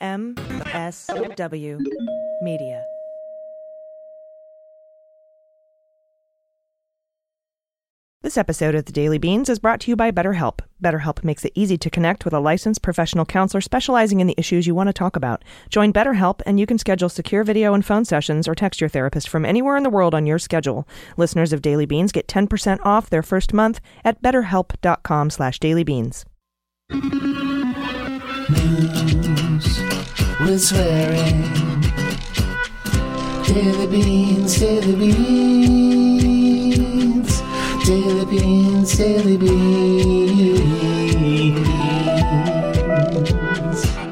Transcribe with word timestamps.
MSW 0.00 1.78
Media. 2.42 2.82
This 8.22 8.38
episode 8.38 8.74
of 8.74 8.84
the 8.86 8.92
Daily 8.92 9.18
Beans 9.18 9.48
is 9.48 9.58
brought 9.58 9.80
to 9.80 9.90
you 9.90 9.96
by 9.96 10.10
BetterHelp. 10.10 10.60
BetterHelp 10.82 11.22
makes 11.24 11.44
it 11.44 11.52
easy 11.54 11.76
to 11.78 11.90
connect 11.90 12.24
with 12.24 12.32
a 12.32 12.40
licensed 12.40 12.80
professional 12.80 13.26
counselor 13.26 13.60
specializing 13.60 14.20
in 14.20 14.26
the 14.26 14.34
issues 14.38 14.66
you 14.66 14.74
want 14.74 14.88
to 14.88 14.92
talk 14.94 15.16
about. 15.16 15.42
Join 15.68 15.92
BetterHelp 15.92 16.40
and 16.46 16.58
you 16.58 16.64
can 16.64 16.78
schedule 16.78 17.08
secure 17.08 17.44
video 17.44 17.74
and 17.74 17.84
phone 17.84 18.04
sessions 18.04 18.46
or 18.48 18.54
text 18.54 18.80
your 18.80 18.88
therapist 18.88 19.28
from 19.28 19.44
anywhere 19.44 19.76
in 19.76 19.82
the 19.82 19.90
world 19.90 20.14
on 20.14 20.26
your 20.26 20.38
schedule. 20.38 20.86
Listeners 21.16 21.52
of 21.52 21.60
Daily 21.60 21.86
Beans 21.86 22.12
get 22.12 22.26
10% 22.26 22.78
off 22.84 23.10
their 23.10 23.22
first 23.22 23.52
month 23.52 23.80
at 24.04 24.22
betterhelp.com 24.22 25.30
slash 25.30 25.58
dailybeans. 25.58 26.24
With 30.40 30.60
swearing. 30.62 31.42
Daily 33.44 33.86
beans, 33.86 34.58
daily 34.58 34.94
beans, 34.96 36.22
daily 37.84 38.24
beans, 38.24 38.96
daily 38.96 39.36
beans. 39.36 39.80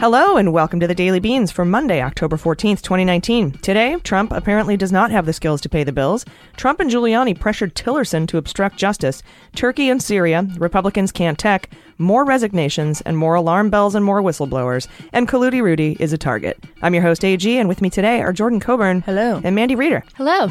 Hello 0.00 0.36
and 0.36 0.52
welcome 0.52 0.78
to 0.78 0.86
the 0.86 0.94
Daily 0.94 1.18
Beans 1.18 1.50
for 1.50 1.64
Monday, 1.64 2.00
October 2.00 2.36
14th, 2.36 2.82
2019. 2.82 3.50
Today, 3.50 3.96
Trump 4.04 4.30
apparently 4.30 4.76
does 4.76 4.92
not 4.92 5.10
have 5.10 5.26
the 5.26 5.32
skills 5.32 5.60
to 5.62 5.68
pay 5.68 5.82
the 5.82 5.90
bills. 5.92 6.24
Trump 6.56 6.78
and 6.78 6.88
Giuliani 6.88 7.36
pressured 7.36 7.74
Tillerson 7.74 8.28
to 8.28 8.38
obstruct 8.38 8.76
justice. 8.76 9.24
Turkey 9.56 9.90
and 9.90 10.00
Syria, 10.00 10.46
Republicans 10.56 11.10
can't 11.10 11.36
tech, 11.36 11.70
more 11.98 12.24
resignations, 12.24 13.00
and 13.00 13.18
more 13.18 13.34
alarm 13.34 13.70
bells 13.70 13.96
and 13.96 14.04
more 14.04 14.22
whistleblowers. 14.22 14.86
And 15.12 15.26
Kaludi 15.26 15.60
Rudy 15.60 15.96
is 15.98 16.12
a 16.12 16.18
target. 16.18 16.62
I'm 16.80 16.94
your 16.94 17.02
host, 17.02 17.24
AG, 17.24 17.58
and 17.58 17.68
with 17.68 17.82
me 17.82 17.90
today 17.90 18.20
are 18.20 18.32
Jordan 18.32 18.60
Coburn. 18.60 19.00
Hello. 19.00 19.40
And 19.42 19.56
Mandy 19.56 19.74
Reeder. 19.74 20.04
Hello. 20.14 20.46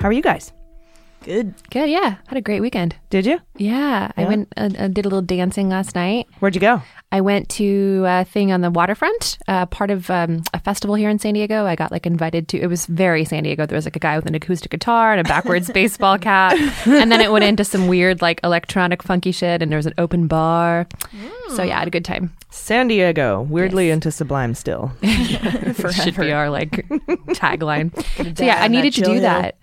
How 0.00 0.08
are 0.08 0.12
you 0.12 0.20
guys? 0.20 0.52
Good. 1.22 1.54
Good. 1.70 1.88
Yeah. 1.88 2.16
Had 2.26 2.36
a 2.36 2.42
great 2.42 2.60
weekend. 2.60 2.96
Did 3.08 3.24
you? 3.24 3.38
Yeah. 3.56 4.10
I 4.18 4.24
went, 4.24 4.52
uh, 4.56 4.68
uh, 4.76 4.88
did 4.88 5.06
a 5.06 5.08
little 5.08 5.22
dancing 5.22 5.70
last 5.70 5.94
night. 5.94 6.26
Where'd 6.40 6.54
you 6.54 6.60
go? 6.60 6.82
I 7.12 7.20
went 7.20 7.50
to 7.50 8.04
a 8.06 8.24
thing 8.24 8.52
on 8.52 8.62
the 8.62 8.70
waterfront, 8.70 9.36
uh, 9.46 9.66
part 9.66 9.90
of 9.90 10.08
um, 10.10 10.42
a 10.54 10.58
festival 10.58 10.94
here 10.94 11.10
in 11.10 11.18
San 11.18 11.34
Diego. 11.34 11.66
I 11.66 11.76
got 11.76 11.92
like 11.92 12.06
invited 12.06 12.48
to, 12.48 12.58
it 12.58 12.68
was 12.68 12.86
very 12.86 13.26
San 13.26 13.42
Diego. 13.42 13.66
There 13.66 13.76
was 13.76 13.84
like 13.84 13.96
a 13.96 13.98
guy 14.00 14.16
with 14.16 14.24
an 14.26 14.34
acoustic 14.34 14.70
guitar 14.70 15.12
and 15.12 15.20
a 15.20 15.24
backwards 15.24 15.70
baseball 15.74 16.16
cap. 16.18 16.56
And 16.86 17.12
then 17.12 17.20
it 17.20 17.30
went 17.30 17.44
into 17.44 17.64
some 17.64 17.86
weird, 17.86 18.22
like 18.22 18.40
electronic 18.42 19.02
funky 19.02 19.30
shit. 19.30 19.60
And 19.60 19.70
there 19.70 19.76
was 19.76 19.84
an 19.84 19.92
open 19.98 20.26
bar. 20.26 20.86
So 21.50 21.62
yeah, 21.62 21.76
I 21.76 21.78
had 21.80 21.88
a 21.88 21.90
good 21.90 22.04
time. 22.04 22.32
San 22.48 22.88
Diego, 22.88 23.42
weirdly 23.42 23.88
Yes. 23.88 23.94
into 23.94 24.10
Sublime 24.10 24.54
still. 24.54 24.88
For 25.74 25.92
should 25.92 26.16
be 26.16 26.32
our 26.32 26.48
like 26.50 26.70
tagline. 27.36 27.92
so 28.38 28.44
yeah, 28.44 28.62
I 28.62 28.68
needed 28.68 28.94
to 28.94 29.02
do 29.02 29.12
hill. 29.12 29.22
that. 29.22 29.56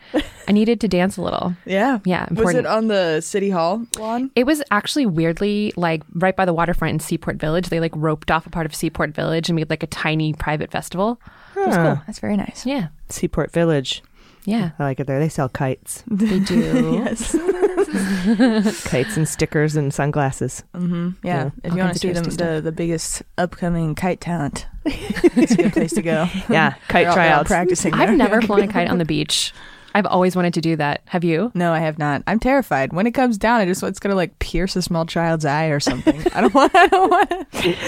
I 0.49 0.51
needed 0.51 0.81
to 0.81 0.87
dance 0.87 1.15
a 1.17 1.21
little. 1.21 1.55
Yeah. 1.65 1.99
Yeah, 2.05 2.23
Was 2.23 2.31
important. 2.39 2.59
it 2.59 2.65
on 2.65 2.87
the 2.87 3.21
city 3.21 3.49
hall 3.51 3.85
lawn? 3.97 4.31
It 4.35 4.45
was 4.45 4.61
actually 4.71 5.05
weirdly 5.05 5.71
like 5.77 6.01
right 6.15 6.35
by 6.35 6.45
the 6.45 6.53
waterfront 6.53 6.93
in 6.93 6.99
Seaport 6.99 7.37
Village. 7.37 7.69
They 7.69 7.79
like 7.79 7.93
roped 7.95 8.31
off 8.31 8.45
a 8.45 8.49
part 8.49 8.65
of 8.65 8.73
Seaport 8.73 9.11
Village 9.11 9.47
and 9.49 9.55
made 9.55 9.69
like 9.69 9.83
a 9.83 9.87
tiny 9.87 10.33
private 10.33 10.71
festival. 10.71 11.21
It 11.55 11.67
was 11.67 11.75
cool. 11.77 12.01
That's 12.07 12.19
very 12.19 12.35
nice. 12.35 12.65
Yeah. 12.65 12.87
Seaport 13.09 13.51
Village. 13.51 14.01
Yeah. 14.45 14.71
I 14.79 14.83
like 14.85 14.99
it 14.99 15.05
there. 15.07 15.19
They 15.19 15.29
sell 15.29 15.49
kites, 15.49 16.03
They 16.07 16.39
do. 16.39 16.93
yes. 17.03 17.35
kites 18.89 19.17
and 19.17 19.27
stickers 19.27 19.75
and 19.75 19.93
sunglasses. 19.93 20.63
hmm 20.73 21.09
Yeah. 21.23 21.45
Yeah. 21.45 21.49
If 21.63 21.71
All 21.71 21.77
you 21.77 21.83
want 21.83 21.93
to 21.93 21.99
see 21.99 22.11
them, 22.11 22.23
the, 22.23 22.61
the 22.63 22.71
biggest 22.71 23.21
upcoming 23.37 23.95
kite 23.95 24.21
talent, 24.21 24.65
it's 24.85 25.51
a 25.53 25.57
good 25.57 25.73
place 25.73 25.93
to 25.93 26.01
go. 26.01 26.27
Yeah, 26.49 26.73
kite 26.87 26.89
They're 26.89 27.01
all- 27.03 27.07
all 27.09 27.13
tryouts. 27.15 27.47
practicing. 27.49 27.93
I've 27.93 28.15
never 28.17 28.41
flown 28.41 28.61
a 28.61 28.67
kite 28.67 28.89
on 28.89 28.97
the 28.97 29.05
beach. 29.05 29.53
I've 29.95 30.05
always 30.05 30.35
wanted 30.35 30.53
to 30.53 30.61
do 30.61 30.75
that. 30.75 31.01
Have 31.07 31.23
you? 31.23 31.51
No, 31.55 31.73
I 31.73 31.79
have 31.79 31.97
not. 31.97 32.21
I'm 32.27 32.39
terrified. 32.39 32.93
When 32.93 33.07
it 33.07 33.11
comes 33.13 33.37
down, 33.37 33.59
I 33.59 33.65
just 33.65 33.81
want 33.81 33.91
it's 33.93 33.99
gonna 33.99 34.15
like 34.15 34.37
pierce 34.39 34.75
a 34.75 34.81
small 34.81 35.05
child's 35.05 35.45
eye 35.45 35.67
or 35.67 35.79
something. 35.79 36.21
I 36.33 36.41
don't 36.41 36.53
want. 36.55 36.75
I 36.75 36.87
don't 36.87 37.09
want. 37.09 37.31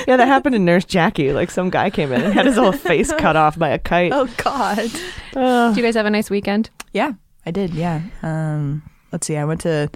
Yeah, 0.07 0.17
that 0.17 0.27
happened 0.27 0.53
to 0.53 0.59
Nurse 0.59 0.85
Jackie. 0.85 1.31
Like 1.33 1.51
some 1.51 1.69
guy 1.69 1.89
came 1.89 2.11
in 2.11 2.21
and 2.21 2.33
had 2.33 2.45
his 2.45 2.55
whole 2.55 2.71
face 2.71 3.11
cut 3.13 3.35
off 3.35 3.57
by 3.59 3.69
a 3.69 3.77
kite. 3.79 4.11
Oh 4.13 4.27
God. 4.37 4.79
Uh, 5.35 5.73
Do 5.73 5.79
you 5.79 5.85
guys 5.85 5.95
have 5.95 6.05
a 6.05 6.09
nice 6.09 6.29
weekend? 6.29 6.69
Yeah, 6.91 7.13
I 7.45 7.51
did. 7.51 7.73
Yeah. 7.73 8.01
Um, 8.23 8.81
let's 9.11 9.27
see. 9.27 9.37
I 9.37 9.45
went 9.45 9.61
to 9.61 9.89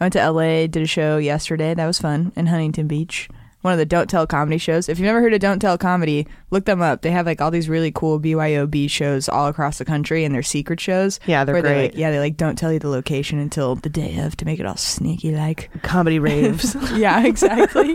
I 0.00 0.04
went 0.04 0.14
to 0.14 0.30
LA, 0.30 0.66
did 0.66 0.76
a 0.82 0.86
show 0.86 1.16
yesterday. 1.18 1.74
That 1.74 1.86
was 1.86 1.98
fun 2.00 2.32
in 2.34 2.46
Huntington 2.46 2.88
Beach. 2.88 3.28
One 3.62 3.72
of 3.72 3.78
the 3.78 3.86
Don't 3.86 4.10
Tell 4.10 4.26
comedy 4.26 4.58
shows. 4.58 4.88
If 4.88 4.98
you've 4.98 5.06
never 5.06 5.20
heard 5.20 5.32
of 5.34 5.40
Don't 5.40 5.60
Tell 5.60 5.78
comedy, 5.78 6.26
look 6.50 6.64
them 6.64 6.82
up. 6.82 7.02
They 7.02 7.10
have 7.12 7.26
like 7.26 7.40
all 7.40 7.50
these 7.50 7.68
really 7.68 7.92
cool 7.92 8.18
BYOB 8.20 8.90
shows 8.90 9.28
all 9.28 9.46
across 9.46 9.78
the 9.78 9.84
country, 9.84 10.24
and 10.24 10.34
they're 10.34 10.42
secret 10.42 10.80
shows. 10.80 11.20
yeah, 11.26 11.44
they're 11.44 11.54
where 11.54 11.62
they, 11.62 11.68
great. 11.68 11.90
like, 11.92 11.98
yeah, 11.98 12.10
they 12.10 12.18
like 12.18 12.36
don't 12.36 12.56
tell 12.56 12.72
you 12.72 12.78
the 12.80 12.88
location 12.88 13.38
until 13.38 13.76
the 13.76 13.88
day 13.88 14.18
of 14.18 14.36
to 14.38 14.44
make 14.44 14.58
it 14.60 14.66
all 14.66 14.76
sneaky 14.76 15.32
like. 15.34 15.70
Comedy 15.82 16.18
raves. 16.18 16.74
yeah, 16.94 17.24
exactly. 17.24 17.94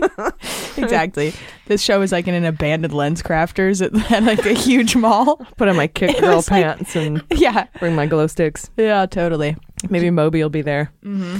exactly. 0.76 1.32
This 1.66 1.82
show 1.82 1.98
was 2.00 2.12
like 2.12 2.26
in 2.26 2.34
an 2.34 2.44
abandoned 2.46 2.94
lens 2.94 3.22
crafters 3.22 3.84
at, 3.84 4.10
at 4.12 4.22
like 4.22 4.46
a 4.46 4.54
huge 4.54 4.96
mall. 4.96 5.36
Put 5.58 5.68
on 5.68 5.76
my 5.76 5.86
kick 5.88 6.18
girl 6.18 6.36
like- 6.36 6.46
pants 6.46 6.96
and 6.96 7.22
Yeah. 7.30 7.66
bring 7.78 7.94
my 7.94 8.06
glow 8.06 8.26
sticks. 8.26 8.70
Yeah, 8.78 9.04
totally. 9.06 9.56
Maybe 9.90 10.10
Moby 10.10 10.42
will 10.42 10.48
be 10.50 10.62
there. 10.62 10.92
Mm-hmm. 11.04 11.38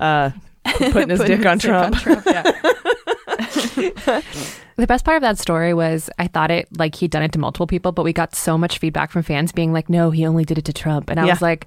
Uh, 0.00 0.30
putting 0.64 1.10
his 1.10 1.20
dick 1.20 1.46
on 1.46 1.58
Trump. 1.58 1.96
yeah. 2.26 2.50
The 4.76 4.86
best 4.86 5.04
part 5.04 5.16
of 5.16 5.22
that 5.22 5.36
story 5.38 5.74
was 5.74 6.08
I 6.18 6.26
thought 6.26 6.50
it 6.50 6.68
like 6.78 6.94
he'd 6.94 7.10
done 7.10 7.22
it 7.22 7.32
to 7.32 7.38
multiple 7.38 7.66
people, 7.66 7.92
but 7.92 8.02
we 8.04 8.12
got 8.14 8.34
so 8.34 8.56
much 8.56 8.78
feedback 8.78 9.10
from 9.10 9.22
fans 9.22 9.52
being 9.52 9.72
like, 9.72 9.90
"No, 9.90 10.10
he 10.10 10.24
only 10.26 10.44
did 10.44 10.56
it 10.58 10.64
to 10.66 10.72
Trump," 10.72 11.10
and 11.10 11.20
I 11.20 11.26
Yeah. 11.26 11.32
was 11.32 11.42
like, 11.42 11.66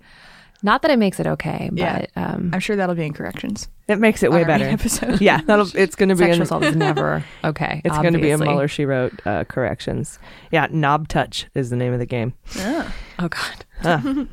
"Not 0.64 0.82
that 0.82 0.90
it 0.90 0.98
makes 0.98 1.20
it 1.20 1.28
okay, 1.28 1.70
but 1.72 1.78
Yeah. 1.78 2.06
um, 2.16 2.50
I'm 2.54 2.60
sure 2.60 2.76
that'll 2.76 2.96
be 2.96 3.06
in 3.06 3.14
corrections. 3.14 3.68
It 3.88 4.00
makes 4.00 4.24
it 4.24 4.32
way 4.32 4.44
on 4.44 4.50
our 4.50 4.58
main 4.58 4.66
better. 4.70 4.74
Episode. 4.82 5.22
Yeah, 5.22 5.42
that'll. 5.46 5.68
It's 5.76 5.96
going 5.96 6.10
to 6.10 6.16
be. 6.16 6.20
sexual 6.20 6.36
In, 6.38 6.42
assault 6.42 6.64
is 6.64 6.76
never 6.76 7.24
okay. 7.44 7.82
it's 7.86 7.98
going 8.00 8.14
to 8.14 8.20
be 8.20 8.32
a 8.32 8.34
obviously. 8.34 8.48
Mueller 8.48 8.68
she 8.68 8.86
wrote 8.86 9.14
uh, 9.28 9.44
corrections. 9.44 10.18
Yeah, 10.52 10.68
Knob 10.72 11.08
Touch 11.08 11.46
is 11.54 11.70
the 11.70 11.76
name 11.76 11.94
of 11.94 12.00
the 12.00 12.06
game. 12.08 12.34
Oh 12.58 13.28
God. 13.30 13.66
Uh, 13.84 14.26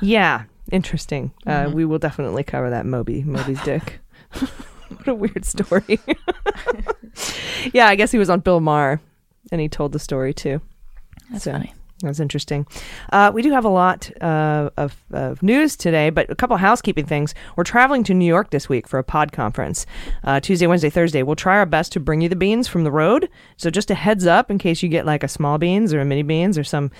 yeah, 0.00 0.44
interesting. 0.72 1.30
Uh, 1.46 1.50
Mm-hmm. 1.66 1.72
we 1.74 1.84
will 1.84 1.98
definitely 2.00 2.42
cover 2.42 2.70
that 2.70 2.86
Moby 2.86 3.22
Moby's 3.22 3.62
dick. 3.62 4.00
what 4.96 5.08
a 5.08 5.14
weird 5.14 5.44
story. 5.44 6.00
yeah, 7.72 7.86
I 7.88 7.94
guess 7.96 8.10
he 8.12 8.18
was 8.18 8.30
on 8.30 8.40
Bill 8.40 8.60
Maher, 8.60 9.00
and 9.52 9.60
he 9.60 9.68
told 9.68 9.92
the 9.92 9.98
story 9.98 10.34
too. 10.34 10.60
That's 11.30 11.44
So, 11.44 11.52
funny. 11.52 11.74
That's 12.02 12.20
interesting. 12.20 12.66
Uh, 13.12 13.30
we 13.32 13.40
do 13.40 13.50
have 13.52 13.64
a 13.64 13.68
lot 13.70 14.10
uh, 14.20 14.68
of, 14.76 14.94
of 15.12 15.42
news 15.42 15.74
today, 15.74 16.10
but 16.10 16.28
a 16.28 16.34
couple 16.34 16.56
housekeeping 16.58 17.06
things. 17.06 17.34
We're 17.56 17.64
traveling 17.64 18.04
to 18.04 18.14
New 18.14 18.26
York 18.26 18.50
this 18.50 18.68
week 18.68 18.86
for 18.86 18.98
a 18.98 19.04
pod 19.04 19.32
conference. 19.32 19.86
Uh, 20.22 20.38
Tuesday, 20.40 20.66
Wednesday, 20.66 20.90
Thursday. 20.90 21.22
We'll 21.22 21.36
try 21.36 21.56
our 21.56 21.64
best 21.64 21.92
to 21.92 22.00
bring 22.00 22.20
you 22.20 22.28
the 22.28 22.36
beans 22.36 22.68
from 22.68 22.84
the 22.84 22.90
road. 22.90 23.30
So 23.56 23.70
just 23.70 23.90
a 23.90 23.94
heads 23.94 24.26
up 24.26 24.50
in 24.50 24.58
case 24.58 24.82
you 24.82 24.88
get 24.90 25.06
like 25.06 25.22
a 25.22 25.28
small 25.28 25.56
beans 25.56 25.94
or 25.94 26.00
a 26.00 26.04
mini 26.04 26.22
beans 26.24 26.58
or 26.58 26.64
some, 26.64 26.90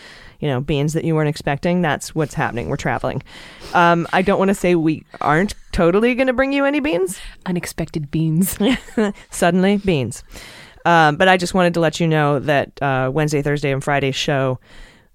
you 0.44 0.50
know, 0.50 0.60
beans 0.60 0.92
that 0.92 1.06
you 1.06 1.14
weren't 1.14 1.30
expecting. 1.30 1.80
That's 1.80 2.14
what's 2.14 2.34
happening. 2.34 2.68
We're 2.68 2.76
traveling. 2.76 3.22
Um, 3.72 4.06
I 4.12 4.20
don't 4.20 4.38
want 4.38 4.50
to 4.50 4.54
say 4.54 4.74
we 4.74 5.02
aren't 5.22 5.54
totally 5.72 6.14
going 6.14 6.26
to 6.26 6.34
bring 6.34 6.52
you 6.52 6.66
any 6.66 6.80
beans. 6.80 7.18
Unexpected 7.46 8.10
beans. 8.10 8.58
Suddenly, 9.30 9.78
beans. 9.78 10.22
Um, 10.84 11.16
but 11.16 11.28
I 11.28 11.38
just 11.38 11.54
wanted 11.54 11.72
to 11.74 11.80
let 11.80 11.98
you 11.98 12.06
know 12.06 12.40
that 12.40 12.82
uh, 12.82 13.10
Wednesday, 13.10 13.40
Thursday, 13.40 13.72
and 13.72 13.82
Friday's 13.82 14.16
show 14.16 14.60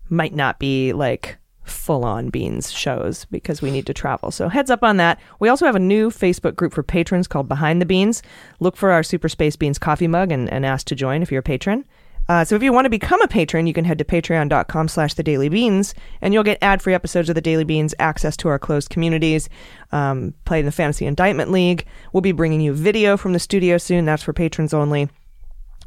might 0.10 0.34
not 0.34 0.58
be 0.58 0.94
like 0.94 1.38
full 1.64 2.04
on 2.04 2.30
beans 2.30 2.72
shows 2.72 3.26
because 3.26 3.62
we 3.62 3.70
need 3.70 3.86
to 3.86 3.94
travel. 3.94 4.32
So 4.32 4.50
heads 4.50 4.72
up 4.72 4.82
on 4.82 4.98
that. 4.98 5.20
We 5.40 5.50
also 5.50 5.68
have 5.68 5.76
a 5.76 5.80
new 5.80 6.10
Facebook 6.10 6.56
group 6.56 6.74
for 6.74 6.82
patrons 6.82 7.28
called 7.28 7.48
Behind 7.48 7.80
the 7.80 7.86
Beans. 7.86 8.24
Look 8.60 8.76
for 8.76 8.90
our 8.90 9.04
Super 9.04 9.30
Space 9.30 9.56
Beans 9.56 9.78
coffee 9.78 10.08
mug 10.08 10.32
and, 10.32 10.52
and 10.52 10.66
ask 10.66 10.88
to 10.88 10.96
join 10.96 11.22
if 11.22 11.32
you're 11.32 11.42
a 11.42 11.44
patron. 11.44 11.86
Uh, 12.30 12.46
so 12.46 12.56
if 12.56 12.62
you 12.62 12.72
want 12.72 12.86
to 12.86 12.90
become 12.90 13.22
a 13.24 13.28
patron, 13.28 13.66
you 13.68 13.74
can 13.74 13.84
head 13.84 13.98
to 13.98 14.06
patreon.com 14.06 14.88
slash 14.88 15.16
the 15.16 15.24
daily 15.24 15.50
beans 15.50 15.96
and 16.22 16.34
you'll 16.34 16.44
get 16.44 16.60
ad-free 16.62 16.94
episodes 16.94 17.28
of 17.28 17.36
the 17.36 17.42
daily 17.42 17.64
beans, 17.64 17.96
access 17.98 18.38
to 18.38 18.48
our 18.48 18.60
closed 18.60 18.92
communities, 18.92 19.50
um, 19.92 20.34
play 20.46 20.60
in 20.60 20.66
the 20.66 20.72
Fantasy 20.72 21.08
Indictment 21.08 21.52
League. 21.52 21.86
We'll 22.14 22.22
be 22.22 22.32
bringing 22.32 22.62
you 22.62 22.74
video 22.74 23.18
from 23.18 23.34
the 23.34 23.40
studio 23.40 23.80
soon. 23.80 24.06
That's 24.06 24.24
for 24.24 24.32
patrons 24.32 24.74
only. 24.74 25.10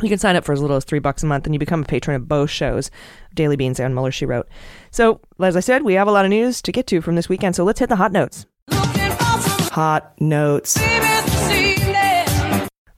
You 0.01 0.09
can 0.09 0.19
sign 0.19 0.37
up 0.37 0.45
for 0.45 0.53
as 0.53 0.61
little 0.61 0.77
as 0.77 0.85
three 0.85 0.99
bucks 0.99 1.23
a 1.23 1.27
month, 1.27 1.47
and 1.47 1.55
you 1.55 1.59
become 1.59 1.83
a 1.83 1.87
patron 1.87 2.17
of 2.17 2.27
both 2.27 2.51
shows, 2.51 2.91
Daily 3.35 3.57
Beans 3.57 3.79
and 3.79 3.95
Mueller 3.95 4.11
She 4.11 4.25
Wrote. 4.25 4.49
So, 4.91 5.21
as 5.39 5.55
I 5.55 5.61
said, 5.61 5.83
we 5.83 5.95
have 5.95 6.09
a 6.09 6.13
lot 6.13 6.25
of 6.25 6.31
news 6.31 6.63
to 6.63 6.73
get 6.73 6.87
to 6.89 7.03
from 7.03 7.15
this 7.15 7.29
weekend. 7.29 7.55
So 7.55 7.63
let's 7.63 7.79
hit 7.79 7.89
the 7.89 7.97
hot 7.97 8.11
notes. 8.11 8.47
Hot 8.71 10.15
notes. 10.19 10.79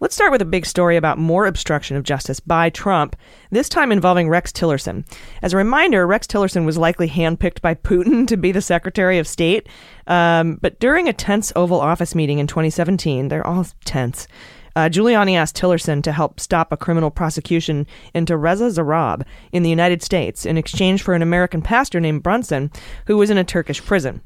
Let's 0.04 0.16
start 0.16 0.32
with 0.32 0.42
a 0.42 0.44
big 0.44 0.66
story 0.66 0.98
about 0.98 1.16
more 1.16 1.46
obstruction 1.46 1.96
of 1.96 2.02
justice 2.02 2.38
by 2.38 2.68
Trump, 2.68 3.16
this 3.50 3.70
time 3.70 3.90
involving 3.90 4.28
Rex 4.28 4.52
Tillerson. 4.52 5.06
As 5.40 5.54
a 5.54 5.56
reminder, 5.56 6.06
Rex 6.06 6.26
Tillerson 6.26 6.66
was 6.66 6.76
likely 6.76 7.08
handpicked 7.08 7.62
by 7.62 7.72
Putin 7.74 8.26
to 8.28 8.36
be 8.36 8.52
the 8.52 8.60
Secretary 8.60 9.16
of 9.16 9.26
State. 9.26 9.66
Um, 10.06 10.58
but 10.60 10.78
during 10.78 11.08
a 11.08 11.14
tense 11.14 11.54
Oval 11.56 11.80
Office 11.80 12.14
meeting 12.14 12.38
in 12.38 12.46
2017, 12.46 13.28
they're 13.28 13.46
all 13.46 13.66
tense. 13.86 14.28
Uh, 14.76 14.90
Giuliani 14.90 15.36
asked 15.36 15.56
Tillerson 15.56 16.02
to 16.02 16.12
help 16.12 16.38
stop 16.38 16.70
a 16.70 16.76
criminal 16.76 17.10
prosecution 17.10 17.86
into 18.12 18.36
Reza 18.36 18.72
Zarrab 18.72 19.24
in 19.52 19.62
the 19.62 19.70
United 19.70 20.02
States 20.02 20.44
in 20.44 20.58
exchange 20.58 21.00
for 21.00 21.14
an 21.14 21.22
American 21.22 21.62
pastor 21.62 21.98
named 21.98 22.22
Brunson, 22.22 22.70
who 23.06 23.16
was 23.16 23.30
in 23.30 23.38
a 23.38 23.42
Turkish 23.44 23.82
prison. 23.82 24.20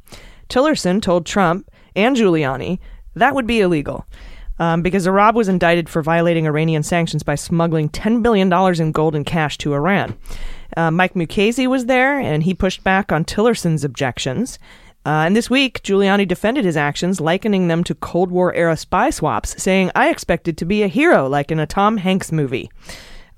Tillerson 0.49 1.01
told 1.01 1.25
Trump 1.25 1.71
and 1.95 2.17
Giuliani 2.17 2.81
that 3.19 3.35
would 3.35 3.47
be 3.47 3.61
illegal. 3.61 4.07
Um, 4.59 4.83
because 4.83 5.07
Zarrab 5.07 5.35
was 5.35 5.49
indicted 5.49 5.89
for 5.89 6.03
violating 6.03 6.47
Iranian 6.47 6.83
sanctions 6.83 7.23
by 7.23 7.37
smuggling 7.37 7.89
$10 7.89 8.23
billion 8.23 8.53
in 8.81 8.93
gold 8.93 9.15
and 9.15 9.25
cash 9.25 9.57
to 9.59 9.75
Iran. 9.75 10.19
Uh, 10.77 10.91
Mike 10.91 11.15
Mukasey 11.15 11.67
was 11.67 11.87
there, 11.87 12.19
and 12.19 12.43
he 12.43 12.55
pushed 12.55 12.83
back 12.83 13.13
on 13.13 13.25
Tillerson's 13.25 13.85
objections. 13.85 14.59
Uh, 15.07 15.25
and 15.25 15.35
this 15.35 15.49
week, 15.49 15.83
Giuliani 15.83 16.27
defended 16.29 16.65
his 16.65 16.77
actions, 16.77 17.21
likening 17.21 17.69
them 17.69 17.83
to 17.85 17.95
Cold 17.95 18.31
War 18.31 18.53
era 18.55 18.77
spy 18.77 19.11
swaps, 19.11 19.61
saying, 19.63 19.91
I 19.95 20.11
expected 20.11 20.59
to 20.59 20.65
be 20.65 20.83
a 20.83 20.89
hero 20.89 21.29
like 21.29 21.51
in 21.51 21.59
a 21.59 21.67
Tom 21.67 21.97
Hanks 21.97 22.31
movie. 22.31 22.71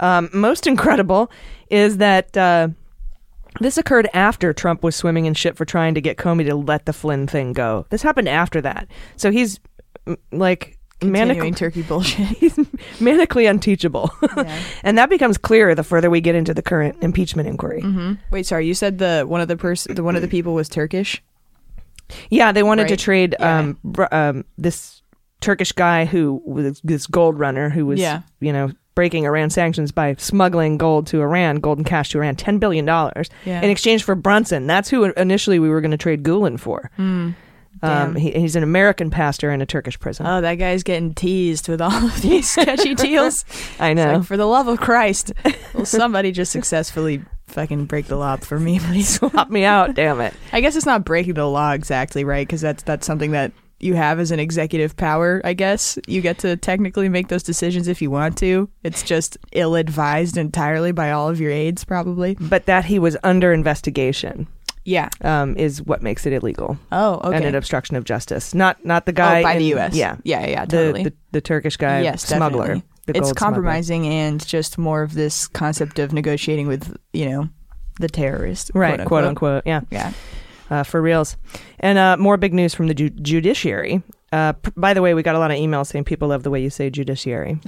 Um, 0.00 0.30
most 0.32 0.66
incredible 0.66 1.30
is 1.68 1.98
that 1.98 2.36
uh, 2.36 2.68
this 3.60 3.78
occurred 3.78 4.08
after 4.12 4.52
Trump 4.52 4.82
was 4.82 4.96
swimming 4.96 5.26
in 5.26 5.34
shit 5.34 5.56
for 5.56 5.64
trying 5.64 5.94
to 5.94 6.00
get 6.00 6.16
Comey 6.16 6.46
to 6.46 6.54
let 6.56 6.86
the 6.86 6.92
Flynn 6.92 7.26
thing 7.26 7.52
go. 7.52 7.86
This 7.90 8.02
happened 8.02 8.28
after 8.28 8.60
that. 8.62 8.88
So 9.16 9.30
he's 9.30 9.60
like 10.32 10.78
Continuing 11.00 11.38
manic- 11.38 11.56
turkey 11.56 11.82
bullshit. 11.82 12.26
he's 12.28 12.54
manically 12.98 13.48
unteachable. 13.48 14.10
Yeah. 14.36 14.60
and 14.84 14.98
that 14.98 15.08
becomes 15.10 15.38
clearer 15.38 15.74
the 15.74 15.82
further 15.82 16.10
we 16.10 16.20
get 16.20 16.34
into 16.34 16.52
the 16.54 16.62
current 16.62 16.96
impeachment 17.00 17.48
inquiry. 17.48 17.82
Wait, 18.30 18.46
sorry. 18.46 18.66
You 18.66 18.74
said 18.74 18.98
the 18.98 19.24
one 19.26 19.40
of 19.40 19.48
the 19.48 19.56
person, 19.56 19.94
the 19.94 20.02
one 20.04 20.14
of 20.16 20.22
the 20.22 20.28
people 20.28 20.52
was 20.54 20.68
Turkish. 20.68 21.22
Yeah, 22.28 22.52
they 22.52 22.62
wanted 22.62 22.88
to 22.88 22.96
trade 22.96 23.34
Yeah. 23.38 23.58
um, 23.58 23.78
br- 23.84 24.04
um, 24.12 24.44
this 24.58 25.00
Turkish 25.40 25.72
guy 25.72 26.04
who 26.04 26.42
was 26.44 26.80
this 26.82 27.06
gold 27.06 27.38
runner 27.38 27.70
who 27.70 27.86
was, 27.86 27.98
Yeah. 28.00 28.22
you 28.40 28.52
know, 28.52 28.72
breaking 28.96 29.24
Iran 29.24 29.48
sanctions 29.48 29.92
by 29.92 30.14
smuggling 30.18 30.76
gold 30.76 31.06
to 31.06 31.22
Iran, 31.22 31.56
gold 31.60 31.78
and 31.78 31.86
cash 31.86 32.10
to 32.10 32.18
Iran, 32.18 32.36
ten 32.36 32.58
billion 32.58 32.84
dollars 32.84 33.30
Yeah. 33.46 33.62
in 33.62 33.70
exchange 33.70 34.02
for 34.04 34.14
Brunson. 34.14 34.66
That's 34.66 34.90
who 34.90 35.04
initially 35.04 35.58
we 35.58 35.68
were 35.70 35.80
going 35.80 35.92
to 35.92 35.96
trade 35.96 36.22
Gulen 36.24 36.58
for. 36.60 36.90
Um, 37.82 38.14
he, 38.14 38.30
he's 38.32 38.56
an 38.56 38.62
American 38.62 39.10
pastor 39.10 39.50
in 39.50 39.62
a 39.62 39.66
Turkish 39.66 39.98
prison. 39.98 40.26
Oh, 40.26 40.40
that 40.40 40.56
guy's 40.56 40.82
getting 40.82 41.14
teased 41.14 41.68
with 41.68 41.80
all 41.80 42.06
of 42.06 42.20
these 42.22 42.50
sketchy 42.50 42.94
deals. 42.94 43.44
I 43.78 43.94
know. 43.94 44.18
like, 44.18 44.24
for 44.24 44.36
the 44.36 44.46
love 44.46 44.68
of 44.68 44.80
Christ, 44.80 45.32
will 45.74 45.84
somebody 45.86 46.32
just 46.32 46.52
successfully 46.52 47.22
fucking 47.46 47.86
break 47.86 48.06
the 48.06 48.16
law 48.16 48.36
for 48.36 48.60
me, 48.60 48.78
please? 48.80 49.08
Swap 49.08 49.50
me 49.50 49.64
out, 49.64 49.94
damn 49.94 50.20
it. 50.20 50.34
I 50.52 50.60
guess 50.60 50.76
it's 50.76 50.86
not 50.86 51.04
breaking 51.04 51.34
the 51.34 51.46
law 51.46 51.72
exactly, 51.72 52.24
right? 52.24 52.46
Because 52.46 52.60
that's 52.60 52.82
that's 52.82 53.06
something 53.06 53.32
that 53.32 53.52
you 53.80 53.94
have 53.94 54.20
as 54.20 54.30
an 54.30 54.38
executive 54.38 54.96
power. 54.96 55.40
I 55.42 55.54
guess 55.54 55.98
you 56.06 56.20
get 56.20 56.38
to 56.40 56.56
technically 56.56 57.08
make 57.08 57.28
those 57.28 57.42
decisions 57.42 57.88
if 57.88 58.02
you 58.02 58.10
want 58.10 58.36
to. 58.38 58.68
It's 58.82 59.02
just 59.02 59.38
ill-advised 59.52 60.36
entirely 60.36 60.92
by 60.92 61.10
all 61.10 61.30
of 61.30 61.40
your 61.40 61.50
aides, 61.50 61.84
probably. 61.84 62.36
But 62.38 62.66
that 62.66 62.84
he 62.84 62.98
was 62.98 63.16
under 63.24 63.52
investigation 63.54 64.46
Yeah. 64.84 65.08
um, 65.22 65.56
is 65.56 65.82
what 65.82 66.02
makes 66.02 66.24
it 66.26 66.32
illegal 66.32 66.78
Oh, 66.90 67.20
okay. 67.24 67.36
and 67.36 67.44
an 67.44 67.54
obstruction 67.54 67.96
of 67.96 68.04
justice. 68.04 68.54
Not 68.54 68.84
not 68.84 69.06
the 69.06 69.12
guy 69.12 69.40
oh, 69.40 69.42
by 69.42 69.52
in- 69.52 69.58
the 69.58 69.64
U.S. 69.66 69.94
Yeah, 69.94 70.16
yeah, 70.24 70.46
yeah, 70.46 70.64
the, 70.64 70.70
totally. 70.76 71.02
the 71.04 71.12
the 71.32 71.40
Turkish 71.40 71.76
guy 71.76 72.00
yes, 72.02 72.24
smuggler. 72.26 72.76
the 72.76 72.82
It's 73.08 73.20
gold 73.20 73.24
smuggler. 73.26 73.34
compromising 73.34 74.06
and 74.06 74.44
just 74.46 74.78
more 74.78 75.02
of 75.02 75.14
this 75.14 75.46
concept 75.48 75.98
of 75.98 76.12
negotiating 76.12 76.66
with, 76.66 76.96
you 77.12 77.28
know, 77.28 77.48
the 78.00 78.08
terrorist, 78.08 78.70
right? 78.74 78.96
quote 78.96 79.06
Quote 79.08 79.24
unquote. 79.24 79.54
unquote. 79.54 79.66
Yeah, 79.66 79.80
Yeah. 79.90 80.12
uh, 80.70 80.82
for 80.84 81.02
reals. 81.02 81.36
And 81.80 81.98
uh, 81.98 82.16
more 82.16 82.36
big 82.36 82.54
news 82.54 82.74
from 82.74 82.86
the 82.88 82.94
ju- 82.94 83.10
judiciary. 83.10 84.02
Uh, 84.32 84.52
p- 84.52 84.70
by 84.76 84.94
the 84.94 85.02
way, 85.02 85.12
we 85.12 85.22
got 85.24 85.34
a 85.34 85.38
lot 85.40 85.50
of 85.50 85.56
emails 85.56 85.88
saying 85.88 86.04
people 86.04 86.28
love 86.28 86.44
the 86.44 86.50
way 86.50 86.62
you 86.62 86.70
say 86.70 86.88
judiciary. 86.88 87.58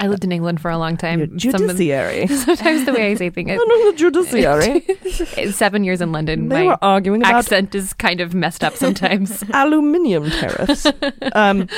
I 0.00 0.08
lived 0.08 0.24
in 0.24 0.32
England 0.32 0.60
for 0.60 0.70
a 0.70 0.78
long 0.78 0.96
time. 0.96 1.20
Some- 1.38 1.38
judiciary. 1.38 2.26
sometimes 2.26 2.84
the 2.86 2.92
way 2.92 3.12
I 3.12 3.14
say 3.14 3.30
things. 3.30 3.50
I 3.52 3.54
know 3.54 3.90
the 3.92 3.96
judiciary. 3.96 5.52
Seven 5.52 5.84
years 5.84 6.00
in 6.00 6.10
London, 6.10 6.48
they 6.48 6.62
my 6.64 6.66
were 6.70 6.78
arguing 6.82 7.20
about 7.22 7.34
accent 7.36 7.74
is 7.76 7.92
kind 7.92 8.20
of 8.20 8.34
messed 8.34 8.64
up 8.64 8.74
sometimes. 8.74 9.44
aluminium 9.52 10.28
tariffs. 10.30 10.86
um, 11.32 11.68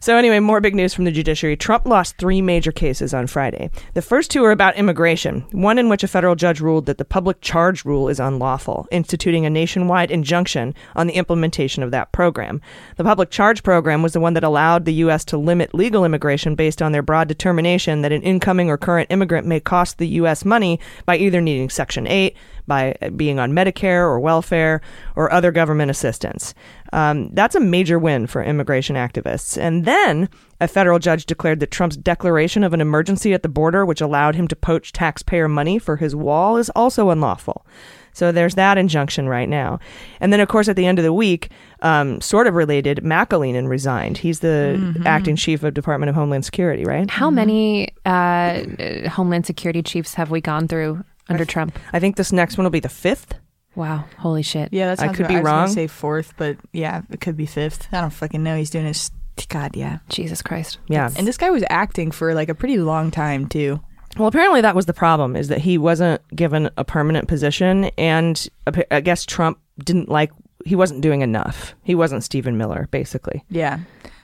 so 0.00 0.16
anyway, 0.16 0.40
more 0.40 0.60
big 0.60 0.74
news 0.74 0.94
from 0.94 1.04
the 1.04 1.12
judiciary. 1.12 1.56
Trump 1.56 1.86
lost 1.86 2.16
three 2.16 2.40
major 2.40 2.72
cases 2.72 3.12
on 3.12 3.26
Friday. 3.26 3.70
The 3.92 4.00
first 4.00 4.30
two 4.30 4.42
are 4.44 4.50
about 4.50 4.76
immigration. 4.76 5.42
One 5.52 5.78
in 5.78 5.90
which 5.90 6.02
a 6.02 6.08
federal 6.08 6.34
judge 6.34 6.60
ruled 6.60 6.86
that 6.86 6.96
the 6.96 7.04
public 7.04 7.42
charge 7.42 7.84
rule 7.84 8.08
is 8.08 8.18
unlawful, 8.18 8.88
instituting 8.90 9.44
a 9.44 9.50
nationwide 9.50 10.10
injunction 10.10 10.74
on 10.96 11.06
the 11.06 11.14
implementation 11.14 11.82
of 11.82 11.90
that 11.90 12.12
program. 12.12 12.62
The 12.96 13.04
public 13.04 13.30
charge 13.30 13.62
program 13.62 14.02
was 14.02 14.14
the 14.14 14.20
one 14.20 14.32
that 14.32 14.42
allowed 14.42 14.86
the 14.86 14.94
U.S. 14.94 15.22
to 15.26 15.36
limit 15.36 15.74
legal 15.74 16.04
immigration 16.04 16.54
based 16.54 16.80
on 16.80 16.92
their 16.92 17.02
broad 17.02 17.28
determination 17.28 18.00
that 18.00 18.12
an 18.12 18.22
incoming 18.22 18.70
or 18.70 18.78
current 18.78 19.10
immigrant 19.10 19.46
may 19.46 19.60
cost 19.60 19.98
the 19.98 20.08
U.S. 20.08 20.46
money 20.46 20.80
by 21.04 21.18
either 21.18 21.42
needing 21.42 21.68
Section 21.68 22.06
8, 22.06 22.34
by 22.70 22.94
being 23.16 23.40
on 23.40 23.50
Medicare 23.50 24.04
or 24.04 24.20
welfare 24.20 24.80
or 25.16 25.32
other 25.32 25.50
government 25.50 25.90
assistance. 25.90 26.54
Um, 26.92 27.30
that's 27.34 27.56
a 27.56 27.60
major 27.60 27.98
win 27.98 28.28
for 28.28 28.44
immigration 28.44 28.94
activists. 28.94 29.60
And 29.60 29.84
then 29.84 30.28
a 30.60 30.68
federal 30.68 31.00
judge 31.00 31.26
declared 31.26 31.58
that 31.60 31.72
Trump's 31.72 31.96
declaration 31.96 32.62
of 32.62 32.72
an 32.72 32.80
emergency 32.80 33.34
at 33.34 33.42
the 33.42 33.48
border, 33.48 33.84
which 33.84 34.00
allowed 34.00 34.36
him 34.36 34.46
to 34.46 34.54
poach 34.54 34.92
taxpayer 34.92 35.48
money 35.48 35.80
for 35.80 35.96
his 35.96 36.14
wall, 36.14 36.56
is 36.56 36.70
also 36.70 37.10
unlawful. 37.10 37.66
So 38.12 38.30
there's 38.30 38.54
that 38.54 38.78
injunction 38.78 39.28
right 39.28 39.48
now. 39.48 39.80
And 40.20 40.32
then, 40.32 40.40
of 40.40 40.48
course, 40.48 40.68
at 40.68 40.76
the 40.76 40.86
end 40.86 40.98
of 40.98 41.04
the 41.04 41.12
week, 41.12 41.50
um, 41.82 42.20
sort 42.20 42.46
of 42.46 42.54
related, 42.54 42.98
McAleenan 42.98 43.68
resigned. 43.68 44.18
He's 44.18 44.40
the 44.40 45.02
acting 45.06 45.36
chief 45.36 45.64
of 45.64 45.74
Department 45.74 46.10
of 46.10 46.14
Homeland 46.14 46.44
Security, 46.44 46.84
right? 46.84 47.10
How 47.10 47.30
many 47.30 47.88
uh, 48.04 48.62
Homeland 49.08 49.46
Security 49.46 49.82
chiefs 49.82 50.14
have 50.14 50.30
we 50.30 50.40
gone 50.40 50.68
through 50.68 51.04
under 51.30 51.44
Trump? 51.44 51.78
I 51.92 52.00
think 52.00 52.16
this 52.16 52.32
next 52.32 52.58
one 52.58 52.64
will 52.64 52.70
be 52.70 52.80
the 52.80 52.88
fifth. 52.88 53.34
Wow, 53.76 54.04
holy 54.18 54.42
shit! 54.42 54.72
Yeah, 54.72 54.86
that's 54.88 55.00
I 55.00 55.08
could 55.12 55.28
be 55.28 55.36
I 55.36 55.40
was 55.40 55.46
wrong. 55.46 55.68
Say 55.68 55.86
fourth, 55.86 56.34
but 56.36 56.56
yeah, 56.72 57.02
it 57.10 57.20
could 57.20 57.36
be 57.36 57.46
fifth. 57.46 57.88
I 57.92 58.00
don't 58.00 58.10
fucking 58.10 58.42
know. 58.42 58.56
He's 58.56 58.70
doing 58.70 58.86
his 58.86 59.10
God, 59.48 59.76
yeah. 59.76 60.00
Jesus 60.08 60.42
Christ! 60.42 60.78
Yeah. 60.88 61.08
And 61.16 61.26
this 61.26 61.38
guy 61.38 61.50
was 61.50 61.64
acting 61.70 62.10
for 62.10 62.34
like 62.34 62.48
a 62.48 62.54
pretty 62.54 62.78
long 62.78 63.10
time 63.10 63.48
too. 63.48 63.80
Well, 64.18 64.26
apparently 64.26 64.60
that 64.60 64.74
was 64.74 64.86
the 64.86 64.92
problem 64.92 65.36
is 65.36 65.48
that 65.48 65.58
he 65.60 65.78
wasn't 65.78 66.20
given 66.34 66.68
a 66.76 66.84
permanent 66.84 67.28
position, 67.28 67.84
and 67.96 68.48
I 68.90 69.00
guess 69.00 69.24
Trump 69.24 69.58
didn't 69.84 70.08
like. 70.08 70.32
He 70.66 70.74
wasn't 70.74 71.00
doing 71.00 71.22
enough. 71.22 71.74
He 71.84 71.94
wasn't 71.94 72.24
Stephen 72.24 72.58
Miller, 72.58 72.88
basically. 72.90 73.44
Yeah. 73.48 73.78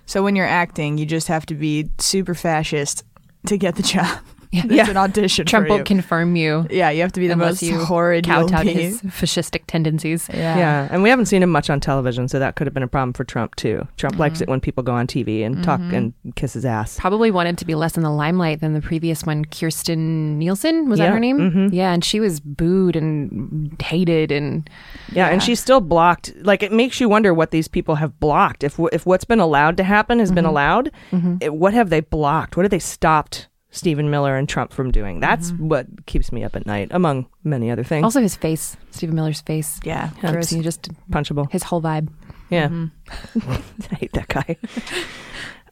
So 0.06 0.22
when 0.22 0.36
you're 0.36 0.44
acting, 0.46 0.98
you 0.98 1.06
just 1.06 1.28
have 1.28 1.46
to 1.46 1.54
be 1.54 1.88
super 1.98 2.34
fascist 2.34 3.04
to 3.46 3.56
get 3.56 3.76
the 3.76 3.82
job. 3.94 4.18
Yeah. 4.56 4.62
It's 4.64 4.74
Yeah. 4.74 4.90
an 4.90 4.96
audition. 4.96 5.46
Trump 5.46 5.68
won't 5.68 5.84
confirm 5.84 6.36
you 6.36 6.66
Yeah, 6.70 6.90
you 6.90 7.02
have 7.02 7.12
to 7.12 7.20
be 7.20 7.28
the 7.28 7.36
most 7.36 7.62
you 7.62 7.84
horrid 7.84 8.26
you'll 8.26 8.48
kowtow 8.48 8.58
to 8.58 8.64
be. 8.64 8.72
his 8.72 9.02
fascistic 9.02 9.62
tendencies. 9.66 10.28
Yeah. 10.32 10.56
Yeah. 10.56 10.88
and 10.90 11.02
we 11.02 11.10
haven't 11.10 11.26
seen 11.26 11.42
him 11.42 11.50
much 11.50 11.68
on 11.70 11.80
television, 11.80 12.28
so 12.28 12.38
that 12.38 12.56
could 12.56 12.66
have 12.66 12.74
been 12.74 12.82
a 12.82 12.88
problem 12.88 13.12
for 13.12 13.24
Trump 13.24 13.54
too. 13.56 13.86
Trump 13.96 14.14
mm-hmm. 14.14 14.20
likes 14.20 14.40
it 14.40 14.48
when 14.48 14.60
people 14.60 14.82
go 14.82 14.92
on 14.92 15.06
TV 15.06 15.44
and 15.44 15.62
talk 15.62 15.80
mm-hmm. 15.80 15.94
and 15.94 16.12
kiss 16.36 16.54
his 16.54 16.64
ass. 16.64 16.98
Probably 16.98 17.30
wanted 17.30 17.58
to 17.58 17.64
be 17.64 17.74
less 17.74 17.96
in 17.96 18.02
the 18.02 18.10
limelight 18.10 18.60
than 18.60 18.72
the 18.74 18.80
previous 18.80 19.24
one. 19.24 19.44
Kirstjen 19.44 20.36
Nielsen 20.36 20.88
was 20.88 20.98
that 20.98 21.12
her 21.12 21.20
name? 21.20 21.38
mhm. 21.38 21.72
Yeah, 21.72 21.92
and 21.92 22.04
she 22.04 22.20
was 22.20 22.40
booed 22.40 22.96
and 22.96 23.76
hated, 23.80 24.32
and 24.32 24.68
Yeah, 25.12 25.28
and 25.28 25.42
she's 25.42 25.60
still 25.60 25.80
blocked. 25.80 26.32
Like 26.40 26.62
it 26.62 26.72
makes 26.72 27.00
you 27.00 27.08
wonder 27.08 27.34
what 27.34 27.50
these 27.50 27.68
people 27.68 27.96
have 27.96 28.18
blocked. 28.20 28.64
If 28.64 28.78
if 28.92 29.06
what's 29.06 29.24
been 29.24 29.40
allowed 29.40 29.76
to 29.78 29.84
happen 29.84 30.18
has 30.18 30.30
been 30.32 30.44
mm-hmm. 30.44 30.50
allowed, 30.50 30.90
it, 31.40 31.54
what 31.54 31.74
have 31.74 31.90
they 31.90 32.00
blocked? 32.00 32.56
What 32.56 32.64
have 32.64 32.70
they 32.70 32.78
stopped 32.78 33.48
Stephen 33.70 34.10
Miller 34.10 34.36
and 34.36 34.48
Trump 34.48 34.72
from 34.72 34.90
doing? 34.90 35.20
That's 35.20 35.50
what 35.52 36.06
keeps 36.06 36.32
me 36.32 36.44
up 36.44 36.56
at 36.56 36.66
night, 36.66 36.88
among 36.90 37.26
many 37.44 37.70
other 37.70 37.84
things. 37.84 38.04
also 38.04 38.20
his 38.22 38.36
face, 38.36 38.76
Stephen 38.90 39.14
Miller's 39.14 39.40
face. 39.42 39.80
Yeah. 39.84 40.10
Gross. 40.20 40.50
He 40.50 40.62
just 40.62 40.88
punchable. 41.10 41.50
his 41.50 41.62
whole 41.62 41.82
vibe. 41.82 42.08
Yeah, 42.48 42.70
I 43.90 43.94
hate 43.96 44.12
that 44.12 44.28
guy. 44.28 44.56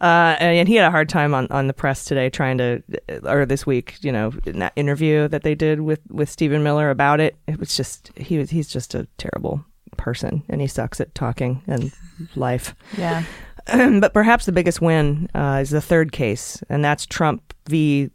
Uh, 0.01 0.37
and 0.39 0.69
he 0.69 0.75
had 0.75 0.87
a 0.87 0.91
hard 0.91 1.09
time 1.09 1.33
on, 1.35 1.47
on 1.51 1.67
the 1.67 1.73
press 1.73 2.05
today 2.05 2.29
trying 2.29 2.59
to, 2.59 2.83
or 3.23 3.47
this 3.47 3.65
week, 3.65 3.97
you 4.03 4.13
know, 4.13 4.33
in 4.45 4.59
that 4.59 4.73
interview 4.77 5.29
that 5.29 5.45
they 5.45 5.55
did 5.55 5.81
with, 5.81 6.01
with 6.11 6.29
Stephen 6.29 6.63
Miller 6.63 6.91
about 6.91 7.21
it. 7.21 7.37
It 7.47 7.59
was 7.59 7.75
just, 7.75 8.11
he 8.17 8.37
was, 8.37 8.51
he's 8.51 8.69
just 8.69 8.95
a 8.95 9.07
terrible 9.17 9.65
person 9.97 10.43
and 10.51 10.61
he 10.61 10.67
sucks 10.67 11.01
at 11.01 11.15
talking 11.15 11.63
and 11.67 11.91
life. 12.35 12.75
Yeah. 12.99 13.23
but 14.01 14.13
perhaps 14.13 14.47
the 14.47 14.53
biggest 14.53 14.81
win 14.81 15.29
uh, 15.35 15.59
is 15.63 15.71
the 15.71 15.81
third 15.81 16.13
case, 16.13 16.63
and 16.69 16.85
that's 16.85 17.07
Trump 17.07 17.55
v. 17.69 18.11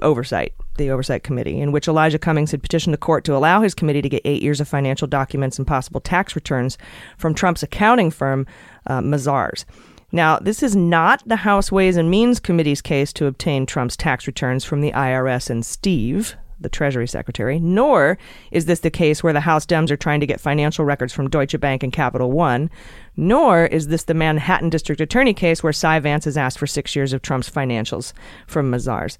Oversight, 0.00 0.54
the 0.76 0.90
Oversight 0.90 1.22
Committee, 1.22 1.60
in 1.60 1.72
which 1.72 1.88
Elijah 1.88 2.18
Cummings 2.18 2.52
had 2.52 2.62
petitioned 2.62 2.94
the 2.94 2.98
court 2.98 3.24
to 3.24 3.36
allow 3.36 3.60
his 3.60 3.74
committee 3.74 4.02
to 4.02 4.08
get 4.08 4.22
eight 4.24 4.42
years 4.42 4.60
of 4.60 4.68
financial 4.68 5.08
documents 5.08 5.58
and 5.58 5.66
possible 5.66 6.00
tax 6.00 6.36
returns 6.36 6.78
from 7.16 7.34
Trump's 7.34 7.62
accounting 7.62 8.10
firm, 8.10 8.46
uh, 8.86 9.00
Mazars. 9.00 9.64
Now, 10.10 10.38
this 10.38 10.62
is 10.62 10.74
not 10.74 11.22
the 11.26 11.36
House 11.36 11.70
Ways 11.70 11.96
and 11.96 12.10
Means 12.10 12.40
Committee's 12.40 12.80
case 12.80 13.12
to 13.14 13.26
obtain 13.26 13.66
Trump's 13.66 13.96
tax 13.96 14.26
returns 14.26 14.64
from 14.64 14.80
the 14.80 14.92
IRS 14.92 15.50
and 15.50 15.66
Steve, 15.66 16.34
the 16.60 16.68
Treasury 16.68 17.06
Secretary, 17.06 17.58
nor 17.58 18.18
is 18.50 18.66
this 18.66 18.80
the 18.80 18.90
case 18.90 19.22
where 19.22 19.32
the 19.32 19.40
House 19.40 19.66
Dems 19.66 19.90
are 19.90 19.96
trying 19.96 20.20
to 20.20 20.26
get 20.26 20.40
financial 20.40 20.84
records 20.84 21.12
from 21.12 21.30
Deutsche 21.30 21.58
Bank 21.60 21.82
and 21.82 21.92
Capital 21.92 22.30
One, 22.30 22.70
nor 23.16 23.66
is 23.66 23.88
this 23.88 24.04
the 24.04 24.14
Manhattan 24.14 24.70
District 24.70 25.00
Attorney 25.00 25.34
case 25.34 25.62
where 25.62 25.72
Cy 25.72 25.98
Vance 26.00 26.24
has 26.24 26.36
asked 26.36 26.58
for 26.58 26.66
six 26.66 26.94
years 26.94 27.12
of 27.12 27.22
Trump's 27.22 27.50
financials 27.50 28.12
from 28.46 28.70
Mazars. 28.70 29.18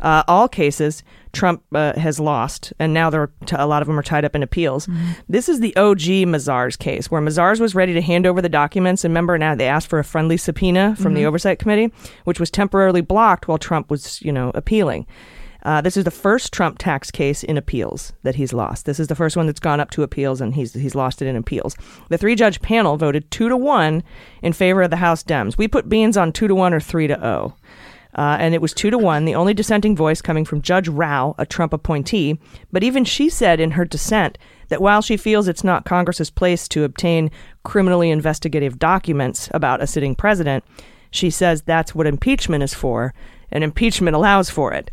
Uh, 0.00 0.22
all 0.26 0.48
cases 0.48 1.02
Trump 1.32 1.62
uh, 1.74 1.98
has 1.98 2.20
lost, 2.20 2.72
and 2.78 2.92
now 2.92 3.08
they're 3.08 3.30
t- 3.46 3.56
a 3.58 3.66
lot 3.66 3.82
of 3.82 3.88
them 3.88 3.98
are 3.98 4.02
tied 4.02 4.24
up 4.24 4.34
in 4.34 4.42
appeals. 4.42 4.88
This 5.28 5.48
is 5.48 5.60
the 5.60 5.74
OG 5.76 6.26
Mazars 6.28 6.78
case, 6.78 7.10
where 7.10 7.22
Mazars 7.22 7.58
was 7.58 7.74
ready 7.74 7.94
to 7.94 8.02
hand 8.02 8.26
over 8.26 8.42
the 8.42 8.48
documents. 8.48 9.04
And 9.04 9.12
remember, 9.12 9.38
now 9.38 9.54
they 9.54 9.66
asked 9.66 9.88
for 9.88 9.98
a 9.98 10.04
friendly 10.04 10.36
subpoena 10.36 10.94
from 10.96 11.14
the 11.14 11.24
Oversight 11.24 11.58
Committee, 11.58 11.92
which 12.24 12.38
was 12.38 12.50
temporarily 12.50 13.00
blocked 13.00 13.48
while 13.48 13.58
Trump 13.58 13.90
was, 13.90 14.20
you 14.22 14.32
know, 14.32 14.50
appealing. 14.54 15.06
Uh, 15.64 15.80
this 15.80 15.96
is 15.96 16.04
the 16.04 16.10
first 16.10 16.52
Trump 16.52 16.78
tax 16.78 17.10
case 17.10 17.44
in 17.44 17.56
appeals 17.56 18.12
that 18.22 18.34
he's 18.34 18.52
lost. 18.52 18.84
This 18.84 18.98
is 18.98 19.06
the 19.06 19.14
first 19.14 19.36
one 19.36 19.46
that's 19.46 19.60
gone 19.60 19.80
up 19.80 19.90
to 19.92 20.02
appeals, 20.02 20.40
and 20.40 20.54
he's 20.54 20.72
he's 20.72 20.94
lost 20.94 21.22
it 21.22 21.28
in 21.28 21.36
appeals. 21.36 21.76
The 22.08 22.18
three 22.18 22.34
judge 22.34 22.60
panel 22.60 22.96
voted 22.96 23.30
two 23.30 23.48
to 23.48 23.56
one 23.56 24.02
in 24.42 24.52
favor 24.52 24.82
of 24.82 24.90
the 24.90 24.96
House 24.96 25.22
Dems. 25.22 25.56
We 25.56 25.68
put 25.68 25.88
Beans 25.88 26.16
on 26.16 26.32
two 26.32 26.48
to 26.48 26.54
one 26.54 26.74
or 26.74 26.80
three 26.80 27.06
to 27.06 27.14
zero. 27.14 27.56
Uh, 28.14 28.36
and 28.38 28.54
it 28.54 28.60
was 28.60 28.74
two 28.74 28.90
to 28.90 28.98
one, 28.98 29.24
the 29.24 29.34
only 29.34 29.54
dissenting 29.54 29.96
voice 29.96 30.20
coming 30.20 30.44
from 30.44 30.60
Judge 30.60 30.86
Rao, 30.86 31.34
a 31.38 31.46
Trump 31.46 31.72
appointee. 31.72 32.38
But 32.70 32.82
even 32.82 33.06
she 33.06 33.30
said 33.30 33.58
in 33.58 33.70
her 33.70 33.86
dissent 33.86 34.36
that 34.68 34.82
while 34.82 35.00
she 35.00 35.16
feels 35.16 35.48
it's 35.48 35.64
not 35.64 35.86
Congress's 35.86 36.28
place 36.28 36.68
to 36.68 36.84
obtain 36.84 37.30
criminally 37.62 38.10
investigative 38.10 38.78
documents 38.78 39.48
about 39.54 39.82
a 39.82 39.86
sitting 39.86 40.14
president, 40.14 40.62
she 41.10 41.30
says 41.30 41.62
that's 41.62 41.94
what 41.94 42.06
impeachment 42.06 42.62
is 42.62 42.74
for, 42.74 43.14
and 43.50 43.64
impeachment 43.64 44.14
allows 44.14 44.50
for 44.50 44.74
it. 44.74 44.90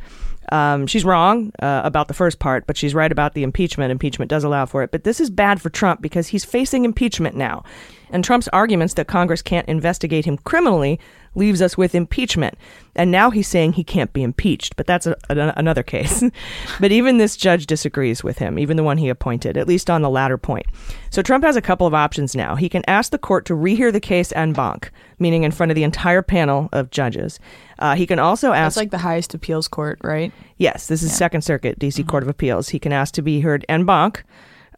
Um, 0.51 0.87
she's 0.87 1.05
wrong 1.05 1.51
uh, 1.61 1.81
about 1.83 2.07
the 2.07 2.13
first 2.13 2.39
part, 2.39 2.65
but 2.67 2.77
she's 2.77 2.95
right 2.95 3.11
about 3.11 3.33
the 3.33 3.43
impeachment. 3.43 3.91
Impeachment 3.91 4.29
does 4.29 4.43
allow 4.43 4.65
for 4.65 4.83
it. 4.83 4.91
But 4.91 5.03
this 5.03 5.19
is 5.19 5.29
bad 5.29 5.61
for 5.61 5.69
Trump 5.69 6.01
because 6.01 6.27
he's 6.27 6.45
facing 6.45 6.85
impeachment 6.85 7.35
now. 7.35 7.63
And 8.11 8.23
Trump's 8.23 8.47
arguments 8.49 8.95
that 8.95 9.07
Congress 9.07 9.41
can't 9.41 9.67
investigate 9.67 10.25
him 10.25 10.37
criminally 10.37 10.99
leaves 11.35 11.61
us 11.61 11.77
with 11.77 11.93
impeachment. 11.93 12.57
And 12.95 13.11
now 13.11 13.29
he's 13.29 13.47
saying 13.47 13.73
he 13.73 13.83
can't 13.83 14.11
be 14.13 14.23
impeached, 14.23 14.75
but 14.75 14.87
that's 14.87 15.05
a, 15.05 15.15
a- 15.29 15.53
another 15.55 15.83
case. 15.83 16.23
but 16.79 16.91
even 16.91 17.17
this 17.17 17.37
judge 17.37 17.67
disagrees 17.67 18.23
with 18.23 18.39
him, 18.39 18.57
even 18.57 18.77
the 18.77 18.83
one 18.83 18.97
he 18.97 19.09
appointed, 19.09 19.57
at 19.57 19.67
least 19.67 19.89
on 19.89 20.01
the 20.01 20.09
latter 20.09 20.37
point. 20.37 20.65
So 21.11 21.21
Trump 21.21 21.43
has 21.43 21.55
a 21.55 21.61
couple 21.61 21.85
of 21.85 21.93
options 21.93 22.35
now. 22.35 22.55
He 22.55 22.69
can 22.69 22.83
ask 22.87 23.11
the 23.11 23.17
court 23.17 23.45
to 23.45 23.53
rehear 23.53 23.91
the 23.91 23.99
case 23.99 24.33
en 24.33 24.53
banc, 24.53 24.91
meaning 25.19 25.43
in 25.43 25.51
front 25.51 25.71
of 25.71 25.75
the 25.75 25.83
entire 25.83 26.21
panel 26.21 26.69
of 26.71 26.89
judges. 26.89 27.39
Uh, 27.79 27.95
he 27.95 28.05
can 28.05 28.19
also 28.19 28.51
ask. 28.51 28.75
That's 28.75 28.77
like 28.77 28.91
the 28.91 28.97
highest 28.97 29.33
appeals 29.33 29.67
court, 29.67 29.99
right? 30.03 30.31
Yes, 30.57 30.87
this 30.87 31.01
is 31.01 31.15
Second 31.15 31.41
Circuit, 31.41 31.79
D.C. 31.79 32.03
Court 32.03 32.23
of 32.23 32.29
Appeals. 32.29 32.69
He 32.69 32.79
can 32.79 32.91
ask 32.91 33.13
to 33.15 33.21
be 33.21 33.39
heard 33.39 33.65
en 33.69 33.85
banc. 33.85 34.23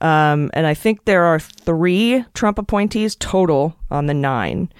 Um, 0.01 0.49
and 0.53 0.65
I 0.65 0.73
think 0.73 1.05
there 1.05 1.23
are 1.23 1.39
three 1.39 2.23
Trump 2.33 2.57
appointees 2.57 3.15
total 3.15 3.75
on 3.89 4.05
the 4.07 4.13
nine. 4.13 4.71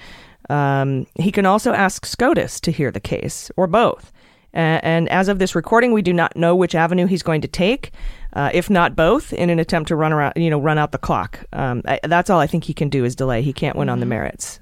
Um, 0.50 1.06
he 1.16 1.32
can 1.32 1.46
also 1.46 1.74
ask 1.74 2.06
SCOTUS 2.06 2.60
to 2.62 2.72
hear 2.72 2.92
the 2.92 3.00
case, 3.00 3.52
or 3.56 3.68
both. 3.68 4.12
A- 4.54 4.58
and 4.84 5.08
as 5.10 5.28
of 5.28 5.40
this 5.40 5.56
recording, 5.56 5.94
we 5.94 6.02
do 6.02 6.12
not 6.12 6.36
know 6.36 6.56
which 6.56 6.76
avenue 6.76 7.06
he's 7.06 7.24
going 7.24 7.42
to 7.42 7.48
take, 7.48 7.92
uh, 8.34 8.50
if 8.54 8.70
not 8.70 8.96
both, 8.96 9.32
in 9.32 9.50
an 9.50 9.60
attempt 9.60 9.88
to 9.90 9.96
run 9.96 10.12
around, 10.12 10.34
you 10.36 10.50
know, 10.50 10.60
run 10.60 10.78
out 10.78 10.92
the 10.92 10.98
clock. 10.98 11.46
Um, 11.54 11.84
I, 11.86 12.00
that's 12.04 12.30
all 12.30 12.40
I 12.40 12.48
think 12.48 12.66
he 12.66 12.74
can 12.74 12.90
do 12.90 13.06
is 13.06 13.16
delay. 13.16 13.42
He 13.44 13.54
can't 13.54 13.78
win 13.78 13.90
on 13.90 14.00
the 14.00 14.06
merits. 14.06 14.60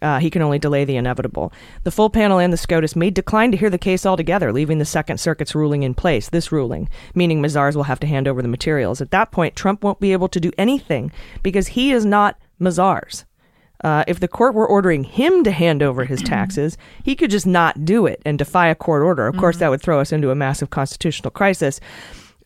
Uh, 0.00 0.18
he 0.18 0.30
can 0.30 0.42
only 0.42 0.58
delay 0.58 0.84
the 0.84 0.96
inevitable. 0.96 1.52
The 1.84 1.90
full 1.90 2.10
panel 2.10 2.38
and 2.38 2.52
the 2.52 2.56
SCOTUS 2.56 2.96
may 2.96 3.10
decline 3.10 3.50
to 3.50 3.56
hear 3.56 3.70
the 3.70 3.78
case 3.78 4.06
altogether, 4.06 4.52
leaving 4.52 4.78
the 4.78 4.84
Second 4.84 5.18
Circuit's 5.18 5.54
ruling 5.54 5.82
in 5.82 5.94
place, 5.94 6.28
this 6.28 6.52
ruling, 6.52 6.88
meaning 7.14 7.42
Mazars 7.42 7.74
will 7.74 7.84
have 7.84 8.00
to 8.00 8.06
hand 8.06 8.28
over 8.28 8.42
the 8.42 8.48
materials. 8.48 9.00
At 9.00 9.10
that 9.10 9.30
point, 9.30 9.56
Trump 9.56 9.82
won't 9.82 10.00
be 10.00 10.12
able 10.12 10.28
to 10.28 10.40
do 10.40 10.52
anything 10.58 11.12
because 11.42 11.68
he 11.68 11.92
is 11.92 12.04
not 12.04 12.38
Mazars. 12.60 13.24
Uh, 13.84 14.02
if 14.08 14.18
the 14.18 14.28
court 14.28 14.54
were 14.54 14.66
ordering 14.66 15.04
him 15.04 15.44
to 15.44 15.50
hand 15.50 15.82
over 15.82 16.04
his 16.04 16.20
taxes, 16.24 16.76
he 17.04 17.14
could 17.14 17.30
just 17.30 17.46
not 17.46 17.84
do 17.84 18.06
it 18.06 18.20
and 18.24 18.38
defy 18.38 18.68
a 18.68 18.74
court 18.74 19.02
order. 19.02 19.26
Of 19.26 19.36
course, 19.36 19.58
that 19.58 19.70
would 19.70 19.82
throw 19.82 20.00
us 20.00 20.12
into 20.12 20.30
a 20.30 20.34
massive 20.34 20.70
constitutional 20.70 21.30
crisis, 21.30 21.80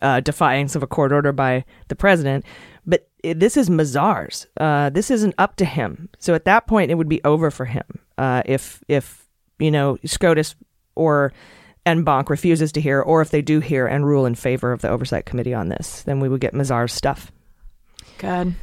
uh, 0.01 0.19
defiance 0.19 0.75
of 0.75 0.83
a 0.83 0.87
court 0.87 1.11
order 1.11 1.31
by 1.31 1.65
the 1.87 1.95
president. 1.95 2.45
But 2.85 3.07
this 3.23 3.55
is 3.55 3.69
Mazars. 3.69 4.45
Uh, 4.59 4.89
this 4.89 5.09
isn't 5.09 5.35
up 5.37 5.55
to 5.57 5.65
him. 5.65 6.09
So 6.19 6.35
at 6.35 6.45
that 6.45 6.67
point, 6.67 6.91
it 6.91 6.95
would 6.95 7.09
be 7.09 7.23
over 7.23 7.49
for 7.51 7.65
him 7.65 7.85
uh, 8.17 8.43
if 8.45 8.83
if 8.87 9.27
you 9.59 9.71
know 9.71 9.97
SCOTUS 10.05 10.55
or 10.95 11.33
en 11.85 12.03
banc 12.03 12.29
refuses 12.29 12.71
to 12.73 12.81
hear, 12.81 13.01
or 13.01 13.21
if 13.21 13.29
they 13.31 13.41
do 13.41 13.59
hear 13.59 13.87
and 13.87 14.05
rule 14.05 14.25
in 14.25 14.35
favor 14.35 14.71
of 14.71 14.81
the 14.81 14.89
oversight 14.89 15.25
committee 15.25 15.53
on 15.53 15.69
this, 15.69 16.03
then 16.03 16.19
we 16.19 16.29
would 16.29 16.41
get 16.41 16.53
Mazars 16.53 16.91
stuff. 16.91 17.31
God. 18.17 18.53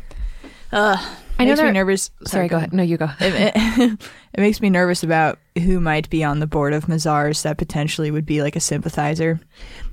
Uh, 0.73 0.97
I 1.41 1.45
know 1.45 1.51
makes 1.53 1.63
me 1.63 1.71
nervous. 1.73 2.11
Sorry, 2.25 2.49
go 2.49 2.57
ahead. 2.59 2.73
No, 2.73 2.83
you 2.83 2.97
go. 2.97 3.09
It, 3.21 3.53
it, 3.57 4.01
it 4.35 4.41
makes 4.41 4.61
me 4.61 4.71
nervous 4.71 5.03
about 5.03 5.39
who 5.59 5.81
might 5.81 6.09
be 6.11 6.23
on 6.25 6.39
the 6.41 6.47
board 6.47 6.73
of 6.73 6.87
Mazars 6.87 7.43
that 7.43 7.57
potentially 7.59 8.11
would 8.11 8.27
be 8.27 8.43
like 8.43 8.57
a 8.57 8.61
sympathizer. 8.61 9.41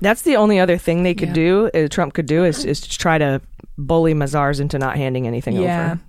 That's 0.00 0.22
the 0.22 0.36
only 0.36 0.58
other 0.60 0.78
thing 0.78 1.02
they 1.02 1.14
could 1.14 1.28
Yeah. 1.30 1.34
do. 1.34 1.70
Uh, 1.74 1.88
Trump 1.88 2.14
could 2.14 2.26
do 2.26 2.44
is 2.44 2.64
is 2.64 2.80
to 2.82 2.98
try 2.98 3.18
to 3.18 3.40
bully 3.76 4.14
Mazars 4.14 4.60
into 4.60 4.78
not 4.78 4.96
handing 4.96 5.26
anything 5.26 5.56
Yeah. 5.56 5.92
over. 5.92 6.00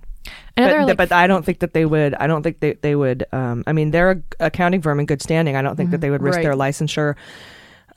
Another, 0.56 0.78
but, 0.80 0.86
like, 0.88 0.96
but 0.98 1.12
I 1.12 1.26
don't 1.26 1.44
think 1.44 1.60
that 1.60 1.72
they 1.72 1.86
would. 1.86 2.14
I 2.14 2.26
don't 2.26 2.42
think 2.42 2.60
they 2.60 2.74
they 2.74 2.94
would. 2.94 3.24
Um, 3.32 3.64
I 3.66 3.72
mean, 3.72 3.90
they're 3.92 4.10
a 4.10 4.46
accounting 4.46 4.82
firm 4.82 5.00
in 5.00 5.06
good 5.06 5.22
standing. 5.22 5.56
I 5.56 5.62
don't 5.62 5.76
think 5.76 5.90
that 5.92 6.00
they 6.02 6.10
would 6.10 6.22
risk 6.22 6.38
Mm-hmm. 6.40 6.48
Right. 6.48 6.56
their 6.56 6.72
licensure 6.72 7.14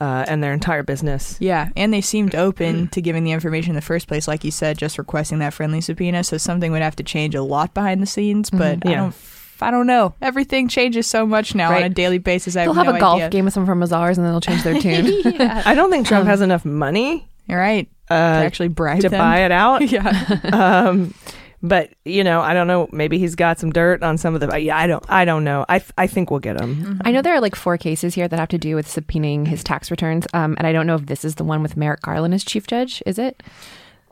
uh, 0.03 0.25
and 0.27 0.43
their 0.43 0.53
entire 0.53 0.83
business. 0.83 1.37
Yeah, 1.39 1.69
and 1.75 1.93
they 1.93 2.01
seemed 2.01 2.35
open 2.35 2.87
to 2.95 3.01
giving 3.01 3.23
the 3.23 3.31
information 3.31 3.71
in 3.71 3.75
the 3.75 3.81
first 3.81 4.07
place, 4.07 4.27
like 4.27 4.43
you 4.43 4.51
said, 4.51 4.77
just 4.77 4.97
requesting 4.97 5.39
that 5.39 5.53
friendly 5.53 5.81
subpoena. 5.81 6.23
So 6.23 6.37
something 6.37 6.71
would 6.71 6.81
have 6.81 6.95
to 6.97 7.03
change 7.03 7.35
a 7.35 7.41
lot 7.43 7.73
behind 7.73 8.01
the 8.01 8.05
scenes, 8.07 8.49
but 8.49 8.85
I 8.85 8.89
Yeah. 8.91 8.97
don't. 8.97 9.15
I 9.61 9.71
don't 9.71 9.87
know. 9.87 10.13
Everything 10.21 10.67
changes 10.67 11.07
so 11.07 11.25
much 11.25 11.55
now 11.55 11.73
on 11.73 11.83
a 11.83 11.87
daily 11.89 12.17
basis. 12.17 12.57
I 12.57 12.65
they'll 12.65 12.73
have, 12.73 12.85
have 12.87 12.95
no 12.95 12.97
a 12.97 12.99
golf 12.99 13.17
idea. 13.21 13.29
game 13.29 13.45
with 13.45 13.53
some 13.53 13.65
from 13.65 13.79
Mazars 13.79 14.17
and 14.17 14.25
then 14.25 14.31
they'll 14.33 14.41
change 14.41 14.63
their 14.63 14.77
tune. 14.81 15.07
I 15.41 15.73
don't 15.73 15.89
think 15.89 16.05
Trump 16.05 16.25
has 16.27 16.41
enough 16.41 16.65
money 16.65 17.25
You're 17.47 17.59
right. 17.59 17.87
uh, 18.09 18.41
to 18.41 18.45
actually 18.45 18.67
bribe 18.69 19.01
to 19.01 19.09
them. 19.09 19.19
buy 19.19 19.45
it 19.45 19.51
out. 19.53 19.81
yeah. 19.89 20.09
um, 20.51 21.13
but 21.63 21.89
you 22.05 22.23
know, 22.23 22.41
I 22.41 22.53
don't 22.53 22.67
know. 22.67 22.89
Maybe 22.91 23.17
he's 23.17 23.35
got 23.35 23.57
some 23.57 23.71
dirt 23.71 24.03
on 24.03 24.17
some 24.17 24.35
of 24.35 24.41
the. 24.41 24.59
Yeah, 24.59 24.77
I 24.77 24.85
don't. 24.85 25.03
I 25.09 25.23
don't 25.25 25.43
know. 25.43 25.65
I 25.69 25.81
I 25.97 26.05
think 26.07 26.29
we'll 26.29 26.41
get 26.41 26.59
him. 26.59 27.01
I 27.05 27.11
know 27.11 27.21
there 27.21 27.33
are 27.33 27.41
like 27.41 27.55
four 27.55 27.77
cases 27.77 28.13
here 28.13 28.27
that 28.27 28.37
have 28.37 28.49
to 28.49 28.57
do 28.57 28.75
with 28.75 28.87
subpoenaing 28.87 29.47
his 29.47 29.63
tax 29.63 29.89
returns. 29.89 30.27
Um, 30.33 30.55
and 30.59 30.67
I 30.67 30.73
don't 30.73 30.85
know 30.85 30.95
if 30.95 31.05
this 31.05 31.23
is 31.25 31.35
the 31.35 31.43
one 31.45 31.63
with 31.63 31.77
Merrick 31.77 32.01
Garland 32.01 32.33
as 32.33 32.43
chief 32.43 32.67
judge. 32.67 33.01
Is 33.05 33.17
it? 33.17 33.41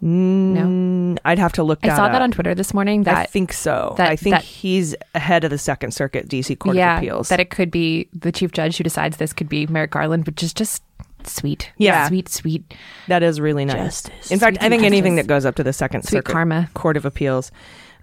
No, 0.03 1.15
I'd 1.25 1.37
have 1.37 1.53
to 1.53 1.63
look. 1.63 1.79
I 1.83 1.89
that 1.89 1.95
saw 1.95 2.07
that 2.07 2.15
up. 2.15 2.21
on 2.23 2.31
Twitter 2.31 2.55
this 2.55 2.73
morning. 2.73 3.03
That 3.03 3.17
I 3.17 3.25
think 3.25 3.53
so. 3.53 3.93
that- 3.97 4.09
I 4.09 4.15
think 4.15 4.33
that- 4.35 4.43
he's 4.43 4.95
ahead 5.13 5.43
of 5.43 5.51
the 5.51 5.59
Second 5.59 5.91
Circuit 5.93 6.27
DC 6.27 6.55
Court 6.57 6.75
yeah, 6.75 6.97
of 6.97 7.03
Appeals. 7.03 7.29
that 7.29 7.39
it 7.39 7.51
could 7.51 7.69
be 7.69 8.07
the 8.11 8.31
chief 8.31 8.51
judge 8.51 8.77
who 8.77 8.83
decides 8.83 9.17
this 9.17 9.31
could 9.31 9.47
be 9.47 9.67
Merrick 9.67 9.91
Garland, 9.91 10.25
which 10.25 10.41
is 10.41 10.53
just 10.53 10.81
sweet. 11.27 11.71
Yeah. 11.77 12.07
sweet, 12.07 12.29
sweet, 12.29 12.73
that 13.07 13.23
is 13.23 13.39
really 13.39 13.65
nice. 13.65 14.03
Justice. 14.03 14.31
In 14.31 14.39
fact, 14.39 14.57
Sweet 14.57 14.65
I 14.65 14.69
think 14.69 14.83
anything 14.83 15.15
that 15.15 15.27
goes 15.27 15.45
up 15.45 15.55
to 15.55 15.63
the 15.63 15.73
Second 15.73 16.03
sweet 16.03 16.17
Circuit 16.19 16.31
karma. 16.31 16.69
Court 16.73 16.97
of 16.97 17.05
Appeals. 17.05 17.51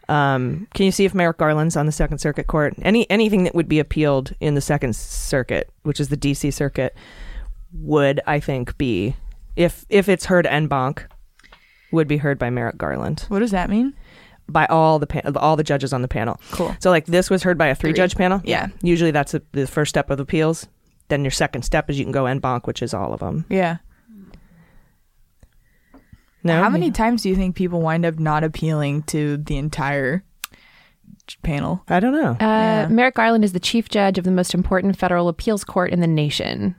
Um, 0.09 0.67
can 0.73 0.87
you 0.87 0.93
see 0.93 1.05
if 1.05 1.15
Merrick 1.15 1.37
Garland's 1.37 1.77
on 1.77 1.85
the 1.87 1.93
Second 1.93 2.19
Circuit 2.19 2.47
Court? 2.47 2.75
Any 2.83 3.09
anything 3.11 3.45
that 3.45 3.55
would 3.55 3.69
be 3.69 3.79
appealed 3.79 4.33
in 4.41 4.55
the 4.55 4.61
Second 4.61 4.97
Circuit, 4.97 5.71
which 5.83 6.01
is 6.01 6.09
the 6.09 6.17
DC 6.17 6.53
Circuit, 6.53 6.97
would 7.73 8.21
I 8.27 8.41
think 8.41 8.77
be 8.79 9.17
if 9.57 9.85
if 9.91 10.09
it's 10.09 10.27
heard 10.27 10.47
en 10.47 10.67
banc, 10.67 11.07
would 11.93 12.09
be 12.09 12.17
heard 12.19 12.39
by 12.39 12.49
Merrick 12.49 12.79
Garland 12.79 13.25
What 13.29 13.41
does 13.41 13.51
that 13.51 13.69
mean? 13.71 13.95
by 14.51 14.65
all 14.67 14.99
the 14.99 15.07
pa- 15.07 15.21
all 15.37 15.57
the 15.57 15.63
judges 15.63 15.93
on 15.93 16.01
the 16.01 16.09
panel. 16.09 16.41
Cool. 16.53 16.75
So 16.81 16.89
like 16.89 17.05
this 17.05 17.29
was 17.29 17.43
heard 17.43 17.59
by 17.59 17.67
a 17.67 17.75
three 17.75 17.93
judge 17.93 18.17
panel. 18.17 18.41
Yeah. 18.45 18.69
Usually 18.83 19.11
that's 19.11 19.35
a, 19.35 19.43
the 19.53 19.67
first 19.67 19.91
step 19.91 20.09
of 20.09 20.21
appeals. 20.21 20.67
Then 21.09 21.25
your 21.25 21.31
second 21.31 21.62
step 21.62 21.88
is 21.91 21.99
you 21.99 22.05
can 22.05 22.12
go 22.12 22.27
en 22.27 22.38
banc, 22.38 22.67
which 22.67 22.83
is 22.83 22.93
all 22.95 23.12
of 23.15 23.21
them. 23.21 23.45
Yeah. 23.49 23.79
No, 26.45 26.62
How 26.62 26.71
many 26.71 26.91
times 26.91 27.23
do 27.23 27.29
you 27.29 27.35
think 27.35 27.57
people 27.57 27.81
wind 27.83 28.07
up 28.07 28.19
not 28.19 28.45
appealing 28.45 29.03
to 29.05 29.38
the 29.38 29.57
entire 29.57 30.23
panel? 31.43 31.83
I 31.88 31.99
don't 32.00 32.12
know. 32.12 32.33
Uh, 32.33 32.37
Yeah. 32.41 32.88
Merrick 32.88 33.17
Garland 33.17 33.45
is 33.45 33.53
the 33.53 33.61
chief 33.61 33.88
judge 33.88 34.19
of 34.19 34.25
the 34.25 34.31
most 34.31 34.55
important 34.55 34.97
federal 34.97 35.29
appeals 35.29 35.65
court 35.65 35.91
in 35.91 36.00
the 36.00 36.07
nation. 36.07 36.77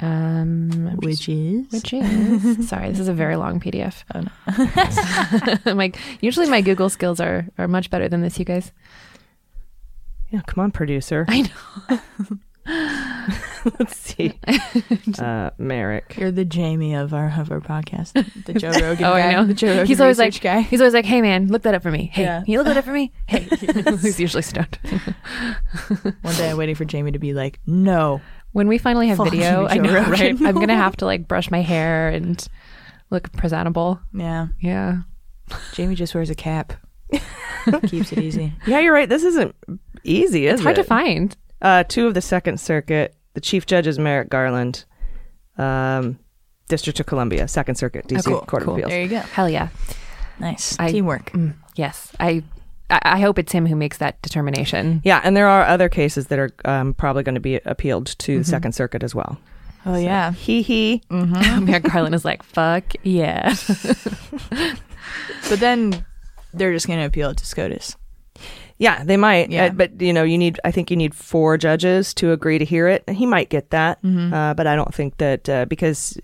Um, 0.00 0.70
I'm 0.72 1.00
just- 1.00 1.04
Which 1.04 1.28
is 1.28 1.66
which 1.70 1.92
is 1.92 2.68
sorry, 2.68 2.88
this 2.90 2.98
is 2.98 3.06
a 3.08 3.12
very 3.12 3.36
long 3.36 3.60
PDF. 3.60 4.02
I'm 5.66 5.76
like, 5.76 5.96
usually 6.20 6.48
my 6.48 6.62
Google 6.62 6.88
skills 6.90 7.20
are 7.20 7.46
are 7.58 7.68
much 7.68 7.90
better 7.90 8.08
than 8.08 8.22
this, 8.22 8.38
you 8.38 8.44
guys. 8.44 8.72
Yeah, 10.30 10.40
come 10.46 10.64
on, 10.64 10.70
producer. 10.72 11.26
I 11.28 11.48
know. 12.66 13.38
Let's 13.78 13.96
see. 13.96 14.38
uh, 15.18 15.50
Merrick. 15.58 16.16
You're 16.18 16.30
the 16.30 16.44
Jamie 16.44 16.94
of 16.94 17.14
our 17.14 17.32
of 17.38 17.50
our 17.50 17.60
podcast, 17.60 18.12
the 18.44 18.54
Joe 18.58 18.68
Rogan. 18.70 19.04
Oh, 19.04 19.12
guy, 19.12 19.28
I 19.28 19.32
know. 19.32 19.44
The 19.46 19.54
Joe 19.54 19.68
Rogan 19.68 19.86
He's 19.86 20.00
always 20.00 20.18
like, 20.18 20.38
guy. 20.40 20.60
he's 20.60 20.80
always 20.80 20.94
like, 20.94 21.04
hey 21.04 21.20
man, 21.22 21.48
look 21.48 21.62
that 21.62 21.74
up 21.74 21.82
for 21.82 21.90
me. 21.90 22.10
Hey, 22.12 22.22
Yeah. 22.24 22.42
can 22.42 22.52
you 22.52 22.58
look 22.58 22.66
that 22.66 22.76
up 22.76 22.84
for 22.84 22.92
me? 22.92 23.12
Hey, 23.26 23.40
he's 24.00 24.20
usually 24.20 24.42
stoned. 24.42 24.78
One 26.22 26.34
day 26.36 26.50
I'm 26.50 26.56
waiting 26.56 26.74
for 26.74 26.84
Jamie 26.84 27.12
to 27.12 27.18
be 27.18 27.32
like, 27.34 27.60
"No, 27.66 28.20
When 28.52 28.68
we 28.68 28.78
finally 28.78 29.08
have 29.08 29.18
Fuck 29.18 29.30
video, 29.30 29.66
I 29.66 29.78
know, 29.78 29.92
Rogan. 29.94 30.10
right? 30.10 30.36
I'm 30.42 30.54
gonna 30.54 30.76
have 30.76 30.96
to 30.98 31.04
like 31.06 31.26
brush 31.28 31.50
my 31.50 31.60
hair 31.62 32.08
and 32.08 32.46
look 33.10 33.32
presentable. 33.32 34.00
Yeah. 34.12 34.48
Yeah. 34.60 34.98
Jamie 35.72 35.94
just 35.94 36.14
wears 36.14 36.30
a 36.30 36.34
cap. 36.34 36.72
Keeps 37.86 38.12
it 38.12 38.18
easy. 38.18 38.52
Yeah, 38.66 38.80
you're 38.80 38.92
right. 38.94 39.08
This 39.08 39.24
isn't 39.24 39.54
easy, 40.04 40.46
is 40.46 40.54
It's 40.54 40.62
hard 40.62 40.78
it? 40.78 40.82
to 40.82 40.88
find. 40.88 41.36
Uh, 41.62 41.84
two 41.84 42.06
of 42.06 42.14
the 42.14 42.20
Second 42.20 42.60
Circuit, 42.60 43.14
the 43.34 43.40
Chief 43.40 43.66
Judge 43.66 43.86
is 43.86 43.98
Merrick 43.98 44.30
Garland, 44.30 44.84
um, 45.58 46.18
District 46.68 46.98
of 47.00 47.06
Columbia, 47.06 47.46
Second 47.46 47.74
Circuit, 47.76 48.06
D.C. 48.06 48.22
cool, 48.30 48.40
Court 48.40 48.62
cool. 48.64 48.72
of 48.74 48.78
Appeals. 48.78 48.90
There 48.90 49.02
you 49.02 49.08
go. 49.08 49.18
Hell 49.20 49.48
yeah. 49.48 49.68
Nice. 50.40 50.76
I- 50.78 50.90
Teamwork. 50.90 51.30
Mm, 51.32 51.54
yes. 51.76 52.10
I, 52.18 52.42
I 52.90 53.00
I 53.04 53.20
hope 53.20 53.38
it's 53.38 53.52
him 53.52 53.66
who 53.66 53.76
makes 53.76 53.98
that 53.98 54.20
determination. 54.22 55.00
Yeah, 55.04 55.20
and 55.24 55.36
there 55.36 55.48
are 55.48 55.64
other 55.64 55.88
cases 55.88 56.26
that 56.28 56.38
are 56.38 56.50
um, 56.64 56.94
probably 56.94 57.22
going 57.22 57.34
to 57.34 57.40
be 57.40 57.56
appealed 57.64 58.06
to 58.18 58.38
the 58.38 58.44
Second 58.44 58.72
Circuit 58.72 59.02
as 59.02 59.14
well. 59.14 59.38
Oh, 59.86 59.96
yeah. 59.96 60.32
He 60.32 60.62
he. 60.62 61.02
Merrick 61.10 61.82
Garland 61.84 62.14
is 62.14 62.24
like, 62.24 62.42
fuck 62.42 62.84
yeah. 63.02 63.54
But 65.48 65.60
then 65.60 66.04
they're 66.54 66.72
just 66.72 66.86
going 66.86 66.98
to 66.98 67.04
appeal 67.04 67.30
it 67.30 67.36
to 67.38 67.46
SCOTUS. 67.46 67.96
Yeah, 68.78 69.04
they 69.04 69.16
might. 69.16 69.50
Yeah. 69.50 69.66
Uh, 69.66 69.70
but 69.70 70.00
you 70.00 70.12
know, 70.12 70.24
you 70.24 70.36
need. 70.36 70.58
I 70.64 70.70
think 70.70 70.90
you 70.90 70.96
need 70.96 71.14
four 71.14 71.56
judges 71.56 72.12
to 72.14 72.32
agree 72.32 72.58
to 72.58 72.64
hear 72.64 72.88
it. 72.88 73.08
He 73.08 73.24
might 73.26 73.48
get 73.48 73.70
that, 73.70 73.98
uh, 74.04 74.54
but 74.54 74.66
I 74.66 74.74
don't 74.76 74.92
think 74.94 75.16
that 75.18 75.48
uh, 75.48 75.64
because 75.66 76.18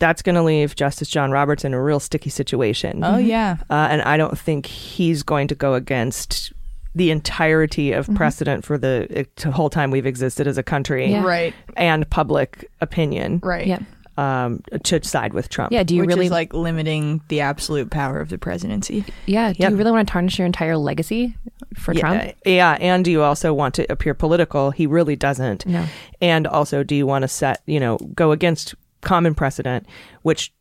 that's 0.00 0.20
going 0.20 0.34
to 0.34 0.42
leave 0.42 0.74
Justice 0.74 1.08
John 1.08 1.30
Roberts 1.30 1.64
in 1.64 1.72
a 1.72 1.80
real 1.80 2.00
sticky 2.00 2.30
situation. 2.30 3.04
Oh, 3.04 3.16
yeah. 3.16 3.58
uh, 3.70 3.86
and 3.90 4.02
I 4.02 4.16
don't 4.16 4.36
think 4.36 4.66
he's 4.66 5.22
going 5.22 5.46
to 5.48 5.54
go 5.54 5.74
against 5.74 6.52
the 6.96 7.10
entirety 7.12 7.92
of 7.92 8.12
precedent 8.16 8.64
for 8.64 8.76
the 8.76 9.26
uh, 9.44 9.50
whole 9.52 9.70
time 9.70 9.90
we've 9.92 10.04
existed 10.06 10.46
as 10.48 10.58
a 10.58 10.62
country 10.64 11.06
Yeah. 11.10 11.22
Right. 11.24 11.54
and 11.76 12.08
public 12.10 12.70
opinion 12.80 13.40
Right. 13.42 13.66
yeah. 13.68 13.78
Um, 14.16 14.62
to 14.84 15.02
side 15.04 15.32
with 15.32 15.48
Trump. 15.48 15.72
Yeah. 15.72 15.82
Do 15.82 15.94
you 15.94 16.02
Which 16.02 16.08
really 16.08 16.26
is 16.26 16.32
like 16.32 16.54
limiting 16.54 17.20
the 17.28 17.40
absolute 17.40 17.90
power 17.90 18.20
of 18.20 18.28
the 18.28 18.38
presidency. 18.38 19.04
Yeah. 19.26 19.52
Do 19.52 19.56
Yep. 19.62 19.70
you 19.72 19.76
really 19.76 19.90
want 19.90 20.06
to 20.06 20.12
tarnish 20.12 20.38
your 20.38 20.46
entire 20.46 20.76
legacy 20.76 21.36
for 21.76 21.92
yeah, 21.94 22.00
Trump? 22.00 22.34
Yeah, 22.46 22.78
and 22.80 23.04
do 23.04 23.10
you 23.10 23.22
also 23.22 23.52
want 23.52 23.74
to 23.74 23.90
appear 23.92 24.14
political? 24.14 24.70
He 24.70 24.86
really 24.86 25.16
doesn't. 25.16 25.66
No. 25.66 25.84
And 26.20 26.46
also, 26.46 26.84
do 26.84 26.94
you 26.94 27.06
want 27.06 27.22
to 27.22 27.28
set, 27.28 27.62
you 27.66 27.80
know, 27.80 27.98
go 28.14 28.30
against 28.30 28.74
common 29.00 29.34
precedent, 29.34 29.86
which 30.22 30.52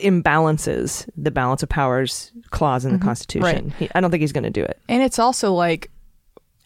imbalances 0.00 1.08
the 1.16 1.30
balance 1.30 1.62
of 1.62 1.68
powers 1.68 2.32
clause 2.50 2.84
in 2.84 2.92
the 2.92 2.98
Constitution? 2.98 3.72
He, 3.78 3.88
I 3.94 4.00
don't 4.00 4.10
think 4.10 4.20
he's 4.22 4.32
going 4.32 4.44
to 4.44 4.50
do 4.50 4.62
it. 4.62 4.78
And 4.88 5.02
it's 5.02 5.18
also 5.18 5.52
like, 5.52 5.90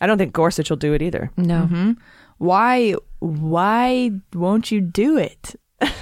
I 0.00 0.06
don't 0.06 0.18
think 0.18 0.32
Gorsuch 0.32 0.70
will 0.70 0.76
do 0.76 0.92
it 0.94 1.02
either. 1.02 1.30
No. 1.36 1.62
Mm-hmm. 1.62 1.92
why 2.38 2.94
why 3.20 4.12
won't 4.32 4.70
you 4.70 4.80
do 4.80 5.18
it? 5.18 5.56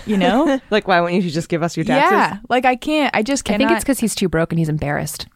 You 0.06 0.16
know? 0.16 0.60
Like, 0.70 0.88
why 0.88 1.00
won't 1.00 1.14
you 1.14 1.22
just 1.30 1.48
give 1.48 1.62
us 1.62 1.76
your 1.76 1.84
taxes? 1.84 2.12
yeah. 2.12 2.38
Like 2.48 2.64
I 2.64 2.76
can't. 2.76 3.14
I 3.14 3.22
just 3.22 3.44
can't 3.44 3.62
I 3.62 3.66
think 3.66 3.76
it's 3.76 3.84
because 3.84 3.98
he's 4.00 4.14
too 4.14 4.28
broke 4.28 4.52
and 4.52 4.58
he's 4.58 4.68
embarrassed. 4.68 5.26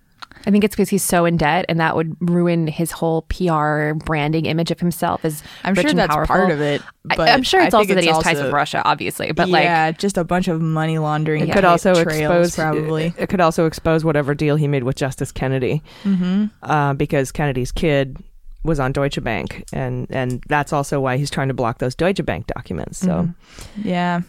I 0.47 0.51
think 0.51 0.65
it's 0.65 0.75
because 0.75 0.89
he's 0.89 1.03
so 1.03 1.27
in 1.27 1.37
debt, 1.37 1.67
and 1.69 1.79
that 1.81 1.95
would 1.97 2.17
ruin 2.21 2.67
his 2.67 2.93
whole 2.93 3.23
PR 3.23 3.93
branding 3.93 4.47
image 4.47 4.71
of 4.71 4.81
himself 4.81 5.23
as 5.23 5.43
I'm 5.65 5.75
rich 5.75 5.83
sure 5.83 5.91
and 5.91 5.99
that's 5.99 6.15
powerful. 6.15 6.35
part 6.35 6.51
of 6.51 6.63
it. 6.63 6.81
I- 7.11 7.17
But 7.17 7.29
I'm 7.29 7.43
sure 7.43 7.61
it's 7.61 7.75
I 7.75 7.79
also 7.79 7.87
think 7.89 7.97
that 7.97 8.05
he 8.05 8.11
has 8.11 8.23
ties 8.23 8.43
with 8.43 8.51
Russia, 8.51 8.81
obviously. 8.83 9.33
But 9.33 9.51
like 9.51 9.65
yeah, 9.65 9.91
just 9.93 10.17
a 10.17 10.25
bunch 10.25 10.49
of 10.49 10.63
money 10.63 10.97
laundering. 10.97 11.47
It 11.47 11.53
could 11.53 11.67
also 11.67 11.93
trails, 11.93 12.47
expose 12.47 12.55
probably. 12.57 13.13
It 13.19 13.29
could 13.29 13.41
also 13.43 13.67
expose 13.67 14.03
whatever 14.03 14.35
deal 14.35 14.57
he 14.57 14.67
made 14.67 14.85
with 14.85 14.97
Justice 14.97 15.31
Kennedy, 15.31 15.83
Mm-hmm. 16.05 16.47
uh, 16.63 16.95
because 16.95 17.33
Kennedy's 17.33 17.71
kid 17.73 18.17
was 18.65 18.79
on 18.81 18.93
Deutsche 18.93 19.23
Bank, 19.23 19.65
and 19.73 20.07
and 20.11 20.43
that's 20.49 20.73
also 20.73 21.01
why 21.01 21.17
he's 21.17 21.31
trying 21.31 21.49
to 21.49 21.55
block 21.55 21.79
those 21.79 21.95
Deutsche 21.95 22.25
Bank 22.25 22.47
documents. 22.47 22.99
So 22.99 23.09
Mm-hmm. 23.09 23.89
Yeah. 23.89 24.23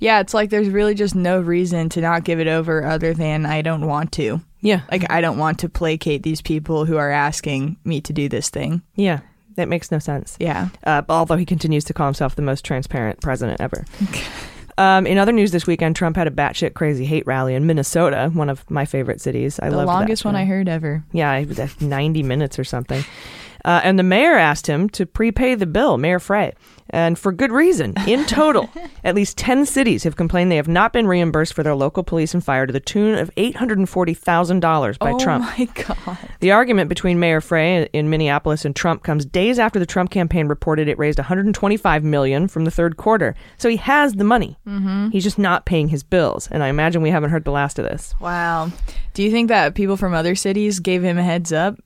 Yeah, 0.00 0.18
it's 0.20 0.34
like 0.34 0.50
there's 0.50 0.68
really 0.68 0.94
just 0.94 1.14
no 1.14 1.40
reason 1.40 1.88
to 1.90 2.00
not 2.00 2.24
give 2.24 2.40
it 2.40 2.48
over 2.48 2.84
other 2.84 3.14
than 3.14 3.46
I 3.46 3.62
don't 3.62 3.86
want 3.86 4.10
to. 4.12 4.40
yeah, 4.60 4.80
Like 4.90 5.08
I 5.12 5.20
don't 5.20 5.38
want 5.38 5.60
to 5.60 5.68
placate 5.68 6.24
these 6.24 6.42
people 6.42 6.86
who 6.86 6.96
are 6.96 7.10
asking 7.10 7.76
me 7.84 8.00
to 8.00 8.12
do 8.12 8.28
this 8.28 8.48
thing. 8.50 8.82
yeah, 8.96 9.20
that 9.54 9.68
makes 9.68 9.92
no 9.92 10.00
sense. 10.00 10.36
Yeah. 10.40 10.70
Uh, 10.82 11.02
although 11.08 11.36
he 11.36 11.46
continues 11.46 11.84
to 11.84 11.94
call 11.94 12.06
himself 12.06 12.34
the 12.34 12.42
most 12.42 12.64
transparent 12.64 13.20
president 13.20 13.60
ever. 13.60 13.84
Um, 14.78 15.06
in 15.06 15.18
other 15.18 15.32
news 15.32 15.50
this 15.50 15.66
weekend, 15.66 15.94
Trump 15.94 16.16
had 16.16 16.26
a 16.26 16.30
batshit 16.30 16.72
crazy 16.72 17.04
hate 17.04 17.26
rally 17.26 17.54
in 17.54 17.66
Minnesota, 17.66 18.30
one 18.32 18.48
of 18.48 18.64
my 18.70 18.86
favorite 18.86 19.20
cities. 19.20 19.60
I 19.60 19.68
love 19.68 19.80
the 19.80 19.84
longest 19.86 20.24
one 20.24 20.34
I 20.36 20.46
heard 20.46 20.70
ever. 20.70 21.04
Yeah, 21.12 21.34
it 21.36 21.48
was 21.48 21.58
like 21.58 21.82
90 21.82 22.22
minutes 22.22 22.58
or 22.58 22.64
something. 22.64 23.04
Uh, 23.64 23.80
and 23.84 23.98
the 23.98 24.02
mayor 24.02 24.34
asked 24.36 24.66
him 24.66 24.88
to 24.90 25.06
prepay 25.06 25.54
the 25.54 25.66
bill, 25.66 25.98
Mayor 25.98 26.18
Frey, 26.18 26.52
and 26.90 27.18
for 27.18 27.32
good 27.32 27.52
reason. 27.52 27.94
In 28.06 28.24
total, 28.26 28.68
at 29.04 29.14
least 29.14 29.38
10 29.38 29.66
cities 29.66 30.04
have 30.04 30.16
complained 30.16 30.50
they 30.50 30.56
have 30.56 30.68
not 30.68 30.92
been 30.92 31.06
reimbursed 31.06 31.54
for 31.54 31.62
their 31.62 31.74
local 31.74 32.02
police 32.02 32.34
and 32.34 32.44
fire 32.44 32.66
to 32.66 32.72
the 32.72 32.80
tune 32.80 33.16
of 33.18 33.30
$840,000 33.36 34.98
by 34.98 35.12
oh 35.12 35.18
Trump. 35.18 35.44
my 35.44 35.64
god. 35.66 36.18
The 36.40 36.52
argument 36.52 36.88
between 36.88 37.20
Mayor 37.20 37.40
Frey 37.40 37.88
in 37.92 38.10
Minneapolis 38.10 38.64
and 38.64 38.74
Trump 38.74 39.02
comes 39.02 39.24
days 39.24 39.58
after 39.58 39.78
the 39.78 39.86
Trump 39.86 40.10
campaign 40.10 40.48
reported 40.48 40.88
it 40.88 40.98
raised 40.98 41.18
125 41.18 42.04
million 42.04 42.48
from 42.48 42.64
the 42.64 42.70
third 42.70 42.96
quarter. 42.96 43.34
So 43.58 43.68
he 43.68 43.76
has 43.76 44.14
the 44.14 44.24
money. 44.24 44.58
Mm-hmm. 44.66 45.10
He's 45.10 45.24
just 45.24 45.38
not 45.38 45.66
paying 45.66 45.88
his 45.88 46.02
bills, 46.02 46.48
and 46.50 46.62
I 46.62 46.68
imagine 46.68 47.02
we 47.02 47.10
haven't 47.10 47.30
heard 47.30 47.44
the 47.44 47.50
last 47.50 47.78
of 47.78 47.84
this. 47.84 48.14
Wow. 48.20 48.70
Do 49.14 49.22
you 49.22 49.30
think 49.30 49.48
that 49.48 49.74
people 49.74 49.96
from 49.96 50.14
other 50.14 50.34
cities 50.34 50.80
gave 50.80 51.02
him 51.02 51.18
a 51.18 51.22
heads 51.22 51.52
up? 51.52 51.78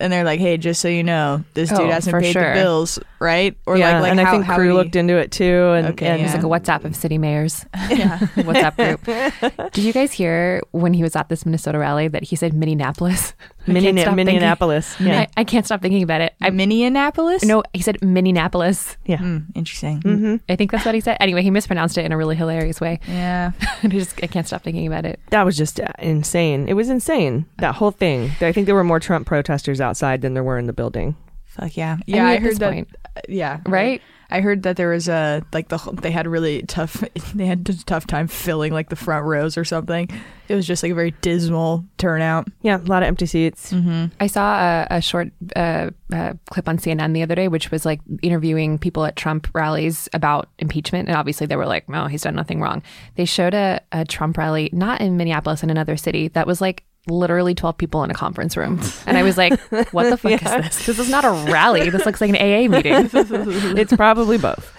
And 0.00 0.12
they're 0.12 0.24
like, 0.24 0.40
"Hey, 0.40 0.56
just 0.56 0.80
so 0.80 0.88
you 0.88 1.04
know, 1.04 1.44
this 1.54 1.70
Oh, 1.72 1.76
dude 1.78 1.90
hasn't 1.90 2.12
for 2.12 2.20
paid 2.20 2.32
sure. 2.32 2.54
the 2.54 2.60
bills, 2.60 2.98
right?" 3.20 3.56
Or 3.64 3.76
yeah, 3.76 3.92
like, 3.94 4.02
like 4.02 4.10
and 4.10 4.20
how, 4.20 4.26
I 4.26 4.30
think 4.32 4.44
how 4.44 4.56
Crew 4.56 4.64
would 4.66 4.70
he- 4.72 4.76
looked 4.76 4.96
into 4.96 5.16
it 5.16 5.30
too, 5.30 5.44
and, 5.76 5.86
Okay, 5.88 6.06
and 6.06 6.20
yeah. 6.20 6.26
It's 6.26 6.34
like 6.34 6.42
a 6.42 6.46
WhatsApp 6.46 6.84
of 6.84 6.96
city 6.96 7.16
mayors. 7.16 7.64
Yeah. 7.90 8.18
WhatsApp 8.36 8.76
group. 8.76 9.72
Did 9.72 9.84
you 9.84 9.92
guys 9.92 10.10
hear 10.12 10.60
when 10.72 10.94
he 10.94 11.02
was 11.04 11.14
at 11.14 11.28
this 11.28 11.46
Minnesota 11.46 11.78
rally 11.78 12.08
that 12.08 12.24
he 12.24 12.34
said 12.36 12.54
Minneapolis? 12.54 13.34
I 13.66 13.72
Minne- 13.72 13.82
can't 13.82 13.98
stop 14.00 14.14
thinking- 14.14 14.34
Minneapolis. 14.34 15.00
Yeah, 15.00 15.20
I, 15.20 15.28
I 15.38 15.44
can't 15.44 15.64
stop 15.64 15.80
thinking 15.82 16.02
about 16.02 16.20
it. 16.20 16.34
I 16.40 16.50
Minneapolis? 16.50 17.44
no, 17.44 17.62
he 17.72 17.80
said 17.82 18.02
Minneapolis. 18.02 18.96
yeah. 19.06 19.18
Hmm, 19.18 19.38
interesting. 19.54 20.00
hmm 20.02 20.36
I 20.48 20.56
think 20.56 20.70
that's 20.70 20.84
what 20.84 20.94
he 20.94 21.00
said. 21.00 21.16
Anyway, 21.20 21.42
he 21.42 21.50
mispronounced 21.50 21.96
it 21.98 22.04
in 22.04 22.12
a 22.12 22.16
really 22.16 22.36
hilarious 22.36 22.80
way. 22.80 23.00
Yeah. 23.08 23.52
I 23.82 23.88
just 23.88 24.22
I 24.22 24.26
can't 24.26 24.46
stop 24.46 24.62
thinking 24.62 24.86
about 24.86 25.06
it. 25.06 25.20
That 25.30 25.44
was 25.44 25.56
just 25.56 25.80
uh, 25.80 25.88
insane. 25.98 26.68
It 26.68 26.74
was 26.74 26.88
insane. 26.90 27.46
That 27.58 27.74
whole 27.76 27.90
thing. 27.90 28.32
I 28.40 28.52
think 28.52 28.66
there 28.66 28.74
were 28.74 28.84
more 28.84 29.00
Trump 29.00 29.26
protesters 29.26 29.80
outside 29.80 30.20
than 30.20 30.34
there 30.34 30.44
were 30.44 30.58
in 30.58 30.66
the 30.66 30.72
building. 30.72 31.16
Fuck 31.46 31.76
yeah. 31.76 31.96
I 32.00 32.02
Yeah, 32.06 32.16
mean, 32.16 32.24
I, 32.24 32.34
at 32.34 32.42
heard 32.42 32.50
this 32.50 32.58
that. 32.58 32.72
point. 32.72 32.88
Yeah. 33.28 33.60
Right? 33.66 34.02
I 34.34 34.40
heard 34.40 34.64
that 34.64 34.76
there 34.76 34.90
was 34.90 35.08
a 35.08 35.44
like 35.52 35.68
the 35.68 35.78
whole- 35.78 35.92
they 35.92 36.10
had 36.10 36.26
really 36.26 36.62
tough 36.62 37.04
they 37.36 37.46
had 37.46 37.68
a 37.68 37.84
tough 37.84 38.04
time 38.06 38.26
filling 38.26 38.72
like 38.72 38.88
the 38.88 38.96
front 38.96 39.24
rows 39.26 39.56
or 39.56 39.64
something. 39.64 40.10
It 40.48 40.56
was 40.56 40.66
just 40.66 40.82
like 40.82 40.90
a 40.90 40.94
very 40.94 41.12
dismal 41.22 41.84
turnout. 41.98 42.48
Yeah, 42.60 42.78
a 42.78 42.82
lot 42.82 43.04
of 43.04 43.06
empty 43.06 43.26
seats. 43.26 43.72
Mm-hmm. 43.72 44.06
I 44.18 44.26
saw 44.26 44.58
a, 44.90 44.96
a 44.96 45.00
short 45.00 45.30
uh, 45.54 45.90
uh, 46.12 46.32
clip 46.50 46.68
on 46.68 46.78
CNN 46.78 47.14
the 47.14 47.22
other 47.22 47.36
day, 47.36 47.46
which 47.46 47.70
was 47.70 47.86
like 47.86 48.00
interviewing 48.22 48.76
people 48.78 49.04
at 49.04 49.14
Trump 49.14 49.48
rallies 49.54 50.08
about 50.12 50.48
impeachment. 50.58 51.08
And 51.08 51.16
obviously, 51.16 51.46
they 51.46 51.56
were 51.56 51.64
like, 51.66 51.88
no, 51.88 52.08
he's 52.08 52.22
done 52.22 52.34
nothing 52.34 52.60
wrong. 52.60 52.82
They 53.14 53.24
showed 53.24 53.54
a, 53.54 53.80
a 53.92 54.04
Trump 54.04 54.36
rally, 54.36 54.68
not 54.72 55.00
in 55.00 55.16
Minneapolis, 55.16 55.62
in 55.62 55.70
another 55.70 55.96
city, 55.96 56.28
that 56.28 56.46
was 56.46 56.60
like 56.60 56.84
literally 57.06 57.54
12 57.54 57.76
people 57.76 58.02
in 58.02 58.10
a 58.10 58.14
conference 58.14 58.56
room. 58.56 58.80
And 59.06 59.16
I 59.16 59.22
was 59.22 59.36
like, 59.36 59.60
what 59.92 60.10
the 60.10 60.16
fuck 60.16 60.32
is 60.32 60.40
this? 60.40 60.86
This 60.86 60.98
is 60.98 61.10
not 61.10 61.24
a 61.24 61.30
rally. 61.50 61.90
This 61.90 62.06
looks 62.06 62.20
like 62.20 62.30
an 62.30 62.36
AA 62.36 62.68
meeting. 62.68 63.10
it's 63.76 63.94
probably 63.94 64.38
both. 64.38 64.72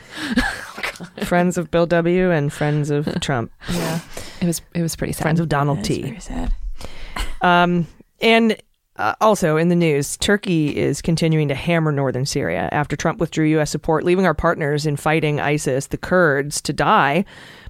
friends 1.24 1.58
of 1.58 1.72
Bill 1.72 1.86
W. 1.86 2.32
and 2.32 2.52
friends 2.52 2.90
of 2.90 3.20
Trump. 3.22 3.52
Yeah. 3.72 4.00
It 4.42 4.46
was, 4.46 4.62
it 4.74 4.82
was 4.82 4.96
pretty 4.96 5.14
sad. 5.14 5.24
Friends 5.24 5.40
of 5.40 5.50
Donald 5.50 5.80
That's 5.80 5.88
T. 5.88 6.02
very 6.02 6.20
sad. 6.20 6.54
Um, 7.42 7.88
and 8.22 8.58
uh, 8.98 9.14
also 9.20 9.58
in 9.58 9.70
the 9.70 9.76
news, 9.76 10.18
Turkey 10.18 10.76
is 10.76 11.02
continuing 11.02 11.50
to 11.50 11.56
hammer 11.56 11.92
northern 11.92 12.26
Syria 12.26 12.70
after 12.72 12.96
Trump 12.96 13.20
withdrew 13.20 13.46
U.S. 13.48 13.70
support, 13.70 14.04
leaving 14.04 14.26
our 14.26 14.34
partners 14.34 14.86
in 14.86 14.96
fighting 14.96 15.40
ISIS, 15.40 15.88
the 15.88 15.98
Kurds, 15.98 16.62
to 16.62 16.74
die. 16.74 17.26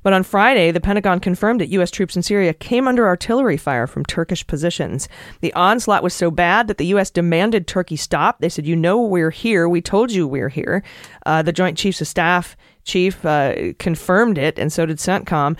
But 0.05 0.13
on 0.13 0.21
Friday, 0.21 0.69
the 0.69 0.79
Pentagon 0.79 1.19
confirmed 1.19 1.59
that 1.61 1.69
U.S. 1.69 1.89
troops 1.89 2.15
in 2.15 2.21
Syria 2.21 2.53
came 2.53 2.87
under 2.87 3.07
artillery 3.07 3.57
fire 3.57 3.87
from 3.87 4.05
Turkish 4.05 4.45
positions. 4.45 5.09
The 5.41 5.51
onslaught 5.53 6.03
was 6.03 6.13
so 6.13 6.29
bad 6.29 6.67
that 6.67 6.77
the 6.77 6.85
U.S. 6.85 7.09
demanded 7.09 7.65
Turkey 7.65 7.95
stop. 7.95 8.37
They 8.37 8.49
said, 8.49 8.67
You 8.67 8.75
know, 8.75 9.01
we're 9.01 9.31
here. 9.31 9.67
We 9.67 9.81
told 9.81 10.11
you 10.11 10.27
we're 10.27 10.49
here. 10.49 10.83
Uh, 11.25 11.41
the 11.41 11.51
Joint 11.51 11.75
Chiefs 11.75 12.01
of 12.01 12.07
Staff 12.07 12.55
chief 12.83 13.25
uh, 13.25 13.73
confirmed 13.79 14.37
it, 14.37 14.59
and 14.59 14.71
so 14.71 14.85
did 14.85 14.97
CENTCOM. 14.97 15.57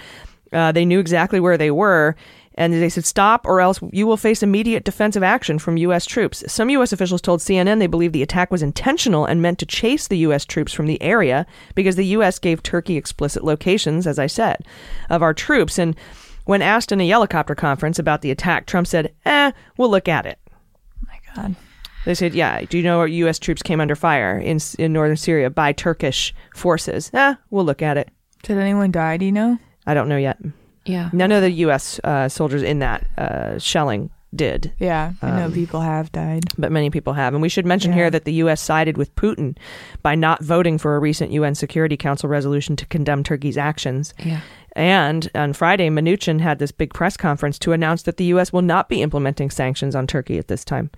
Uh, 0.53 0.71
they 0.71 0.85
knew 0.85 0.99
exactly 0.99 1.39
where 1.39 1.57
they 1.57 1.71
were. 1.71 2.15
And 2.57 2.73
they 2.73 2.89
said, 2.89 3.05
stop, 3.05 3.45
or 3.45 3.59
else 3.59 3.79
you 3.91 4.07
will 4.07 4.17
face 4.17 4.41
immediate 4.41 4.85
defensive 4.85 5.23
action 5.23 5.59
from 5.59 5.77
U.S. 5.77 6.05
troops. 6.05 6.43
Some 6.47 6.69
U.S. 6.69 6.93
officials 6.93 7.21
told 7.21 7.41
CNN 7.41 7.79
they 7.79 7.87
believe 7.87 8.13
the 8.13 8.23
attack 8.23 8.49
was 8.49 8.63
intentional 8.63 9.25
and 9.25 9.41
meant 9.41 9.59
to 9.59 9.65
chase 9.65 10.07
the 10.07 10.19
U.S. 10.19 10.45
troops 10.45 10.71
from 10.71 10.87
the 10.87 11.01
area 11.01 11.45
because 11.75 11.97
the 11.97 12.05
U.S. 12.07 12.39
gave 12.39 12.63
Turkey 12.63 12.95
explicit 12.95 13.43
locations, 13.43 14.07
as 14.07 14.17
I 14.17 14.27
said, 14.27 14.65
of 15.09 15.21
our 15.21 15.33
troops. 15.33 15.77
And 15.77 15.95
when 16.45 16.61
asked 16.61 16.93
in 16.93 17.01
a 17.01 17.07
helicopter 17.09 17.55
conference 17.55 17.99
about 17.99 18.21
the 18.21 18.31
attack, 18.31 18.67
Trump 18.67 18.87
said, 18.87 19.13
eh, 19.25 19.51
we'll 19.77 19.91
look 19.91 20.07
at 20.07 20.25
it. 20.25 20.39
My 21.05 21.19
God. 21.35 21.55
They 22.05 22.13
said, 22.13 22.35
"Yeah, 22.35 22.61
do 22.61 22.77
you 22.77 22.83
know 22.83 22.99
our 22.99 23.07
U.S. 23.07 23.39
troops 23.39 23.63
came 23.63 23.81
under 23.81 23.95
fire 23.95 24.37
in 24.37 24.59
in 24.77 24.93
northern 24.93 25.17
Syria 25.17 25.49
by 25.49 25.73
Turkish 25.73 26.35
forces?" 26.53 27.09
Eh, 27.13 27.33
we'll 27.49 27.65
look 27.65 27.81
at 27.81 27.97
it. 27.97 28.09
Did 28.43 28.59
anyone 28.59 28.91
die? 28.91 29.17
Do 29.17 29.25
you 29.25 29.31
know? 29.31 29.57
I 29.87 29.95
don't 29.95 30.07
know 30.07 30.17
yet. 30.17 30.37
Yeah. 30.85 31.09
None 31.13 31.31
of 31.31 31.41
the 31.41 31.51
U.S. 31.51 31.99
Uh, 32.03 32.29
soldiers 32.29 32.61
in 32.63 32.79
that 32.79 33.07
uh, 33.17 33.57
shelling 33.59 34.11
did, 34.35 34.73
Yeah, 34.79 35.13
I 35.21 35.31
know 35.31 35.45
Um, 35.45 35.53
people 35.53 35.79
have 35.79 36.11
died. 36.11 36.43
but 36.57 36.69
many 36.69 36.89
people 36.89 37.13
have. 37.13 37.33
And 37.33 37.41
we 37.41 37.47
should 37.47 37.65
mention 37.65 37.91
Yeah. 37.91 37.95
here 37.99 38.09
that 38.11 38.25
the 38.25 38.33
U.S. 38.33 38.59
sided 38.59 38.97
with 38.97 39.15
Putin 39.15 39.55
by 40.01 40.13
not 40.15 40.43
voting 40.43 40.77
for 40.77 40.95
a 40.97 40.99
recent 40.99 41.31
UN 41.31 41.55
Security 41.55 41.95
Council 41.95 42.27
resolution 42.27 42.75
to 42.75 42.85
condemn 42.87 43.23
Turkey's 43.23 43.57
actions. 43.57 44.13
Yeah. 44.25 44.41
And 44.75 45.29
on 45.35 45.53
Friday, 45.53 45.89
Mnuchin 45.89 46.41
had 46.41 46.59
this 46.59 46.73
big 46.73 46.93
press 46.93 47.15
conference 47.15 47.57
to 47.59 47.71
announce 47.71 48.03
that 48.03 48.17
the 48.17 48.25
U.S. 48.25 48.51
will 48.51 48.61
not 48.61 48.89
be 48.89 49.01
implementing 49.01 49.49
sanctions 49.49 49.95
on 49.95 50.05
Turkey 50.05 50.37
at 50.37 50.49
this 50.49 50.65
time. 50.65 50.89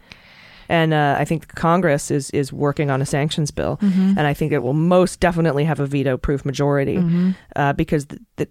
And 0.69 0.93
uh, 0.93 1.15
I 1.19 1.25
think 1.25 1.47
Congress 1.56 2.12
is 2.12 2.30
is 2.32 2.51
working 2.53 2.89
on 2.89 3.01
a 3.01 3.06
sanctions 3.06 3.51
bill, 3.51 3.77
Mm-hmm. 3.82 4.13
and 4.17 4.27
I 4.27 4.34
think 4.34 4.51
it 4.51 4.60
will 4.63 4.73
most 4.73 5.19
definitely 5.19 5.63
have 5.65 5.80
a 5.80 5.86
veto-proof 5.86 6.45
majority 6.45 6.97
uh, 7.56 7.73
because 7.73 8.06
the, 8.08 8.19
the, 8.38 8.47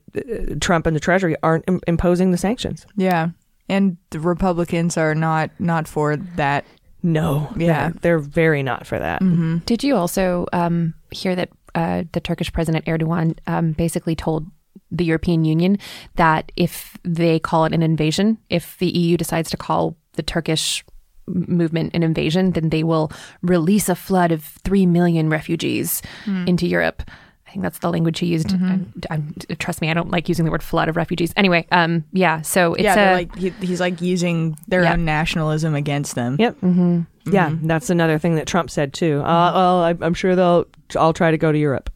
uh, 0.52 0.54
Trump 0.60 0.86
and 0.86 0.96
the 0.96 1.00
Treasury 1.00 1.36
aren't 1.42 1.64
Im- 1.68 1.80
imposing 1.86 2.30
the 2.32 2.38
sanctions. 2.38 2.86
Yeah, 2.96 3.30
and 3.68 3.96
the 4.10 4.20
Republicans 4.20 4.96
are 4.96 5.14
not 5.14 5.50
not 5.58 5.86
for 5.88 6.16
that. 6.36 6.64
No, 7.02 7.48
Yeah. 7.56 7.90
they're, 7.90 8.00
they're 8.00 8.18
very 8.18 8.62
not 8.62 8.84
for 8.86 8.98
that. 8.98 9.20
Mm-hmm. 9.22 9.58
Did 9.66 9.84
you 9.84 9.94
also 9.96 10.46
um, 10.52 10.94
hear 11.12 11.36
that 11.36 11.50
uh, 11.74 12.02
the 12.12 12.20
Turkish 12.20 12.52
President 12.52 12.84
Erdogan 12.86 13.36
um, 13.46 13.72
basically 13.72 14.16
told 14.16 14.46
the 14.90 15.04
European 15.04 15.44
Union 15.44 15.78
that 16.16 16.50
if 16.56 16.96
they 17.04 17.38
call 17.38 17.64
it 17.64 17.72
an 17.74 17.82
invasion, 17.82 18.38
if 18.50 18.76
the 18.78 18.88
EU 18.88 19.16
decides 19.16 19.50
to 19.50 19.56
call 19.56 19.96
the 20.14 20.22
Turkish 20.22 20.82
m- 20.88 20.94
movement 21.26 21.90
and 21.94 22.02
invasion, 22.04 22.52
then 22.52 22.68
they 22.70 22.82
will 22.82 23.10
release 23.42 23.88
a 23.88 23.94
flood 23.94 24.32
of 24.32 24.42
3 24.44 24.86
million 24.86 25.28
refugees 25.28 26.02
into 26.46 26.66
Europe. 26.66 27.02
I 27.46 27.50
think 27.52 27.62
that's 27.62 27.78
the 27.78 27.90
language 27.90 28.18
he 28.18 28.26
used. 28.26 28.52
I'm, 28.52 28.92
I'm, 29.08 29.34
trust 29.58 29.80
me, 29.80 29.90
I 29.90 29.94
don't 29.94 30.10
like 30.10 30.28
using 30.28 30.44
the 30.44 30.50
word 30.50 30.62
flood 30.62 30.88
of 30.88 30.96
refugees. 30.96 31.32
Anyway, 31.36 31.66
um, 31.72 32.04
yeah, 32.12 32.42
so 32.42 32.74
it's 32.74 32.82
yeah, 32.84 32.92
a, 32.92 32.96
they're 32.96 33.12
like 33.14 33.36
he, 33.36 33.50
he's 33.60 33.80
like 33.80 34.00
using 34.00 34.56
their 34.68 34.82
Yeah. 34.82 34.92
own 34.94 35.04
nationalism 35.04 35.74
against 35.74 36.14
them. 36.16 36.36
Yep. 36.38 36.58
hmm 36.58 37.00
Yeah, 37.24 37.54
that's 37.62 37.88
another 37.88 38.18
thing 38.18 38.34
that 38.34 38.46
Trump 38.46 38.68
said 38.70 38.92
too. 38.92 39.20
Uh, 39.20 39.52
well, 39.54 39.78
I, 39.84 39.94
I'm 40.00 40.14
sure 40.14 40.34
they'll. 40.36 40.66
I'll 40.96 41.12
try 41.12 41.30
to 41.30 41.38
go 41.38 41.50
to 41.52 41.58
Europe. 41.58 41.88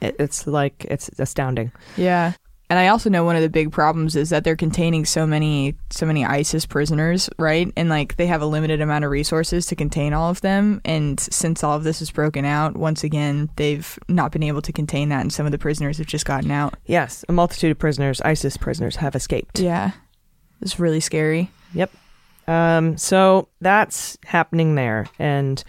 It, 0.00 0.16
it's 0.18 0.46
like 0.46 0.84
it's 0.88 1.10
astounding. 1.18 1.72
Yeah. 1.96 2.32
And 2.70 2.78
I 2.78 2.86
also 2.86 3.10
know 3.10 3.24
one 3.24 3.34
of 3.34 3.42
the 3.42 3.50
big 3.50 3.72
problems 3.72 4.14
is 4.14 4.30
that 4.30 4.44
they're 4.44 4.54
containing 4.54 5.04
so 5.04 5.26
many 5.26 5.74
so 5.90 6.06
many 6.06 6.24
ISIS 6.24 6.66
prisoners, 6.66 7.28
right? 7.36 7.70
And 7.76 7.88
like 7.88 8.16
they 8.16 8.28
have 8.28 8.42
a 8.42 8.46
limited 8.46 8.80
amount 8.80 9.04
of 9.04 9.10
resources 9.10 9.66
to 9.66 9.76
contain 9.76 10.12
all 10.12 10.30
of 10.30 10.40
them. 10.40 10.80
And 10.84 11.18
since 11.18 11.64
all 11.64 11.76
of 11.76 11.82
this 11.82 12.00
is 12.00 12.12
broken 12.12 12.44
out, 12.44 12.76
once 12.76 13.02
again, 13.02 13.50
they've 13.56 13.98
not 14.08 14.30
been 14.30 14.44
able 14.44 14.62
to 14.62 14.72
contain 14.72 15.08
that 15.08 15.22
and 15.22 15.32
some 15.32 15.46
of 15.46 15.52
the 15.52 15.58
prisoners 15.58 15.98
have 15.98 16.06
just 16.06 16.24
gotten 16.24 16.52
out. 16.52 16.74
Yes, 16.86 17.24
a 17.28 17.32
multitude 17.32 17.72
of 17.72 17.78
prisoners, 17.78 18.20
ISIS 18.20 18.56
prisoners, 18.56 18.96
have 18.96 19.16
escaped. 19.16 19.58
Yeah. 19.58 19.90
It's 20.62 20.78
really 20.78 21.00
scary. 21.00 21.50
Yep. 21.74 21.90
Um, 22.46 22.96
so 22.96 23.48
that's 23.60 24.16
happening 24.24 24.74
there, 24.74 25.06
and 25.18 25.62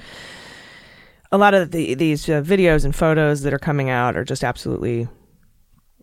a 1.31 1.37
lot 1.37 1.53
of 1.53 1.71
the, 1.71 1.93
these 1.93 2.27
uh, 2.27 2.41
videos 2.41 2.85
and 2.85 2.95
photos 2.95 3.41
that 3.41 3.53
are 3.53 3.59
coming 3.59 3.89
out 3.89 4.17
are 4.17 4.23
just 4.23 4.43
absolutely 4.43 5.07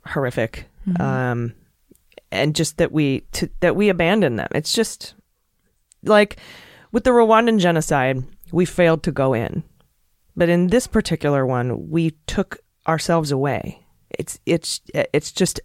horrific. 0.06 0.67
Mm-hmm. 0.88 1.02
Um, 1.02 1.54
and 2.30 2.54
just 2.54 2.76
that 2.78 2.92
we 2.92 3.20
to, 3.32 3.48
that 3.60 3.74
we 3.76 3.88
abandon 3.88 4.36
them. 4.36 4.48
It's 4.54 4.72
just 4.72 5.14
like 6.02 6.36
with 6.92 7.04
the 7.04 7.10
Rwandan 7.10 7.58
genocide, 7.58 8.22
we 8.52 8.64
failed 8.64 9.02
to 9.04 9.12
go 9.12 9.32
in, 9.34 9.62
but 10.36 10.48
in 10.48 10.68
this 10.68 10.86
particular 10.86 11.46
one, 11.46 11.88
we 11.90 12.10
took 12.26 12.58
ourselves 12.86 13.30
away. 13.30 13.80
It's 14.18 14.38
it's 14.46 14.80
it's 14.94 15.32
just 15.32 15.60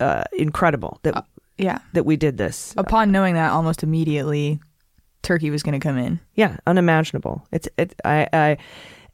uh, 0.00 0.24
incredible 0.32 0.98
that 1.02 1.24
Yeah. 1.58 1.78
that 1.92 2.04
we 2.04 2.16
did 2.16 2.36
this. 2.38 2.74
Upon 2.76 3.12
knowing 3.12 3.34
that 3.34 3.50
almost 3.52 3.82
immediately 3.82 4.60
Turkey 5.22 5.50
was 5.50 5.62
going 5.62 5.78
to 5.78 5.88
come 5.88 5.98
in. 5.98 6.20
Yeah, 6.34 6.56
unimaginable. 6.66 7.46
It's 7.52 7.68
it. 7.78 7.94
I 8.04 8.28
I 8.32 8.56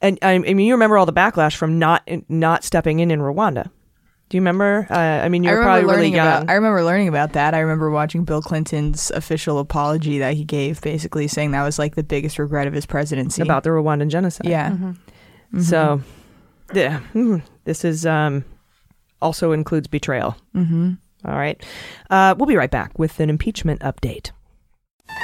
and 0.01 0.17
I, 0.21 0.31
I 0.31 0.39
mean, 0.39 0.59
you 0.59 0.73
remember 0.73 0.97
all 0.97 1.05
the 1.05 1.13
backlash 1.13 1.55
from 1.55 1.77
not 1.77 2.07
not 2.29 2.63
stepping 2.63 2.99
in 2.99 3.11
in 3.11 3.19
Rwanda. 3.19 3.69
Do 4.29 4.37
you 4.37 4.41
remember? 4.41 4.85
Uh, 4.89 4.95
I 4.95 5.27
mean, 5.29 5.43
you 5.43 5.49
I 5.49 5.53
were 5.55 5.61
probably 5.63 5.83
really 5.85 5.95
learning 5.95 6.13
young. 6.13 6.27
about 6.27 6.49
I 6.49 6.53
remember 6.53 6.83
learning 6.83 7.07
about 7.07 7.33
that. 7.33 7.53
I 7.55 7.59
remember 7.59 7.89
watching 7.89 8.25
Bill 8.25 8.41
Clinton's 8.43 9.09
official 9.11 9.57
apology 9.57 10.19
that 10.19 10.35
he 10.35 10.43
gave 10.45 10.81
basically 10.81 11.27
saying 11.27 11.51
that 11.51 11.63
was 11.63 11.79
like 11.79 11.95
the 11.95 12.03
biggest 12.03 12.37
regret 12.37 12.67
of 12.67 12.73
his 12.73 12.85
presidency. 12.85 13.41
about 13.41 13.63
the 13.63 13.71
Rwandan 13.71 14.09
genocide. 14.09 14.45
Yeah. 14.47 14.69
Mm-hmm. 14.71 15.61
So, 15.61 16.01
yeah, 16.73 16.99
mm, 17.15 17.41
this 17.65 17.83
is 17.83 18.05
um 18.05 18.45
also 19.19 19.51
includes 19.51 19.87
betrayal. 19.87 20.37
Mhm. 20.55 20.99
All 21.25 21.35
right, 21.35 21.61
uh, 22.11 22.35
we'll 22.37 22.45
be 22.45 22.55
right 22.55 22.69
back 22.71 22.97
with 22.99 23.19
an 23.19 23.29
impeachment 23.31 23.81
update. 23.81 24.29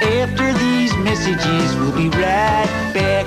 After 0.02 0.52
these 0.58 0.94
messages, 0.96 1.76
we'll 1.76 1.96
be 1.96 2.08
right 2.10 2.90
back. 2.92 3.26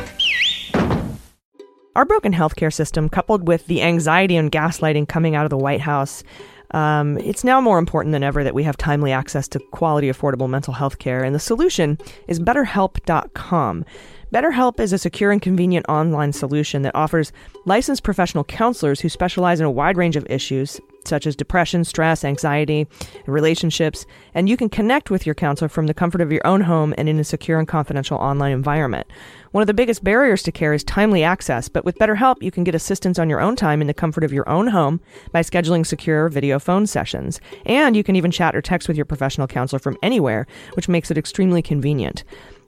Our 1.95 2.05
broken 2.05 2.33
healthcare 2.33 2.71
system, 2.71 3.09
coupled 3.09 3.47
with 3.47 3.65
the 3.65 3.81
anxiety 3.81 4.37
and 4.37 4.51
gaslighting 4.51 5.07
coming 5.07 5.35
out 5.35 5.45
of 5.45 5.49
the 5.49 5.57
White 5.57 5.81
House, 5.81 6.23
um, 6.71 7.17
it's 7.17 7.43
now 7.43 7.59
more 7.59 7.79
important 7.79 8.11
than 8.11 8.21
ever 8.21 8.43
that 8.43 8.53
we 8.53 8.63
have 8.63 8.77
timely 8.77 9.11
access 9.11 9.47
to 9.49 9.59
quality, 9.71 10.07
affordable 10.07 10.49
mental 10.49 10.73
health 10.73 10.99
care. 10.99 11.23
And 11.23 11.33
the 11.33 11.39
solution 11.39 11.97
is 12.27 12.39
BetterHelp.com. 12.39 13.85
BetterHelp 14.31 14.79
is 14.79 14.93
a 14.93 14.99
secure 14.99 15.31
and 15.31 15.41
convenient 15.41 15.87
online 15.89 16.31
solution 16.31 16.83
that 16.83 16.95
offers 16.95 17.31
licensed 17.65 18.03
professional 18.03 18.43
counselors 18.43 18.99
who 18.99 19.09
specialize 19.09 19.59
in 19.59 19.65
a 19.65 19.71
wide 19.71 19.97
range 19.97 20.15
of 20.15 20.27
issues 20.29 20.79
such 21.05 21.25
as 21.25 21.35
depression, 21.35 21.83
stress, 21.83 22.23
anxiety, 22.23 22.87
relationships. 23.25 24.05
And 24.35 24.47
you 24.47 24.55
can 24.55 24.69
connect 24.69 25.09
with 25.09 25.25
your 25.25 25.33
counselor 25.33 25.69
from 25.69 25.87
the 25.87 25.93
comfort 25.93 26.21
of 26.21 26.31
your 26.31 26.45
own 26.45 26.61
home 26.61 26.93
and 26.97 27.09
in 27.09 27.19
a 27.19 27.23
secure 27.23 27.57
and 27.57 27.67
confidential 27.67 28.17
online 28.17 28.51
environment. 28.51 29.07
One 29.51 29.63
of 29.63 29.67
the 29.67 29.73
biggest 29.73 30.03
barriers 30.03 30.43
to 30.43 30.51
care 30.51 30.73
is 30.73 30.83
timely 30.83 31.23
access, 31.23 31.69
but 31.69 31.83
with 31.83 31.97
BetterHelp, 31.97 32.43
you 32.43 32.51
can 32.51 32.63
get 32.63 32.75
assistance 32.75 33.17
on 33.17 33.31
your 33.31 33.41
own 33.41 33.55
time 33.55 33.81
in 33.81 33.87
the 33.87 33.95
comfort 33.95 34.23
of 34.23 34.31
your 34.31 34.47
own 34.47 34.67
home 34.67 35.01
by 35.31 35.41
scheduling 35.41 35.83
secure 35.83 36.29
video 36.29 36.59
phone 36.59 36.85
sessions. 36.85 37.41
And 37.65 37.95
you 37.95 38.03
can 38.03 38.15
even 38.15 38.29
chat 38.29 38.55
or 38.55 38.61
text 38.61 38.87
with 38.87 38.95
your 38.95 39.07
professional 39.07 39.47
counselor 39.47 39.79
from 39.79 39.97
anywhere, 40.03 40.45
which 40.75 40.87
makes 40.87 41.09
it 41.09 41.17
extremely 41.17 41.63
convenient. 41.63 42.23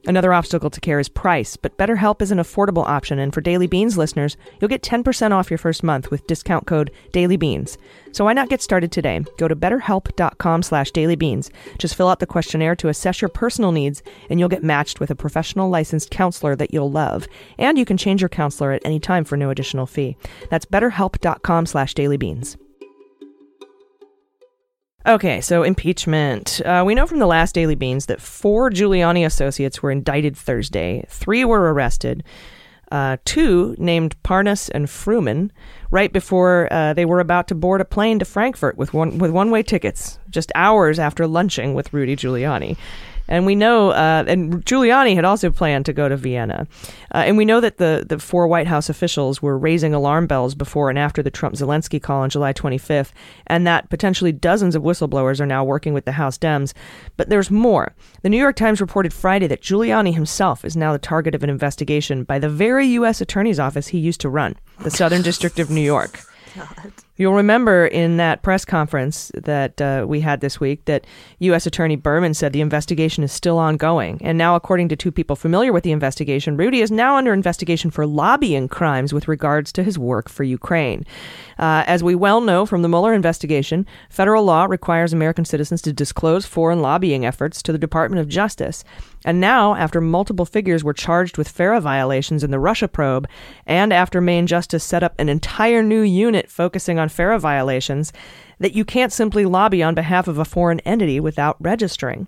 Another 0.08 0.34
obstacle 0.34 0.72
to 0.72 0.82
care 0.82 1.00
is 1.00 1.10
price, 1.10 1.56
but 1.58 1.78
BetterHelp 1.78 2.24
is 2.24 2.32
an 2.32 2.40
affordable 2.40 2.88
option, 2.88 3.20
and 3.20 3.32
for 3.32 3.40
Daily 3.42 3.68
Beans 3.68 4.00
listeners, 4.00 4.36
you'll 4.60 4.68
get 4.68 4.82
10% 4.82 5.32
off 5.32 5.52
your 5.52 5.60
first 5.60 5.84
month 5.84 6.10
with 6.10 6.26
discount 6.26 6.66
code 6.66 6.90
DailyBeans. 7.12 7.78
So 8.12 8.26
why 8.26 8.34
not 8.34 8.50
get 8.50 8.64
started 8.64 8.92
today? 8.92 9.24
Go 9.38 9.48
to 9.48 9.56
betterhelp.com 9.56 10.64
slash 10.64 10.92
dailybeans. 10.92 11.52
Just 11.78 11.94
fill 11.94 12.10
out 12.10 12.20
the 12.20 12.26
questionnaire 12.26 12.76
to 12.78 12.88
assess 12.88 13.22
your 13.22 13.30
personal 13.30 13.72
needs, 13.72 14.02
and 14.30 14.40
you'll 14.40 14.50
get 14.50 14.64
matched 14.64 15.00
with 15.00 15.12
a 15.12 15.16
professional 15.16 15.70
licensed 15.70 16.10
counselor 16.10 16.56
that 16.56 16.74
you'll 16.74 16.92
love. 16.92 17.28
And 17.60 17.78
you 17.78 17.86
can 17.86 17.98
change 17.98 18.22
your 18.22 18.30
counselor 18.30 18.72
at 18.72 18.84
any 18.84 19.00
time 19.00 19.24
for 19.24 19.38
no 19.38 19.52
additional 19.52 19.86
fee. 19.86 20.18
That's 20.50 20.66
betterhelp.com 20.66 21.68
slash 21.68 21.94
dailybeans. 21.94 22.58
Okay, 25.08 25.42
so 25.42 25.64
impeachment. 25.64 26.62
Uh, 26.64 26.84
we 26.86 26.94
know 26.94 27.08
from 27.08 27.18
the 27.18 27.26
last 27.26 27.56
Daily 27.56 27.74
Beans 27.74 28.06
that 28.06 28.22
four 28.22 28.70
Giuliani 28.70 29.26
associates 29.26 29.82
were 29.82 29.90
indicted 29.90 30.38
Thursday. 30.38 31.06
Three 31.10 31.44
were 31.44 31.74
arrested. 31.74 32.24
Uh, 32.92 33.18
two, 33.26 33.74
named 33.80 34.22
Parnas 34.22 34.70
and 34.76 34.86
Fruman, 34.86 35.50
right 35.90 36.12
before 36.12 36.68
uh, 36.72 36.94
they 36.94 37.06
were 37.06 37.22
about 37.22 37.48
to 37.48 37.56
board 37.56 37.82
a 37.82 37.86
plane 37.86 38.20
to 38.20 38.26
Frankfurt 38.26 38.78
with 38.78 38.94
one 38.94 39.18
with 39.18 39.32
one-way 39.32 39.64
tickets, 39.64 40.20
just 40.30 40.52
hours 40.56 41.00
after 41.00 41.26
lunching 41.26 41.74
with 41.74 41.94
Rudy 41.94 42.16
Giuliani. 42.16 42.78
And 43.28 43.46
we 43.46 43.56
know, 43.56 43.92
uh, 43.92 44.26
and 44.28 44.66
Giuliani 44.66 45.16
had 45.16 45.26
also 45.26 45.52
planned 45.52 45.86
to 45.86 45.94
go 45.94 46.10
to 46.10 46.18
Vienna. 46.18 46.68
Uh, 47.14 47.20
and 47.20 47.38
we 47.38 47.46
know 47.46 47.60
that 47.60 47.78
the, 47.78 48.06
the 48.08 48.20
four 48.20 48.48
White 48.48 48.68
House 48.68 48.90
officials 48.90 49.42
were 49.42 49.58
raising 49.58 49.94
alarm 49.94 50.28
bells 50.28 50.56
before 50.56 50.90
and 50.90 51.00
after 51.00 51.24
the 51.24 51.32
Trump 51.32 51.56
Zelensky 51.56 52.02
call 52.02 52.22
on 52.22 52.30
July 52.30 52.54
25th, 52.54 53.12
and 53.48 53.66
that 53.66 53.90
potentially 53.90 54.32
dozens 54.32 54.76
of 54.76 54.84
whistleblowers 54.84 55.40
are 55.40 55.46
now 55.46 55.64
working 55.64 55.94
with 55.94 56.06
the 56.06 56.14
House 56.14 56.38
Dems. 56.38 56.74
But 57.18 57.30
there's 57.30 57.52
more. 57.52 57.94
The 58.22 58.30
New 58.30 58.38
York 58.38 58.56
Times 58.56 58.82
reported 58.82 59.14
Friday 59.14 59.48
that 59.48 59.62
Giuliani 59.62 60.14
himself 60.14 60.66
is 60.66 60.76
now 60.76 60.92
the 60.92 61.00
target 61.00 61.36
of 61.36 61.44
an 61.44 61.50
investigation 61.50 62.24
by 62.24 62.40
the 62.40 62.50
very 62.50 62.88
U.S. 62.88 63.22
Attorney's 63.22 63.60
Office 63.60 63.88
he 63.88 63.98
used 64.00 64.22
to 64.22 64.30
run, 64.30 64.56
the 64.80 64.92
Southern 64.92 65.22
District 65.22 65.60
of 65.60 65.70
New 65.70 65.82
York. 65.82 66.20
You'll 67.22 67.36
remember 67.36 67.86
in 67.86 68.18
that 68.18 68.42
press 68.42 68.66
conference 68.66 69.32
that 69.36 69.80
uh, 69.80 70.06
we 70.08 70.22
had 70.22 70.42
this 70.42 70.60
week 70.60 70.86
that 70.86 71.06
U.S. 71.38 71.68
Attorney 71.68 71.96
Berman 71.96 72.34
said 72.34 72.52
the 72.52 72.62
investigation 72.62 73.24
is 73.24 73.32
still 73.32 73.60
ongoing. 73.60 74.20
And 74.24 74.40
now, 74.40 74.56
according 74.56 74.90
to 74.90 74.96
two 74.96 75.12
people 75.12 75.36
familiar 75.36 75.72
with 75.72 75.84
the 75.84 75.92
investigation, 75.92 76.58
Rudy 76.58 76.82
is 76.82 76.90
now 76.90 77.18
under 77.18 77.32
investigation 77.32 77.92
for 77.92 78.08
lobbying 78.08 78.68
crimes 78.68 79.14
with 79.14 79.28
regards 79.28 79.72
to 79.74 79.84
his 79.84 80.00
work 80.00 80.30
for 80.30 80.44
Ukraine. 80.44 81.06
Uh, 81.60 81.84
as 81.86 82.04
we 82.04 82.16
well 82.16 82.42
know 82.42 82.66
from 82.66 82.82
the 82.82 82.90
Mueller 82.90 83.14
investigation, 83.14 83.86
federal 84.10 84.44
law 84.44 84.66
requires 84.66 85.14
American 85.14 85.46
citizens 85.46 85.80
to 85.84 85.94
disclose 85.94 86.48
foreign 86.48 86.82
lobbying 86.82 87.24
efforts 87.24 87.62
to 87.62 87.72
the 87.72 87.78
Department 87.78 88.20
of 88.20 88.30
Justice. 88.30 88.84
And 89.24 89.40
now, 89.40 89.76
after 89.76 90.02
multiple 90.02 90.46
figures 90.46 90.84
were 90.84 90.94
charged 90.94 91.38
with 91.38 91.48
FARA 91.48 91.80
violations 91.80 92.44
in 92.44 92.50
the 92.50 92.58
Russia 92.58 92.88
probe, 92.88 93.28
and 93.68 93.94
after 93.94 94.20
Main 94.20 94.48
Justice 94.48 94.84
set 94.84 95.04
up 95.04 95.14
an 95.20 95.30
entire 95.30 95.84
new 95.84 96.02
unit 96.02 96.50
focusing 96.50 96.98
on 96.98 97.11
FARA 97.12 97.40
violations, 97.40 98.12
that 98.60 98.74
you 98.74 98.86
can't 98.86 99.14
simply 99.14 99.46
lobby 99.46 99.84
on 99.84 99.94
behalf 99.94 100.28
of 100.28 100.38
a 100.38 100.46
foreign 100.46 100.80
entity 100.82 101.20
without 101.20 101.58
registering. 101.60 102.28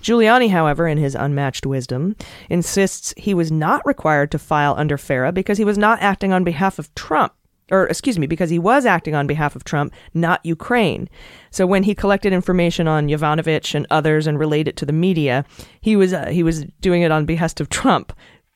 Giuliani, 0.00 0.50
however, 0.50 0.86
in 0.86 0.98
his 0.98 1.14
unmatched 1.14 1.66
wisdom, 1.66 2.16
insists 2.48 3.12
he 3.16 3.34
was 3.34 3.52
not 3.52 3.84
required 3.84 4.30
to 4.30 4.38
file 4.38 4.74
under 4.76 4.96
FARA 4.96 5.32
because 5.32 5.58
he 5.58 5.64
was 5.64 5.78
not 5.78 6.00
acting 6.00 6.32
on 6.32 6.44
behalf 6.44 6.78
of 6.78 6.94
Trump 6.94 7.34
or 7.72 7.86
excuse 7.86 8.18
me, 8.18 8.26
because 8.26 8.50
he 8.50 8.58
was 8.58 8.84
acting 8.84 9.14
on 9.14 9.26
behalf 9.26 9.56
of 9.56 9.64
Trump, 9.64 9.94
not 10.12 10.44
Ukraine. 10.44 11.08
So 11.50 11.66
when 11.66 11.84
he 11.84 11.94
collected 11.94 12.32
information 12.32 12.86
on 12.86 13.08
Yovanovitch 13.08 13.74
and 13.74 13.86
others 13.90 14.26
and 14.26 14.38
relayed 14.38 14.68
it 14.68 14.76
to 14.76 14.86
the 14.86 14.92
media, 14.92 15.44
he 15.80 15.96
was 15.96 16.12
uh, 16.12 16.26
he 16.26 16.42
was 16.42 16.64
doing 16.80 17.02
it 17.02 17.10
on 17.10 17.24
behest 17.24 17.60
of 17.60 17.70
Trump, 17.70 18.12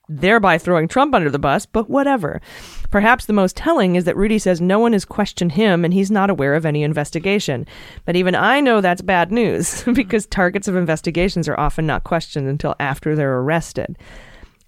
thereby 0.09 0.59
throwing 0.59 0.87
Trump 0.87 1.15
under 1.15 1.31
the 1.31 1.39
bus. 1.39 1.65
But 1.65 1.89
whatever. 1.89 2.43
Perhaps 2.91 3.27
the 3.27 3.33
most 3.33 3.57
telling 3.57 3.97
is 3.97 4.05
that 4.05 4.17
Rudy 4.17 4.39
says 4.39 4.61
no 4.61 4.79
one 4.79 4.93
has 4.93 5.05
questioned 5.05 5.53
him 5.53 5.85
and 5.85 5.93
he's 5.93 6.11
not 6.11 6.31
aware 6.31 6.55
of 6.55 6.67
any 6.67 6.83
investigation. 6.83 7.67
But 8.05 8.17
even 8.17 8.35
I 8.35 8.61
know 8.61 8.81
that's 8.81 9.03
bad 9.03 9.33
news 9.33 9.85
because 9.95 10.27
targets 10.27 10.69
of 10.69 10.77
investigations 10.77 11.49
are 11.49 11.59
often 11.59 11.87
not 11.87 12.05
questioned 12.05 12.49
until 12.49 12.75
after 12.81 13.15
they're 13.15 13.39
arrested. 13.39 13.97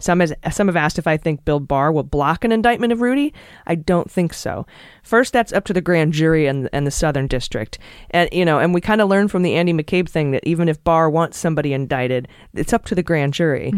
Some, 0.00 0.20
has, 0.20 0.32
some 0.52 0.68
have 0.68 0.76
asked 0.76 0.98
if 0.98 1.08
I 1.08 1.16
think 1.16 1.44
Bill 1.44 1.58
Barr 1.58 1.90
will 1.90 2.04
block 2.04 2.44
an 2.44 2.52
indictment 2.52 2.92
of 2.92 3.00
Rudy. 3.00 3.34
I 3.66 3.74
don't 3.74 4.08
think 4.08 4.32
so. 4.32 4.64
First, 5.02 5.32
that's 5.32 5.52
up 5.52 5.64
to 5.64 5.72
the 5.72 5.80
grand 5.80 6.12
jury 6.12 6.46
and, 6.46 6.68
and 6.72 6.86
the 6.86 6.92
Southern 6.92 7.26
District. 7.26 7.80
And, 8.10 8.28
you 8.30 8.44
know, 8.44 8.60
and 8.60 8.72
we 8.72 8.80
kind 8.80 9.00
of 9.00 9.08
learned 9.08 9.32
from 9.32 9.42
the 9.42 9.56
Andy 9.56 9.72
McCabe 9.72 10.08
thing 10.08 10.30
that 10.30 10.46
even 10.46 10.68
if 10.68 10.82
Barr 10.84 11.10
wants 11.10 11.36
somebody 11.36 11.72
indicted, 11.72 12.28
it's 12.54 12.72
up 12.72 12.84
to 12.86 12.94
the 12.94 13.02
grand 13.02 13.34
jury. 13.34 13.72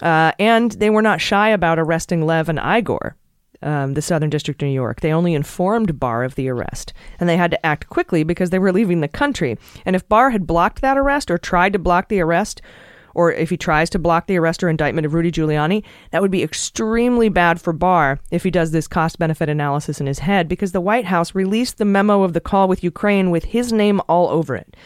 Uh, 0.00 0.30
and 0.38 0.70
they 0.72 0.90
were 0.90 1.02
not 1.02 1.20
shy 1.20 1.48
about 1.48 1.80
arresting 1.80 2.24
Lev 2.24 2.48
and 2.48 2.60
Igor. 2.60 3.16
Um, 3.62 3.94
the 3.94 4.02
Southern 4.02 4.30
District 4.30 4.62
of 4.62 4.68
New 4.68 4.74
York. 4.74 5.00
They 5.00 5.12
only 5.12 5.34
informed 5.34 5.98
Barr 5.98 6.24
of 6.24 6.34
the 6.34 6.48
arrest, 6.48 6.92
and 7.18 7.28
they 7.28 7.36
had 7.36 7.50
to 7.52 7.66
act 7.66 7.88
quickly 7.88 8.22
because 8.22 8.50
they 8.50 8.58
were 8.58 8.72
leaving 8.72 9.00
the 9.00 9.08
country. 9.08 9.56
And 9.84 9.96
if 9.96 10.08
Barr 10.08 10.30
had 10.30 10.46
blocked 10.46 10.82
that 10.82 10.98
arrest 10.98 11.30
or 11.30 11.38
tried 11.38 11.72
to 11.72 11.78
block 11.78 12.08
the 12.08 12.20
arrest, 12.20 12.60
or 13.16 13.32
if 13.32 13.48
he 13.48 13.56
tries 13.56 13.88
to 13.90 13.98
block 13.98 14.26
the 14.26 14.36
arrest 14.36 14.62
or 14.62 14.68
indictment 14.68 15.06
of 15.06 15.14
Rudy 15.14 15.32
Giuliani, 15.32 15.82
that 16.10 16.20
would 16.20 16.30
be 16.30 16.42
extremely 16.42 17.30
bad 17.30 17.58
for 17.58 17.72
Barr 17.72 18.20
if 18.30 18.42
he 18.42 18.50
does 18.50 18.72
this 18.72 18.86
cost 18.86 19.18
benefit 19.18 19.48
analysis 19.48 20.00
in 20.02 20.06
his 20.06 20.18
head 20.18 20.48
because 20.48 20.72
the 20.72 20.82
White 20.82 21.06
House 21.06 21.34
released 21.34 21.78
the 21.78 21.86
memo 21.86 22.22
of 22.22 22.34
the 22.34 22.42
call 22.42 22.68
with 22.68 22.84
Ukraine 22.84 23.30
with 23.30 23.46
his 23.46 23.72
name 23.72 24.02
all 24.06 24.28
over 24.28 24.54
it. 24.54 24.76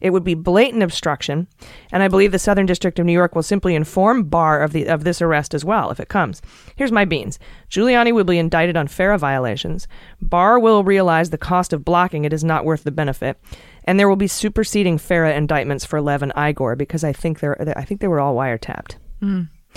It 0.00 0.10
would 0.10 0.24
be 0.24 0.34
blatant 0.34 0.82
obstruction, 0.82 1.46
and 1.92 2.02
I 2.02 2.08
believe 2.08 2.32
the 2.32 2.38
Southern 2.38 2.66
District 2.66 2.98
of 2.98 3.06
New 3.06 3.12
York 3.12 3.34
will 3.34 3.42
simply 3.42 3.74
inform 3.74 4.24
Barr 4.24 4.62
of 4.62 4.72
the 4.72 4.86
of 4.86 5.04
this 5.04 5.20
arrest 5.20 5.54
as 5.54 5.64
well 5.64 5.90
if 5.90 6.00
it 6.00 6.08
comes. 6.08 6.40
Here's 6.76 6.92
my 6.92 7.04
beans. 7.04 7.38
Giuliani 7.68 8.12
will 8.12 8.24
be 8.24 8.38
indicted 8.38 8.76
on 8.76 8.88
FARA 8.88 9.18
violations. 9.18 9.86
Barr 10.20 10.58
will 10.58 10.84
realize 10.84 11.30
the 11.30 11.38
cost 11.38 11.72
of 11.72 11.84
blocking 11.84 12.24
it 12.24 12.32
is 12.32 12.42
not 12.42 12.64
worth 12.64 12.84
the 12.84 12.90
benefit, 12.90 13.38
and 13.84 13.98
there 13.98 14.08
will 14.08 14.16
be 14.16 14.26
superseding 14.26 14.98
FARA 14.98 15.34
indictments 15.34 15.84
for 15.84 16.00
Lev 16.00 16.22
and 16.22 16.32
Igor 16.36 16.76
because 16.76 17.04
I 17.04 17.12
think 17.12 17.40
they're 17.40 17.60
I 17.78 17.84
think 17.84 18.00
they 18.00 18.08
were 18.08 18.20
all 18.20 18.34
wiretapped. 18.34 18.96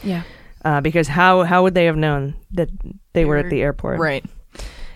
Yeah. 0.04 0.24
Uh, 0.64 0.80
because 0.80 1.10
how 1.10 1.44
how 1.44 1.64
would 1.64 1.74
they 1.74 1.86
have 1.86 1.98
known 1.98 2.36
that 2.52 2.70
they 3.12 3.26
were 3.26 3.38
at 3.38 3.50
the 3.50 3.62
airport? 3.62 4.00
Right. 4.00 4.24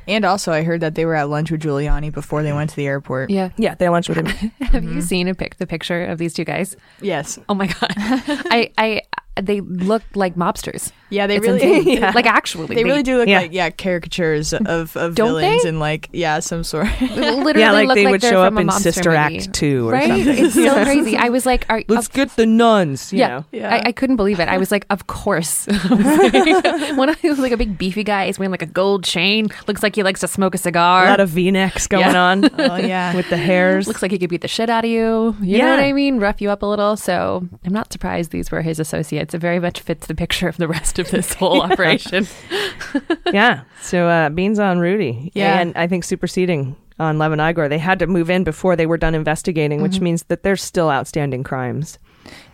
And 0.08 0.24
also, 0.24 0.52
I 0.52 0.64
heard 0.64 0.82
that 0.82 0.96
they 0.96 1.06
were 1.06 1.16
at 1.16 1.30
lunch 1.30 1.52
with 1.52 1.62
Giuliani 1.62 2.12
before 2.12 2.44
they 2.44 2.54
went 2.54 2.70
to 2.70 2.76
the 2.76 2.88
airport. 2.88 3.30
Yeah. 3.30 3.50
Yeah, 3.58 3.76
they 3.76 3.90
lunched 3.90 4.10
with 4.10 4.18
him. 4.18 4.28
Have 4.62 4.84
you 4.84 4.90
mm-hmm. 4.90 5.00
seen 5.02 5.28
a 5.28 5.36
pic 5.36 5.58
the 5.58 5.68
picture 5.68 6.06
of 6.06 6.18
these 6.18 6.34
two 6.34 6.46
guys? 6.46 6.76
Yes. 7.02 7.38
Oh 7.50 7.54
my 7.54 7.68
god. 7.68 7.92
I 7.98 8.72
I 8.78 9.02
they 9.42 9.62
look 9.62 10.04
like 10.16 10.36
mobsters. 10.36 10.92
Yeah, 11.10 11.26
they 11.28 11.38
It's 11.38 11.48
really. 11.48 11.62
insane. 11.78 11.98
yeah. 12.00 12.12
like 12.14 12.26
actually 12.26 12.76
They 12.76 12.84
really 12.84 13.02
do 13.04 13.18
look 13.18 13.30
Yeah. 13.30 13.40
like 13.42 13.54
yeah 13.54 13.70
caricatures 13.70 14.52
of, 14.66 14.98
of 14.98 15.16
Don't 15.16 15.28
villains 15.40 15.64
they? 15.64 15.70
and 15.70 15.80
like 15.80 16.10
yeah 16.12 16.40
some 16.40 16.64
sort. 16.66 16.88
literally 17.02 17.60
yeah, 17.62 17.72
like 17.72 17.88
look 17.88 17.96
they 17.96 18.04
like 18.06 18.12
would 18.12 18.22
show 18.24 18.42
up 18.42 18.58
in 18.58 18.70
Sister 18.72 19.12
movie. 19.12 19.38
Act 19.38 19.54
Two 19.54 19.88
or 19.88 19.94
right? 19.94 20.08
something. 20.26 20.46
It's 20.46 20.54
so 20.56 20.84
crazy. 20.84 21.16
I 21.16 21.30
was 21.30 21.46
like, 21.46 21.66
are, 21.70 21.82
Let's 21.88 22.08
of- 22.08 22.14
get 22.14 22.30
the 22.36 22.46
nuns. 22.46 23.14
You 23.14 23.20
yeah, 23.20 23.28
know? 23.30 23.46
Yeah. 23.54 23.74
I, 23.76 23.88
I 23.88 23.92
couldn't 23.94 24.18
believe 24.18 24.40
it. 24.42 24.50
I 24.50 24.58
was 24.58 24.70
like, 24.72 24.86
of 24.90 25.08
course. 25.08 25.66
I 25.70 25.74
was 25.94 26.06
like, 26.34 26.98
when 26.98 27.10
I 27.10 27.16
was 27.24 27.40
like 27.40 27.52
a 27.54 27.58
big 27.58 27.78
beefy 27.78 28.04
guy, 28.04 28.26
he's 28.26 28.38
wearing 28.38 28.52
like 28.52 28.62
a 28.62 28.66
gold 28.68 29.04
chain. 29.06 29.48
Looks 29.68 29.82
like 29.84 29.96
he 29.96 30.04
likes 30.04 30.20
to 30.22 30.28
smoke 30.28 30.56
a 30.56 30.58
cigar. 30.58 31.06
A 31.06 31.10
lot 31.10 31.20
of 31.22 31.30
V-necks 31.30 31.88
going 31.88 32.04
Yeah. 32.06 32.22
on 32.32 32.50
oh 32.60 32.76
yeah. 32.76 33.16
with 33.16 33.30
the 33.30 33.38
hairs. 33.38 33.88
Looks 33.88 34.02
like 34.02 34.12
he 34.12 34.18
could 34.18 34.30
beat 34.30 34.42
the 34.42 34.48
shit 34.50 34.70
out 34.70 34.84
of 34.84 34.90
you. 34.92 35.36
You 35.42 35.60
know 35.60 35.66
Yeah. 35.68 35.70
what 35.72 35.80
I 35.80 35.94
mean? 35.94 36.20
Rough 36.20 36.42
you 36.42 36.50
up 36.50 36.62
a 36.64 36.66
little. 36.66 36.98
So 36.98 37.48
I'm 37.66 37.74
not 37.74 37.94
surprised 37.94 38.32
these 38.32 38.52
were 38.52 38.62
his 38.62 38.80
associates. 38.80 39.27
It 39.34 39.40
very 39.40 39.60
much 39.60 39.80
fits 39.82 40.08
the 40.08 40.16
picture 40.16 40.48
of 40.48 40.58
the 40.58 40.68
rest 40.68 41.00
of 41.00 41.10
this 41.12 41.34
whole 41.34 41.62
operation. 41.70 42.28
yeah. 43.34 43.62
So 43.82 44.08
uh, 44.08 44.30
beans 44.30 44.60
on 44.60 44.80
Rudy. 44.80 45.32
Yeah. 45.34 45.60
and 45.60 45.76
I 45.78 45.88
think 45.88 46.04
superseding 46.04 46.76
on 47.00 47.18
Levin 47.20 47.40
Igor. 47.40 47.70
They 47.70 47.78
had 47.78 48.00
to 48.00 48.08
move 48.08 48.30
in 48.30 48.44
before 48.44 48.76
they 48.76 48.86
were 48.88 48.98
done 48.98 49.14
investigating, 49.16 49.82
which 49.82 50.00
means 50.00 50.24
that 50.24 50.44
there's 50.44 50.64
still 50.64 50.90
outstanding 50.90 51.44
crimes. 51.44 52.00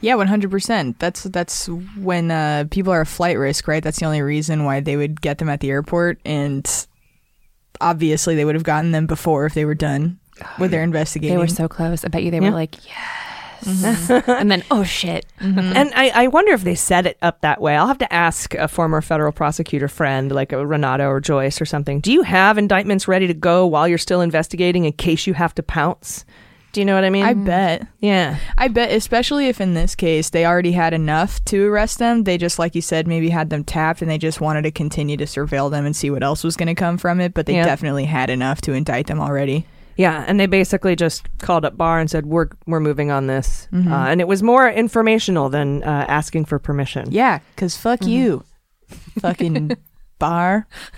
Yeah, 0.02 0.16
one 0.16 0.28
hundred 0.28 0.52
percent. 0.52 1.00
That's 1.00 1.24
that's 1.24 1.68
when 1.98 2.30
uh, 2.30 2.66
people 2.70 2.92
are 2.94 3.02
a 3.02 3.06
flight 3.06 3.38
risk, 3.40 3.68
right? 3.68 3.82
That's 3.84 4.00
the 4.00 4.06
only 4.06 4.22
reason 4.22 4.66
why 4.66 4.82
they 4.82 4.98
would 4.98 5.20
get 5.22 5.38
them 5.40 5.50
at 5.50 5.62
the 5.62 5.72
airport, 5.72 6.20
and 6.26 6.68
obviously 7.82 8.36
they 8.36 8.46
would 8.46 8.54
have 8.56 8.64
gotten 8.64 8.92
them 8.92 9.08
before 9.08 9.46
if 9.46 9.54
they 9.54 9.66
were 9.66 9.74
done 9.76 10.20
with 10.60 10.72
their 10.72 10.84
investigation. 10.84 11.36
They 11.36 11.42
were 11.42 11.48
so 11.48 11.68
close. 11.68 12.06
I 12.06 12.10
bet 12.10 12.24
you 12.24 12.30
they 12.32 12.38
Yeah. 12.40 12.50
were 12.50 12.56
like, 12.56 12.76
yes. 13.68 14.10
and 14.28 14.52
then, 14.52 14.64
oh 14.72 14.84
shit. 14.84 15.26
Mm-hmm. 15.40 15.60
And 15.76 15.92
I, 15.96 16.10
I 16.24 16.28
wonder 16.28 16.52
if 16.54 16.64
they 16.64 16.76
set 16.76 17.06
it 17.06 17.18
up 17.22 17.42
that 17.42 17.62
way. 17.62 17.76
I'll 17.76 17.88
have 17.88 17.98
to 18.00 18.14
ask 18.14 18.54
a 18.56 18.68
former 18.68 19.02
federal 19.02 19.32
prosecutor 19.32 19.88
friend, 19.88 20.32
like 20.32 20.52
a 20.52 20.66
Renato 20.66 21.08
or 21.10 21.20
Joyce 21.20 21.60
or 21.62 21.66
something. 21.66 22.00
Do 22.00 22.12
you 22.12 22.24
have 22.24 22.58
indictments 22.58 23.08
ready 23.08 23.28
to 23.28 23.34
go 23.34 23.66
while 23.68 23.88
you're 23.88 23.98
still 23.98 24.22
investigating 24.22 24.86
in 24.86 24.94
case 24.94 25.28
you 25.28 25.34
have 25.34 25.54
to 25.56 25.64
pounce? 25.64 26.26
Do 26.72 26.82
you 26.82 26.86
know 26.86 26.96
what 26.96 27.04
I 27.04 27.12
mean? 27.12 27.24
I 27.24 27.36
bet. 27.36 27.86
yeah. 28.00 28.40
I 28.58 28.68
bet, 28.68 28.92
especially 28.92 29.48
if 29.48 29.62
in 29.62 29.76
this 29.76 29.94
case 29.94 30.32
they 30.32 30.44
already 30.44 30.72
had 30.72 30.92
enough 30.92 31.44
to 31.46 31.68
arrest 31.68 32.00
them. 32.00 32.24
They 32.24 32.40
just, 32.40 32.58
like 32.58 32.74
you 32.74 32.82
said, 32.82 33.08
maybe 33.08 33.30
had 33.30 33.52
them 33.52 33.64
tapped 33.64 34.02
and 34.02 34.10
they 34.10 34.18
just 34.18 34.42
wanted 34.42 34.64
to 34.64 34.72
continue 34.72 35.16
to 35.18 35.26
surveil 35.26 35.70
them 35.70 35.86
and 35.86 35.96
see 35.96 36.10
what 36.10 36.24
else 36.24 36.44
was 36.44 36.58
going 36.58 36.68
to 36.68 36.74
come 36.74 36.98
from 36.98 37.22
it. 37.22 37.36
But 37.36 37.46
they 37.46 37.54
Yeah. 37.54 37.66
definitely 37.66 38.06
had 38.06 38.32
enough 38.32 38.60
to 38.62 38.74
indict 38.74 39.06
them 39.06 39.20
already. 39.20 39.68
Yeah, 39.96 40.24
and 40.28 40.40
they 40.40 40.46
basically 40.48 40.96
just 40.96 41.28
called 41.40 41.66
up 41.66 41.78
Barr 41.78 42.00
and 42.00 42.10
said, 42.10 42.26
"We're 42.26 42.50
we're 42.66 42.80
moving 42.80 43.12
on 43.12 43.28
this," 43.28 43.68
Mm-hmm. 43.72 43.92
uh, 43.94 44.06
and 44.08 44.22
it 44.22 44.28
was 44.28 44.42
more 44.42 44.70
informational 44.70 45.50
than 45.50 45.84
uh, 45.84 46.06
asking 46.08 46.46
for 46.46 46.58
permission. 46.60 47.12
Yeah, 47.12 47.40
because 47.56 47.78
fuck 47.78 48.04
you. 48.06 48.44
Fucking 49.20 49.78
Barr. 50.20 50.68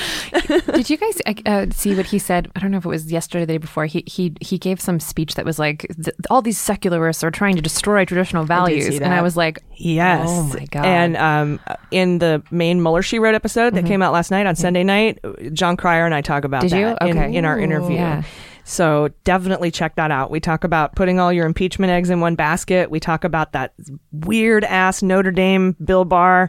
Did 0.74 0.90
you 0.90 0.96
guys 0.96 1.20
uh, 1.46 1.66
see 1.72 1.94
what 1.94 2.06
he 2.06 2.18
said? 2.18 2.50
I 2.56 2.60
don't 2.60 2.70
know 2.70 2.78
if 2.78 2.84
it 2.84 2.88
was 2.88 3.10
yesterday 3.10 3.42
or 3.42 3.46
the 3.46 3.52
day 3.54 3.58
before. 3.58 3.86
He 3.86 4.04
he 4.06 4.34
he 4.40 4.58
gave 4.58 4.80
some 4.80 5.00
speech 5.00 5.34
that 5.34 5.44
was 5.44 5.58
like, 5.58 5.86
th- 6.02 6.16
all 6.30 6.42
these 6.42 6.58
secularists 6.58 7.22
are 7.24 7.30
trying 7.30 7.56
to 7.56 7.62
destroy 7.62 8.04
traditional 8.04 8.44
values, 8.44 8.86
see 8.88 8.96
and 8.96 9.12
I 9.12 9.22
was 9.22 9.36
like, 9.36 9.62
Yes. 9.76 10.26
Oh 10.30 10.44
my 10.44 10.64
God. 10.66 10.84
And 10.84 11.16
um, 11.16 11.60
in 11.90 12.18
the 12.18 12.42
main 12.50 12.82
Mueller 12.82 13.02
She 13.02 13.18
Wrote 13.18 13.34
episode 13.34 13.74
that 13.74 13.84
came 13.86 14.02
out 14.02 14.12
last 14.12 14.30
night 14.30 14.46
on 14.46 14.54
Sunday 14.56 14.84
night, 14.84 15.18
Jon 15.52 15.76
Cryer 15.76 16.04
and 16.06 16.14
I 16.14 16.20
talk 16.20 16.44
about 16.44 16.62
Did 16.62 16.72
you? 16.72 16.84
that 16.86 17.02
in, 17.02 17.18
Okay. 17.18 17.34
in 17.36 17.44
our 17.44 17.58
interview. 17.58 17.96
Yeah. 17.96 18.22
So 18.64 19.08
definitely 19.24 19.72
check 19.72 19.96
that 19.96 20.12
out. 20.12 20.30
We 20.30 20.38
talk 20.38 20.62
about 20.62 20.94
putting 20.94 21.18
all 21.18 21.32
your 21.32 21.46
impeachment 21.46 21.90
eggs 21.90 22.10
in 22.10 22.20
one 22.20 22.36
basket. 22.36 22.90
We 22.92 23.00
talk 23.00 23.24
about 23.24 23.52
that 23.52 23.74
weird 24.12 24.62
ass 24.62 25.02
Notre 25.02 25.32
Dame 25.32 25.72
Bill 25.84 26.04
Barr 26.04 26.48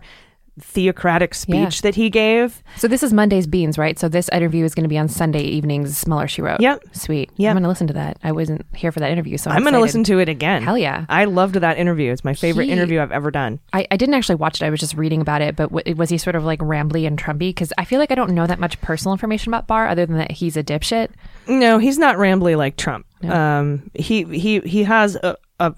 theocratic 0.59 1.33
speech 1.33 1.55
Yeah. 1.55 1.81
that 1.81 1.95
he 1.95 2.09
gave. 2.09 2.61
so 2.77 2.87
this 2.87 3.01
is 3.03 3.11
Monday's 3.13 3.47
Beans, 3.47 3.77
right? 3.77 3.97
So 3.97 4.07
this 4.07 4.29
interview 4.29 4.63
is 4.63 4.75
going 4.75 4.83
to 4.83 4.89
be 4.89 4.97
on 4.97 5.07
Sunday 5.07 5.41
evenings. 5.41 5.97
Smeller, 5.97 6.27
she 6.27 6.41
wrote. 6.41 6.61
Yep. 6.61 6.83
Sweet. 6.93 7.31
Yep. 7.37 7.49
I'm 7.49 7.55
going 7.55 7.63
to 7.63 7.69
listen 7.69 7.87
to 7.87 7.93
that. 7.93 8.17
I 8.23 8.31
wasn't 8.31 8.65
here 8.75 8.91
for 8.91 8.99
that 8.99 9.11
interview, 9.11 9.37
so 9.37 9.49
I'm, 9.49 9.57
I'm 9.57 9.63
going 9.63 9.73
to 9.73 9.79
listen 9.79 10.03
to 10.05 10.19
it 10.19 10.29
again. 10.29 10.61
Hell 10.63 10.77
yeah. 10.77 11.05
I 11.09 11.25
loved 11.25 11.55
that 11.55 11.77
interview. 11.77 12.11
It's 12.11 12.23
my 12.23 12.33
favorite 12.35 12.65
He- 12.65 12.71
interview 12.71 13.01
I've 13.01 13.11
ever 13.11 13.31
done. 13.31 13.59
I, 13.73 13.87
I 13.89 13.97
didn't 13.97 14.13
actually 14.15 14.35
watch 14.35 14.61
it. 14.61 14.65
I 14.65 14.69
was 14.69 14.79
just 14.79 14.95
reading 14.95 15.21
about 15.21 15.41
it. 15.41 15.55
But 15.55 15.71
w- 15.73 15.95
was 15.95 16.09
he 16.09 16.17
sort 16.19 16.35
of 16.35 16.43
like 16.43 16.59
rambly 16.59 17.07
and 17.07 17.17
Trumpy? 17.19 17.49
Because 17.49 17.73
I 17.77 17.85
feel 17.85 17.99
like 17.99 18.11
I 18.11 18.15
don't 18.15 18.31
know 18.31 18.45
that 18.45 18.59
much 18.59 18.79
personal 18.81 19.13
information 19.13 19.51
about 19.51 19.65
Barr 19.67 19.87
other 19.87 20.05
than 20.05 20.17
that 20.17 20.31
he's 20.31 20.55
a 20.55 20.63
dipshit. 20.63 21.09
No, 21.47 21.77
he's 21.79 21.97
not 21.97 22.17
rambly 22.17 22.55
like 22.55 22.77
Trump. 22.77 23.05
Um, 23.23 23.89
he 23.93 24.23
he 24.23 24.59
he 24.59 24.83
has 24.83 25.15
a, 25.15 25.35
a 25.59 25.73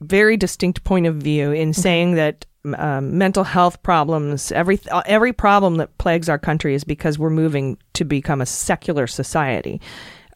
very 0.00 0.36
distinct 0.36 0.82
point 0.84 1.06
of 1.06 1.16
view 1.16 1.52
in 1.52 1.72
saying 1.72 2.16
that 2.16 2.44
um, 2.76 3.18
mental 3.18 3.44
health 3.44 3.82
problems, 3.82 4.52
every 4.52 4.78
uh, 4.90 5.02
every 5.06 5.32
problem 5.32 5.76
that 5.76 5.96
plagues 5.98 6.28
our 6.28 6.38
country 6.38 6.74
is 6.74 6.84
because 6.84 7.18
we're 7.18 7.30
moving 7.30 7.76
to 7.94 8.04
become 8.04 8.40
a 8.40 8.46
secular 8.46 9.06
society. 9.06 9.80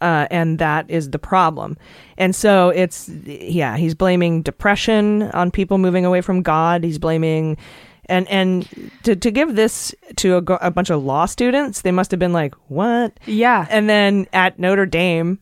Uh, 0.02 0.26
and 0.30 0.58
that 0.58 0.90
is 0.90 1.10
the 1.10 1.18
problem. 1.18 1.74
And 2.18 2.36
so 2.36 2.68
it's, 2.68 3.08
yeah, 3.08 3.78
he's 3.78 3.94
blaming 3.94 4.42
depression 4.42 5.22
on 5.22 5.50
people 5.50 5.78
moving 5.78 6.04
away 6.04 6.20
from 6.20 6.42
God. 6.42 6.84
He's 6.84 6.98
blaming, 6.98 7.56
and 8.04 8.28
and 8.28 8.90
to, 9.04 9.16
to 9.16 9.30
give 9.30 9.56
this 9.56 9.94
to 10.16 10.36
a, 10.36 10.42
a 10.56 10.70
bunch 10.70 10.90
of 10.90 11.02
law 11.02 11.24
students, 11.24 11.80
they 11.80 11.92
must 11.92 12.10
have 12.10 12.20
been 12.20 12.34
like, 12.34 12.54
what? 12.68 13.18
Yeah. 13.24 13.66
and 13.70 13.88
then 13.88 14.26
at 14.34 14.58
Notre 14.58 14.84
Dame, 14.84 15.38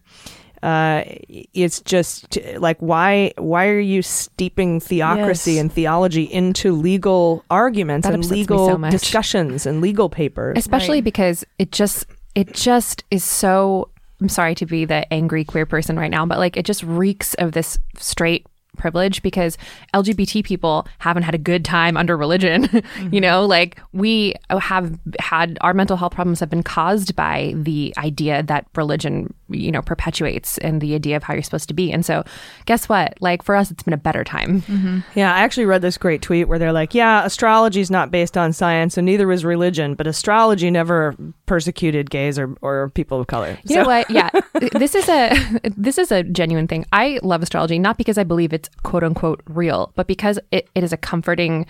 uh, 0.64 1.02
it's 1.28 1.80
just 1.82 2.38
like 2.56 2.78
why 2.80 3.32
why 3.36 3.66
are 3.66 3.78
you 3.78 4.00
steeping 4.00 4.80
theocracy 4.80 5.52
Yes. 5.54 5.60
and 5.60 5.72
theology 5.72 6.22
into 6.24 6.72
legal 6.72 7.44
arguments 7.50 8.06
That 8.06 8.14
and 8.14 8.24
legal 8.30 8.68
so 8.68 8.90
discussions 8.90 9.66
and 9.66 9.80
legal 9.82 10.08
papers? 10.08 10.56
especially 10.58 10.98
Right. 10.98 11.04
because 11.04 11.44
it 11.58 11.70
just 11.70 12.06
it 12.34 12.54
just 12.54 13.04
is 13.10 13.22
so 13.24 13.90
i'm 14.20 14.28
sorry 14.30 14.54
to 14.54 14.64
be 14.66 14.84
the 14.86 15.00
angry 15.12 15.44
queer 15.44 15.66
person 15.66 15.98
right 15.98 16.10
now 16.10 16.24
but 16.24 16.38
like 16.38 16.56
it 16.56 16.64
just 16.64 16.82
reeks 16.82 17.34
of 17.34 17.52
this 17.52 17.76
straight 17.98 18.46
privilege 18.76 19.22
because 19.22 19.56
lgbt 19.94 20.42
people 20.44 20.84
haven't 20.98 21.22
had 21.22 21.32
a 21.34 21.38
good 21.38 21.64
time 21.64 21.96
under 21.96 22.16
religion 22.16 22.66
you 23.12 23.20
know 23.20 23.46
like 23.46 23.78
we 23.92 24.34
have 24.50 24.98
had 25.20 25.56
our 25.60 25.72
mental 25.72 25.96
health 25.96 26.12
problems 26.12 26.40
have 26.40 26.50
been 26.50 26.62
caused 26.64 27.14
by 27.14 27.52
the 27.56 27.94
idea 27.98 28.42
that 28.42 28.66
religion 28.74 29.32
you 29.48 29.70
know 29.70 29.82
perpetuates 29.82 30.58
and 30.58 30.80
the 30.80 30.94
idea 30.94 31.16
of 31.16 31.22
how 31.22 31.34
you're 31.34 31.42
supposed 31.42 31.68
to 31.68 31.74
be 31.74 31.92
and 31.92 32.04
so 32.04 32.24
guess 32.66 32.88
what 32.88 33.14
like 33.20 33.42
for 33.42 33.54
us 33.54 33.70
it's 33.70 33.82
been 33.82 33.94
a 33.94 33.98
better 33.98 34.24
time 34.24 34.62
mm-hmm. 34.62 35.00
Yeah, 35.14 35.32
I 35.32 35.40
actually 35.40 35.66
read 35.66 35.82
this 35.82 35.96
great 35.96 36.22
tweet 36.22 36.48
where 36.48 36.58
they're 36.58 36.72
like, 36.72 36.94
"Yeah, 36.94 37.24
astrology 37.24 37.80
is 37.80 37.90
not 37.90 38.10
based 38.10 38.36
on 38.36 38.52
science, 38.52 38.96
and 38.96 39.06
neither 39.06 39.30
is 39.30 39.44
religion, 39.44 39.94
but 39.94 40.06
astrology 40.06 40.70
never 40.70 41.14
persecuted 41.46 42.10
gays 42.10 42.38
or, 42.38 42.56
or 42.62 42.90
people 42.90 43.20
of 43.20 43.26
color." 43.26 43.58
You 43.64 43.76
know 43.76 43.84
what? 43.84 44.10
Yeah, 44.10 44.30
this 44.72 44.94
is 44.94 45.08
a 45.08 45.60
this 45.76 45.98
is 45.98 46.10
a 46.10 46.22
genuine 46.22 46.66
thing. 46.66 46.84
I 46.92 47.20
love 47.22 47.42
astrology 47.42 47.78
not 47.78 47.98
because 47.98 48.18
I 48.18 48.24
believe 48.24 48.52
it's 48.52 48.68
quote 48.82 49.04
unquote 49.04 49.42
real, 49.46 49.92
but 49.94 50.06
because 50.06 50.38
it, 50.50 50.68
it 50.74 50.82
is 50.82 50.92
a 50.92 50.96
comforting 50.96 51.66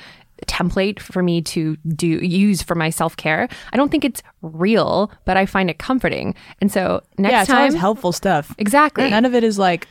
template 0.46 1.00
for 1.00 1.22
me 1.22 1.40
to 1.42 1.76
do 1.96 2.06
use 2.06 2.62
for 2.62 2.74
my 2.74 2.90
self 2.90 3.16
care. 3.16 3.48
I 3.72 3.76
don't 3.76 3.90
think 3.90 4.04
it's 4.04 4.22
real, 4.42 5.10
but 5.24 5.36
I 5.36 5.46
find 5.46 5.70
it 5.70 5.78
comforting. 5.78 6.34
And 6.60 6.70
so 6.70 7.02
next 7.18 7.22
time, 7.22 7.30
yeah, 7.32 7.40
it's 7.42 7.48
time, 7.48 7.58
always 7.58 7.74
helpful 7.74 8.12
stuff. 8.12 8.54
exactly. 8.58 9.08
None 9.10 9.24
of 9.24 9.34
it 9.34 9.44
is 9.44 9.58
like 9.58 9.88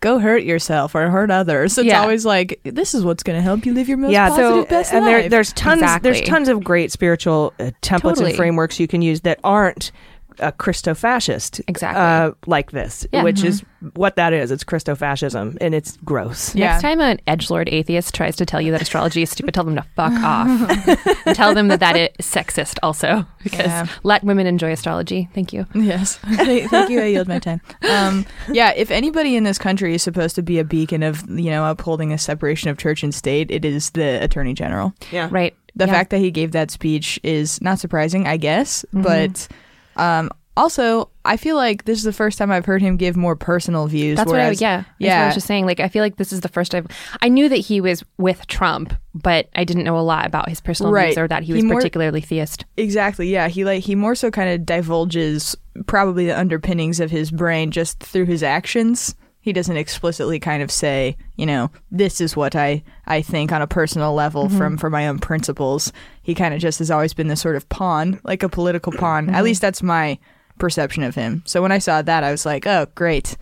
go 0.00 0.18
hurt 0.18 0.42
yourself 0.44 0.94
or 0.94 1.08
hurt 1.08 1.30
others. 1.30 1.78
It's 1.78 1.86
Yeah. 1.86 2.02
always 2.02 2.26
like 2.26 2.60
this 2.64 2.94
is 2.94 3.04
what's 3.04 3.22
going 3.22 3.38
to 3.38 3.42
help 3.42 3.64
you 3.64 3.72
live 3.72 3.88
your 3.88 3.96
most 3.96 4.12
yeah, 4.12 4.28
positive 4.28 4.64
so 4.64 4.64
best 4.66 4.92
and 4.92 5.04
life. 5.04 5.12
there, 5.22 5.28
there's 5.30 5.52
tons 5.54 5.80
Exactly. 5.80 6.10
there's 6.10 6.28
tons 6.28 6.48
of 6.48 6.62
great 6.62 6.92
spiritual 6.92 7.54
uh, 7.58 7.70
templates 7.80 8.00
Totally. 8.02 8.30
and 8.30 8.36
frameworks 8.36 8.78
you 8.78 8.86
can 8.86 9.00
use 9.00 9.22
that 9.22 9.40
aren't 9.44 9.92
uh, 10.40 10.50
Christo-fascist, 10.52 11.60
Exactly. 11.68 12.00
uh, 12.00 12.32
like 12.46 12.70
this, 12.72 13.06
Yeah. 13.12 13.22
which 13.22 13.42
is 13.44 13.62
what 13.94 14.16
that 14.16 14.32
is. 14.32 14.50
It's 14.50 14.64
Christo-fascism, 14.64 15.58
and 15.60 15.74
it's 15.74 15.96
gross. 16.04 16.54
yeah. 16.54 16.72
Next 16.72 16.82
time 16.82 17.00
an 17.00 17.20
edge 17.26 17.50
lord 17.50 17.68
atheist 17.68 18.14
tries 18.14 18.36
to 18.36 18.46
tell 18.46 18.60
you 18.60 18.72
that 18.72 18.82
astrology 18.82 19.22
is 19.22 19.30
stupid, 19.30 19.54
tell 19.54 19.64
them 19.64 19.76
to 19.76 19.84
fuck 19.96 20.12
off. 20.12 21.26
and 21.26 21.36
tell 21.36 21.54
them 21.54 21.68
that 21.68 21.80
that 21.80 21.96
is 21.96 22.08
sexist 22.26 22.78
also, 22.82 23.26
because 23.42 23.66
Yeah. 23.66 23.86
let 24.02 24.24
women 24.24 24.46
enjoy 24.46 24.72
astrology. 24.72 25.28
Thank 25.34 25.52
you. 25.52 25.66
Yes. 25.74 26.16
thank, 26.36 26.70
thank 26.70 26.90
you. 26.90 27.00
I 27.00 27.06
yield 27.06 27.28
my 27.28 27.38
time. 27.38 27.60
Um, 27.90 28.24
yeah, 28.52 28.72
if 28.76 28.90
anybody 28.90 29.36
in 29.36 29.44
this 29.44 29.58
country 29.58 29.94
is 29.94 30.02
supposed 30.02 30.34
to 30.36 30.42
be 30.42 30.58
a 30.58 30.64
beacon 30.64 31.02
of, 31.02 31.28
you 31.28 31.50
know, 31.50 31.68
upholding 31.68 32.12
a 32.12 32.18
separation 32.18 32.70
of 32.70 32.78
church 32.78 33.02
and 33.02 33.14
state, 33.14 33.50
it 33.50 33.64
is 33.64 33.90
the 33.90 34.22
attorney 34.22 34.54
general. 34.54 34.92
Yeah, 35.12 35.28
Right. 35.30 35.54
The 35.76 35.86
Yeah. 35.86 35.92
fact 35.92 36.10
that 36.10 36.18
he 36.18 36.30
gave 36.30 36.52
that 36.52 36.70
speech 36.70 37.18
is 37.24 37.60
not 37.60 37.80
surprising, 37.80 38.28
I 38.28 38.36
guess, 38.36 38.84
Mm-hmm. 38.94 39.02
but 39.02 39.48
um, 39.96 40.30
also 40.56 41.10
I 41.24 41.36
feel 41.36 41.56
like 41.56 41.84
this 41.84 41.98
is 41.98 42.04
the 42.04 42.12
first 42.12 42.38
time 42.38 42.52
I've 42.52 42.64
heard 42.66 42.80
him 42.82 42.96
give 42.96 43.16
more 43.16 43.34
personal 43.34 43.86
views. 43.88 44.16
That's 44.18 44.28
what 44.30 44.38
I 44.40 44.44
whereas- 44.44 44.60
yeah. 44.60 44.84
That's 45.00 45.08
what 45.10 45.10
I 45.10 45.26
was 45.26 45.34
just 45.34 45.46
saying. 45.48 45.66
Like 45.66 45.80
I 45.80 45.88
feel 45.88 46.02
like 46.02 46.16
this 46.16 46.32
is 46.32 46.42
the 46.42 46.48
first 46.48 46.74
I've 46.74 46.86
I 47.22 47.28
knew 47.28 47.48
that 47.48 47.56
he 47.56 47.80
was 47.80 48.04
with 48.18 48.46
Trump, 48.46 48.94
but 49.14 49.48
I 49.56 49.64
didn't 49.64 49.82
know 49.84 49.98
a 49.98 50.00
lot 50.02 50.26
about 50.26 50.48
his 50.48 50.60
personal 50.60 50.92
Right. 50.92 51.06
views 51.06 51.18
or 51.18 51.26
that 51.28 51.42
he 51.42 51.46
He 51.48 51.52
was 51.54 51.64
more- 51.64 51.76
particularly 51.78 52.20
theist. 52.20 52.64
Exactly. 52.76 53.28
Yeah. 53.32 53.48
He 53.48 53.64
like 53.64 53.82
he 53.82 53.94
more 53.96 54.14
so 54.14 54.30
kind 54.30 54.50
of 54.50 54.64
divulges 54.64 55.56
probably 55.86 56.26
the 56.26 56.38
underpinnings 56.38 57.00
of 57.00 57.10
his 57.10 57.30
brain 57.32 57.70
just 57.72 57.98
through 58.00 58.26
his 58.26 58.42
actions. 58.44 59.14
He 59.44 59.52
doesn't 59.52 59.76
explicitly 59.76 60.40
kind 60.40 60.62
of 60.62 60.70
say, 60.70 61.18
you 61.36 61.44
know, 61.44 61.70
this 61.90 62.18
is 62.18 62.34
what 62.34 62.56
I 62.56 62.82
I 63.04 63.20
think 63.20 63.52
on 63.52 63.60
a 63.60 63.66
personal 63.66 64.14
level 64.14 64.46
mm-hmm. 64.46 64.56
from 64.56 64.78
from 64.78 64.92
my 64.92 65.06
own 65.06 65.18
principles. 65.18 65.92
He 66.22 66.34
kind 66.34 66.54
of 66.54 66.60
just 66.60 66.78
has 66.78 66.90
always 66.90 67.12
been 67.12 67.28
this 67.28 67.42
sort 67.42 67.54
of 67.54 67.68
pawn, 67.68 68.22
like 68.24 68.42
a 68.42 68.48
political 68.48 68.90
pawn. 68.90 69.28
At 69.28 69.34
mm-hmm. 69.34 69.44
least 69.44 69.60
that's 69.60 69.82
my 69.82 70.18
perception 70.58 71.02
of 71.02 71.14
him. 71.14 71.42
So 71.44 71.60
when 71.60 71.72
I 71.72 71.78
saw 71.78 72.00
that, 72.00 72.24
I 72.24 72.30
was 72.30 72.46
like, 72.46 72.66
oh, 72.66 72.86
great. 72.94 73.36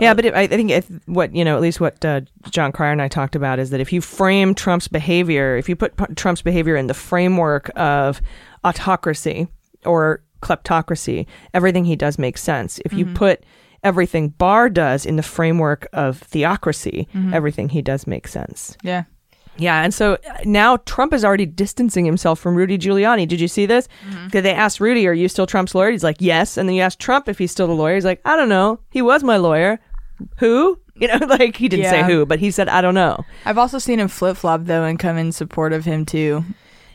Yeah, 0.00 0.12
but 0.12 0.24
it, 0.24 0.34
I 0.34 0.40
I 0.40 0.48
think 0.48 0.72
if, 0.72 0.90
what 1.06 1.32
you 1.32 1.44
know, 1.44 1.54
at 1.54 1.62
least 1.62 1.80
what 1.80 2.04
uh, 2.04 2.22
Jon 2.50 2.72
Cryer 2.72 2.90
and 2.90 3.00
I 3.00 3.06
talked 3.06 3.36
about 3.36 3.60
is 3.60 3.70
that 3.70 3.78
if 3.78 3.92
you 3.92 4.00
frame 4.00 4.56
Trump's 4.56 4.88
behavior, 4.88 5.56
if 5.56 5.68
you 5.68 5.76
put 5.76 5.96
P- 5.96 6.14
Trump's 6.16 6.42
behavior 6.42 6.74
in 6.74 6.88
the 6.88 6.94
framework 6.94 7.70
of 7.76 8.20
autocracy 8.64 9.46
or 9.84 10.24
kleptocracy, 10.40 11.26
everything 11.54 11.84
he 11.84 11.94
does 11.94 12.18
makes 12.18 12.42
sense. 12.42 12.80
If 12.84 12.92
you 12.92 13.04
mm-hmm. 13.04 13.14
put 13.14 13.44
everything 13.82 14.28
Barr 14.30 14.68
does 14.68 15.04
in 15.06 15.16
the 15.16 15.22
framework 15.22 15.88
of 15.92 16.18
theocracy, 16.18 17.08
everything 17.32 17.68
he 17.68 17.82
does 17.82 18.06
makes 18.06 18.30
sense. 18.32 18.76
Yeah. 18.82 19.04
Yeah, 19.58 19.82
and 19.82 19.92
so 19.92 20.14
uh, 20.14 20.38
now 20.46 20.78
Trump 20.78 21.12
is 21.12 21.26
already 21.26 21.44
distancing 21.44 22.06
himself 22.06 22.40
from 22.40 22.54
Rudy 22.54 22.78
Giuliani. 22.78 23.28
Did 23.28 23.38
you 23.38 23.48
see 23.48 23.66
this? 23.66 23.86
Because 24.24 24.42
they 24.44 24.54
asked 24.54 24.80
Rudy, 24.80 25.06
"Are 25.06 25.12
you 25.12 25.28
still 25.28 25.46
Trump's 25.46 25.74
lawyer?" 25.74 25.90
He's 25.90 26.02
like, 26.02 26.16
"Yes." 26.20 26.56
And 26.56 26.66
then 26.66 26.74
you 26.74 26.80
ask 26.80 26.98
Trump 26.98 27.28
if 27.28 27.36
he's 27.38 27.50
still 27.52 27.66
the 27.66 27.74
lawyer. 27.74 27.94
He's 27.96 28.04
like, 28.06 28.22
"I 28.24 28.34
don't 28.34 28.48
know. 28.48 28.80
He 28.90 29.02
was 29.02 29.22
my 29.22 29.36
lawyer. 29.36 29.78
Who?" 30.38 30.78
You 30.94 31.08
know, 31.08 31.26
like 31.26 31.56
he 31.56 31.68
didn't 31.68 31.86
say 31.90 32.02
who, 32.04 32.26
but 32.26 32.38
he 32.38 32.50
said, 32.50 32.68
"I 32.68 32.80
don't 32.80 32.94
know." 32.94 33.24
I've 33.44 33.58
also 33.58 33.78
seen 33.78 33.98
him 33.98 34.08
flip 34.08 34.36
flop 34.36 34.60
though 34.64 34.84
and 34.84 34.98
come 34.98 35.16
in 35.16 35.32
support 35.32 35.72
of 35.72 35.84
him 35.84 36.04
too. 36.06 36.44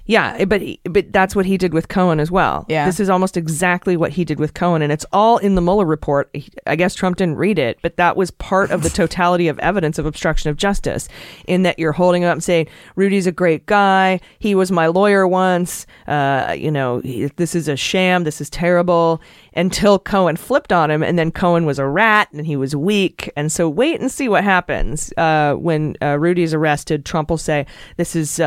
Yeah, 0.07 0.45
but 0.45 0.61
but 0.85 1.11
that's 1.11 1.35
what 1.35 1.45
he 1.45 1.57
did 1.57 1.73
with 1.73 1.89
Cohen 1.89 2.19
as 2.19 2.31
well. 2.31 2.65
Yeah. 2.69 2.85
this 2.85 2.99
is 2.99 3.09
almost 3.09 3.35
exactly 3.35 3.97
what 3.97 4.11
he 4.11 4.23
did 4.23 4.39
with 4.39 4.53
Cohen, 4.53 4.81
and 4.81 4.91
it's 4.91 5.05
all 5.11 5.37
in 5.37 5.55
the 5.55 5.61
Mueller 5.61 5.85
report. 5.85 6.33
I 6.65 6.75
guess 6.77 6.95
Trump 6.95 7.17
didn't 7.17 7.35
read 7.35 7.59
it, 7.59 7.77
but 7.81 7.97
that 7.97 8.15
was 8.15 8.31
part 8.31 8.71
of 8.71 8.83
the 8.83 8.89
totality 9.01 9.49
of 9.49 9.59
evidence 9.59 9.99
of 9.99 10.05
obstruction 10.05 10.49
of 10.49 10.55
justice. 10.55 11.09
In 11.45 11.63
that 11.63 11.77
you're 11.77 11.91
holding 11.91 12.23
up 12.23 12.33
and 12.33 12.43
saying 12.43 12.67
Rudy's 12.95 13.27
a 13.27 13.31
great 13.31 13.65
guy. 13.65 14.21
He 14.39 14.55
was 14.55 14.71
my 14.71 14.87
lawyer 14.87 15.27
once. 15.27 15.85
Uh, 16.07 16.55
you 16.57 16.71
know, 16.71 16.99
he, 16.99 17.25
this 17.35 17.53
is 17.53 17.67
a 17.67 17.75
sham. 17.75 18.23
This 18.23 18.39
is 18.39 18.49
terrible. 18.49 19.21
Until 19.55 19.99
Cohen 19.99 20.37
flipped 20.37 20.71
on 20.71 20.89
him, 20.89 21.03
and 21.03 21.19
then 21.19 21.31
Cohen 21.31 21.65
was 21.65 21.79
a 21.79 21.85
rat 21.85 22.29
and 22.31 22.45
he 22.45 22.55
was 22.55 22.75
weak. 22.75 23.29
And 23.35 23.51
so 23.51 23.67
wait 23.67 23.99
and 23.99 24.09
see 24.09 24.29
what 24.29 24.43
happens 24.45 25.11
uh, 25.17 25.55
when 25.55 25.97
uh, 26.01 26.17
Rudy's 26.17 26.53
arrested. 26.53 27.05
Trump 27.05 27.29
will 27.29 27.37
say 27.37 27.65
this 27.97 28.15
is. 28.15 28.39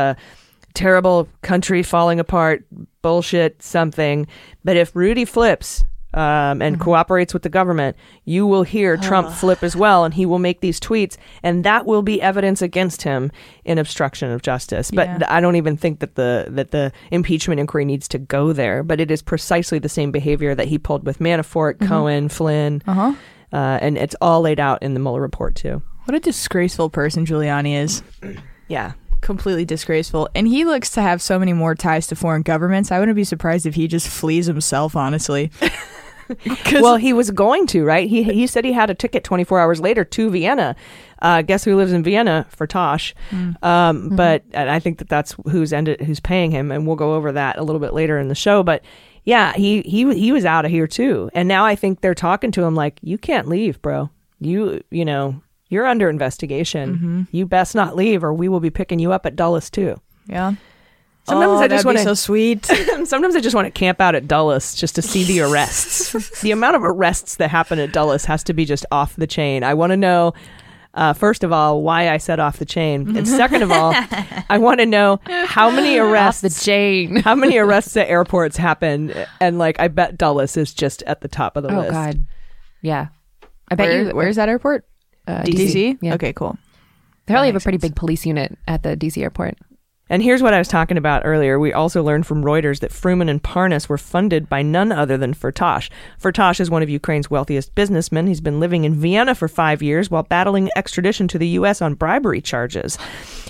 Terrible 0.73 1.27
country 1.41 1.83
falling 1.83 2.19
apart, 2.19 2.65
bullshit, 3.01 3.61
something. 3.61 4.27
But 4.63 4.77
if 4.77 4.95
Rudy 4.95 5.25
flips 5.25 5.83
um, 6.13 6.61
and 6.61 6.77
cooperates 6.79 7.33
with 7.33 7.43
the 7.43 7.49
government, 7.49 7.95
you 8.25 8.45
will 8.45 8.63
hear 8.63 8.97
Trump 8.97 9.29
flip 9.31 9.63
as 9.63 9.75
well, 9.77 10.03
and 10.03 10.13
he 10.13 10.25
will 10.25 10.39
make 10.39 10.59
these 10.59 10.77
tweets, 10.79 11.15
and 11.41 11.63
that 11.63 11.85
will 11.85 12.01
be 12.01 12.21
evidence 12.21 12.61
against 12.61 13.03
him 13.03 13.31
in 13.63 13.77
obstruction 13.77 14.29
of 14.29 14.41
justice. 14.41 14.91
But 14.91 15.07
Yeah. 15.07 15.17
th- 15.19 15.29
I 15.31 15.39
don't 15.39 15.55
even 15.55 15.77
think 15.77 15.99
that 15.99 16.15
the 16.15 16.47
that 16.49 16.71
the 16.71 16.91
impeachment 17.11 17.59
inquiry 17.61 17.85
needs 17.85 18.07
to 18.09 18.17
go 18.17 18.51
there. 18.51 18.83
But 18.83 18.99
it 18.99 19.09
is 19.09 19.21
precisely 19.21 19.79
the 19.79 19.87
same 19.89 20.11
behavior 20.11 20.53
that 20.53 20.67
he 20.67 20.77
pulled 20.77 21.05
with 21.05 21.19
Manafort, 21.19 21.79
Cohen, 21.79 22.27
Flynn, 22.27 22.81
Uh 22.85 22.93
huh. 22.93 23.13
uh, 23.53 23.79
and 23.81 23.97
it's 23.97 24.15
all 24.19 24.41
laid 24.41 24.59
out 24.59 24.83
in 24.83 24.93
the 24.93 24.99
Mueller 24.99 25.21
report 25.21 25.55
too. 25.55 25.81
What 26.05 26.15
a 26.15 26.19
disgraceful 26.19 26.89
person 26.89 27.25
Giuliani 27.25 27.81
is. 27.81 28.03
Yeah. 28.67 28.93
Completely 29.21 29.65
disgraceful. 29.65 30.27
And 30.35 30.47
he 30.47 30.65
looks 30.65 30.89
to 30.91 31.01
have 31.01 31.21
so 31.21 31.39
many 31.39 31.53
more 31.53 31.75
ties 31.75 32.07
to 32.07 32.15
foreign 32.15 32.41
governments. 32.41 32.91
I 32.91 32.99
wouldn't 32.99 33.15
be 33.15 33.23
surprised 33.23 33.65
if 33.65 33.75
he 33.75 33.87
just 33.87 34.07
flees 34.07 34.47
himself, 34.47 34.95
honestly. 34.95 35.51
Well, 36.73 36.97
he 36.97 37.13
was 37.13 37.31
going 37.31 37.67
to, 37.67 37.83
right? 37.83 38.07
He 38.09 38.23
he 38.23 38.47
said 38.47 38.65
he 38.65 38.71
had 38.71 38.89
a 38.89 38.93
ticket 38.93 39.23
24 39.23 39.59
hours 39.59 39.81
later 39.81 40.03
to 40.05 40.29
Vienna. 40.29 40.75
Uh, 41.21 41.41
guess 41.41 41.63
who 41.63 41.75
lives 41.75 41.91
in 41.91 42.03
Vienna 42.03 42.47
Firtash? 42.55 43.13
Um, 43.61 44.09
But 44.15 44.43
and 44.53 44.69
I 44.69 44.79
think 44.79 44.99
that 44.99 45.09
that's 45.09 45.35
who's 45.49 45.73
ended 45.73 46.01
who's 46.01 46.19
paying 46.19 46.51
him, 46.51 46.71
and 46.71 46.87
we'll 46.87 46.95
go 46.95 47.13
over 47.13 47.31
that 47.31 47.57
a 47.57 47.63
little 47.63 47.79
bit 47.79 47.93
later 47.93 48.17
in 48.17 48.27
the 48.27 48.35
show. 48.35 48.63
But 48.63 48.83
yeah, 49.23 49.53
he 49.53 49.81
he 49.81 50.11
he 50.13 50.31
was 50.31 50.45
out 50.45 50.65
of 50.65 50.71
here 50.71 50.87
too, 50.87 51.29
and 51.33 51.47
now 51.47 51.65
I 51.65 51.75
think 51.75 52.01
they're 52.01 52.15
talking 52.15 52.51
to 52.53 52.63
him 52.63 52.75
like, 52.75 52.99
you 53.01 53.17
can't 53.17 53.47
leave, 53.47 53.81
bro. 53.81 54.09
You 54.39 54.81
you 54.89 55.05
know 55.05 55.41
you're 55.71 55.87
under 55.87 56.07
investigation. 56.09 57.27
You 57.31 57.47
best 57.47 57.73
not 57.73 57.95
leave, 57.95 58.23
or 58.23 58.31
we 58.33 58.47
will 58.47 58.59
be 58.59 58.69
picking 58.69 58.99
you 58.99 59.11
up 59.11 59.25
at 59.25 59.35
Dulles 59.35 59.69
too. 59.71 59.99
yeah. 60.27 60.53
Sometimes 61.27 61.51
oh, 61.51 61.57
I 61.63 61.67
just 61.67 61.85
want 61.85 61.99
to 61.99 62.03
so 62.03 62.13
sweet. 62.15 62.65
Sometimes 63.05 63.35
I 63.35 63.41
just 63.41 63.55
want 63.55 63.67
to 63.67 63.71
camp 63.71 64.01
out 64.01 64.15
at 64.15 64.27
Dulles 64.27 64.73
just 64.73 64.95
to 64.95 65.03
see 65.03 65.23
the 65.23 65.41
arrests. 65.41 66.39
the 66.41 66.49
amount 66.49 66.75
of 66.75 66.83
arrests 66.83 67.35
that 67.35 67.49
happen 67.51 67.77
at 67.77 67.91
Dulles 67.93 68.25
has 68.25 68.43
to 68.45 68.53
be 68.53 68.65
just 68.65 68.87
off 68.91 69.15
the 69.15 69.27
chain. 69.27 69.63
I 69.63 69.75
want 69.75 69.91
to 69.91 69.97
know. 69.97 70.33
uh, 70.95 71.13
first 71.13 71.43
of 71.43 71.51
all, 71.53 71.83
why 71.83 72.09
I 72.09 72.17
set 72.17 72.39
off 72.39 72.57
the 72.57 72.65
chain, 72.65 73.15
and 73.15 73.27
second 73.27 73.61
of 73.61 73.71
all, 73.71 73.93
I 74.49 74.57
want 74.57 74.79
to 74.79 74.85
know 74.87 75.19
how 75.45 75.69
many 75.69 75.99
Off 75.99 76.11
arrests 76.11 76.41
the 76.41 76.49
chain. 76.49 77.17
how 77.17 77.35
many 77.35 77.57
arrests 77.59 77.95
at 77.95 78.09
airports 78.09 78.57
happen, 78.57 79.13
and 79.39 79.59
like 79.59 79.79
I 79.79 79.89
bet 79.89 80.17
Dulles 80.17 80.57
is 80.57 80.73
just 80.73 81.03
at 81.03 81.21
the 81.21 81.27
top 81.29 81.55
of 81.55 81.61
the 81.63 81.71
Oh 81.73 81.79
list. 81.81 81.91
God. 81.91 82.25
Yeah. 82.81 83.07
I 83.69 83.75
bet 83.75 83.87
Where, 83.89 84.03
you. 84.07 84.15
where's 84.15 84.35
that 84.37 84.49
airport? 84.49 84.85
Uh, 85.27 85.43
DC. 85.43 85.97
Yeah. 86.01 86.15
Okay, 86.15 86.33
cool. 86.33 86.57
They 87.25 87.33
probably 87.33 87.47
have 87.47 87.55
a 87.55 87.59
pretty 87.59 87.77
sense. 87.77 87.91
big 87.91 87.95
police 87.95 88.25
unit 88.25 88.57
at 88.67 88.83
the 88.83 88.97
DC 88.97 89.21
airport. 89.21 89.57
And 90.11 90.21
here's 90.21 90.43
what 90.43 90.53
I 90.53 90.57
was 90.57 90.67
talking 90.67 90.97
about 90.97 91.21
earlier. 91.23 91.57
We 91.57 91.71
also 91.71 92.03
learned 92.03 92.27
from 92.27 92.43
Reuters 92.43 92.81
that 92.81 92.91
Fruman 92.91 93.29
and 93.29 93.41
Parnas 93.41 93.87
were 93.87 93.97
funded 93.97 94.49
by 94.49 94.61
none 94.61 94.91
other 94.91 95.15
than 95.15 95.33
Firtash. 95.33 95.89
Firtash 96.21 96.59
is 96.59 96.69
one 96.69 96.83
of 96.83 96.89
Ukraine's 96.89 97.31
wealthiest 97.31 97.73
businessmen. 97.75 98.27
He's 98.27 98.41
been 98.41 98.59
living 98.59 98.83
in 98.83 98.93
Vienna 98.93 99.33
for 99.35 99.47
five 99.47 99.81
years 99.81 100.11
while 100.11 100.23
battling 100.23 100.69
extradition 100.75 101.29
to 101.29 101.37
the 101.37 101.47
U.S. 101.49 101.81
on 101.81 101.93
bribery 101.93 102.41
charges. 102.41 102.97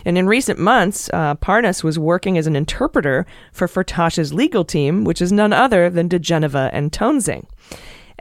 And 0.05 0.19
in 0.19 0.28
recent 0.28 0.59
months, 0.59 1.09
uh, 1.11 1.34
Parnas 1.34 1.84
was 1.84 1.97
working 1.97 2.38
as 2.38 2.45
an 2.45 2.55
interpreter 2.55 3.26
for 3.51 3.67
Firtash's 3.67 4.32
legal 4.32 4.63
team, 4.63 5.03
which 5.03 5.19
is 5.19 5.32
none 5.32 5.53
other 5.53 5.89
than 5.89 6.09
diGenova 6.09 6.69
and 6.72 6.93
Toensing 6.93 7.47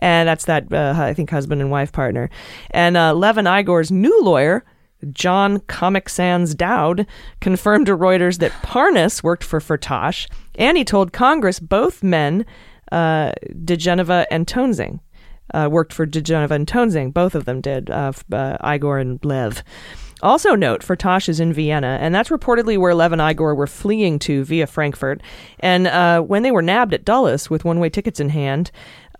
and 0.00 0.28
that's 0.28 0.44
that 0.46 0.72
uh, 0.72 0.94
I 0.96 1.14
think 1.14 1.30
husband 1.30 1.60
and 1.60 1.70
wife 1.70 1.92
partner. 1.92 2.30
And 2.70 2.96
uh, 2.96 3.14
Lev 3.14 3.38
and 3.38 3.48
Igor's 3.48 3.90
new 3.90 4.22
lawyer, 4.22 4.64
John 5.12 5.60
Comic 5.60 6.08
Sans 6.08 6.54
Dowd, 6.54 7.06
confirmed 7.40 7.86
to 7.86 7.96
Reuters 7.96 8.38
that 8.38 8.52
Parnas 8.62 9.22
worked 9.22 9.44
for 9.44 9.60
Firtash, 9.60 10.28
and 10.56 10.76
he 10.76 10.84
told 10.84 11.12
Congress 11.12 11.60
both 11.60 12.02
men, 12.02 12.44
uh, 12.92 13.32
diGenova 13.64 14.26
and 14.30 14.46
Toensing, 14.46 15.00
uh, 15.54 15.68
worked 15.70 15.92
for 15.92 16.06
diGenova 16.06 16.50
and 16.50 16.68
Toensing. 16.68 17.12
Both 17.12 17.34
of 17.34 17.44
them 17.44 17.60
did, 17.60 17.90
uh, 17.90 18.12
uh, 18.32 18.56
Igor 18.64 18.98
and 18.98 19.24
Lev. 19.24 19.62
Also 20.22 20.54
note, 20.54 20.82
Firtash 20.82 21.30
is 21.30 21.40
in 21.40 21.52
Vienna, 21.54 21.96
and 21.98 22.14
that's 22.14 22.28
reportedly 22.28 22.76
where 22.76 22.94
Lev 22.94 23.12
and 23.12 23.22
Igor 23.22 23.54
were 23.54 23.66
fleeing 23.66 24.18
to 24.20 24.44
via 24.44 24.66
Frankfurt. 24.66 25.22
And 25.60 25.86
uh, 25.86 26.20
when 26.20 26.42
they 26.42 26.50
were 26.50 26.60
nabbed 26.60 26.92
at 26.92 27.06
Dulles 27.06 27.48
with 27.48 27.64
one-way 27.64 27.88
tickets 27.88 28.20
in 28.20 28.28
hand, 28.28 28.70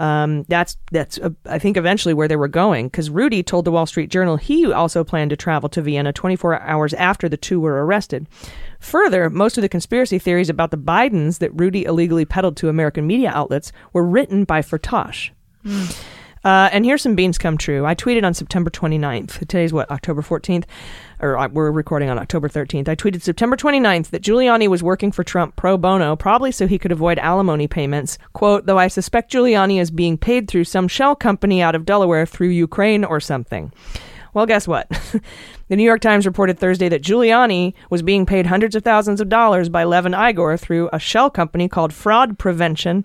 um, 0.00 0.44
that's 0.48 0.78
that's 0.90 1.18
uh, 1.18 1.28
I 1.44 1.58
think 1.58 1.76
eventually 1.76 2.14
where 2.14 2.26
they 2.26 2.36
were 2.36 2.48
going 2.48 2.86
because 2.86 3.10
Rudy 3.10 3.42
told 3.42 3.66
the 3.66 3.70
Wall 3.70 3.84
Street 3.84 4.10
Journal 4.10 4.38
he 4.38 4.72
also 4.72 5.04
planned 5.04 5.28
to 5.28 5.36
travel 5.36 5.68
to 5.68 5.82
Vienna 5.82 6.10
24 6.10 6.62
hours 6.62 6.94
after 6.94 7.28
the 7.28 7.36
two 7.36 7.60
were 7.60 7.84
arrested. 7.84 8.26
Further, 8.80 9.28
most 9.28 9.58
of 9.58 9.62
the 9.62 9.68
conspiracy 9.68 10.18
theories 10.18 10.48
about 10.48 10.70
the 10.70 10.78
Bidens 10.78 11.38
that 11.38 11.50
Rudy 11.52 11.84
illegally 11.84 12.24
peddled 12.24 12.56
to 12.56 12.70
American 12.70 13.06
media 13.06 13.30
outlets 13.30 13.72
were 13.92 14.04
written 14.04 14.44
by 14.44 14.62
Firtash. 14.62 15.32
Uh, 16.42 16.70
and 16.72 16.86
here's 16.86 17.02
some 17.02 17.14
beans 17.14 17.36
come 17.36 17.58
true. 17.58 17.84
I 17.84 17.94
tweeted 17.94 18.24
on 18.24 18.32
September 18.32 18.70
29th. 18.70 19.40
Today's 19.40 19.74
what, 19.74 19.90
October 19.90 20.22
14th? 20.22 20.64
Or 21.22 21.36
uh, 21.36 21.48
we're 21.48 21.70
recording 21.70 22.08
on 22.08 22.18
October 22.18 22.48
13th. 22.48 22.88
I 22.88 22.96
tweeted 22.96 23.20
September 23.20 23.54
29th 23.54 24.08
that 24.08 24.22
Giuliani 24.22 24.68
was 24.68 24.82
working 24.82 25.12
for 25.12 25.22
Trump 25.22 25.54
pro 25.54 25.76
bono, 25.76 26.16
probably 26.16 26.50
so 26.50 26.66
he 26.66 26.78
could 26.78 26.92
avoid 26.92 27.18
alimony 27.18 27.68
payments. 27.68 28.16
Quote, 28.32 28.64
though 28.64 28.78
I 28.78 28.88
suspect 28.88 29.30
Giuliani 29.30 29.80
is 29.80 29.90
being 29.90 30.16
paid 30.16 30.48
through 30.48 30.64
some 30.64 30.88
shell 30.88 31.14
company 31.14 31.60
out 31.60 31.74
of 31.74 31.84
Delaware 31.84 32.24
through 32.24 32.48
Ukraine 32.48 33.04
or 33.04 33.20
something. 33.20 33.70
Well, 34.32 34.46
guess 34.46 34.66
what? 34.66 34.88
the 35.68 35.76
New 35.76 35.82
York 35.82 36.00
Times 36.00 36.24
reported 36.24 36.58
Thursday 36.58 36.88
that 36.88 37.02
Giuliani 37.02 37.74
was 37.90 38.00
being 38.00 38.24
paid 38.24 38.46
hundreds 38.46 38.74
of 38.74 38.82
thousands 38.82 39.20
of 39.20 39.28
dollars 39.28 39.68
by 39.68 39.84
Lev 39.84 40.06
and 40.06 40.14
Igor 40.14 40.56
through 40.56 40.88
a 40.90 40.98
shell 40.98 41.28
company 41.28 41.68
called 41.68 41.92
Fraud 41.92 42.38
Prevention. 42.38 43.04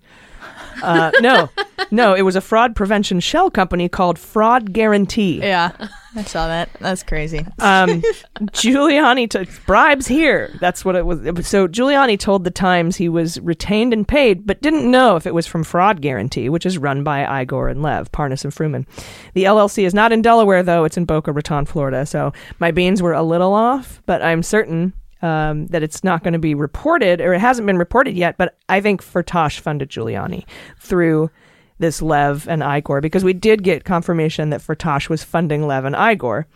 Uh, 0.84 1.12
no, 1.22 1.50
no, 1.92 2.14
it 2.14 2.22
was 2.24 2.36
a 2.36 2.42
fraud 2.42 2.76
prevention 2.76 3.20
shell 3.20 3.50
company 3.50 3.88
called 3.90 4.18
Fraud 4.20 4.74
Guarantee. 4.74 5.40
Yeah, 5.40 5.72
I 6.16 6.24
saw 6.24 6.48
that. 6.48 6.70
That's 6.80 7.04
crazy. 7.04 7.46
Um, 7.60 8.02
Giuliani 8.52 9.30
took 9.30 9.48
bribes 9.66 10.08
here. 10.08 10.56
That's 10.60 10.84
what 10.86 10.96
it 10.96 11.06
was. 11.06 11.26
it 11.26 11.36
was- 11.36 11.48
So 11.48 11.68
Giuliani 11.68 12.20
told 12.20 12.44
the 12.44 12.52
Times 12.52 12.96
he 12.98 13.10
was 13.10 13.40
retained 13.42 13.94
and 13.94 14.08
paid, 14.08 14.46
but 14.46 14.62
didn't 14.62 14.90
know 14.90 15.16
if 15.16 15.26
it 15.26 15.34
was 15.34 15.48
from 15.48 15.64
Fraud 15.64 16.02
Guarantee, 16.02 16.50
which 16.50 16.66
is 16.66 16.78
run 16.78 17.04
by 17.04 17.42
Igor 17.42 17.68
and 17.70 17.82
Lev, 17.82 18.12
Parnas 18.12 18.44
and 18.44 18.54
Fruman. 18.54 18.86
The 19.34 19.44
LLC 19.46 19.86
is 19.86 19.94
not 19.94 20.12
in 20.12 20.22
Delaware, 20.22 20.64
though. 20.64 20.84
It's 20.84 20.98
in 20.98 21.06
Boca 21.06 21.32
Raton, 21.32 21.66
Florida. 21.66 22.06
So 22.06 22.34
my 22.60 22.72
beans 22.72 23.02
were 23.02 23.14
a 23.14 23.24
little 23.24 23.54
off, 23.54 24.02
but 24.06 24.22
I'm 24.22 24.44
certain 24.44 24.94
um, 25.22 25.68
that 25.68 25.84
it's 25.84 26.04
not 26.04 26.24
going 26.24 26.34
to 26.34 26.40
be 26.40 26.54
reported, 26.54 27.22
or 27.22 27.34
it 27.34 27.40
hasn't 27.40 27.66
been 27.66 27.78
reported 27.78 28.16
yet. 28.16 28.38
But 28.38 28.58
I 28.70 28.82
think 28.82 29.04
Firtash 29.04 29.60
funded 29.60 29.90
Giuliani 29.90 30.46
through 30.80 31.32
this 31.80 32.02
Lev 32.02 32.48
and 32.48 32.64
Igor 32.64 33.02
because 33.02 33.24
we 33.24 33.34
did 33.34 33.64
get 33.64 33.84
confirmation 33.84 34.50
that 34.50 34.62
Firtash 34.62 35.10
was 35.10 35.24
funding 35.24 35.68
Lev 35.68 35.86
and 35.86 35.96
Igor. 35.96 36.48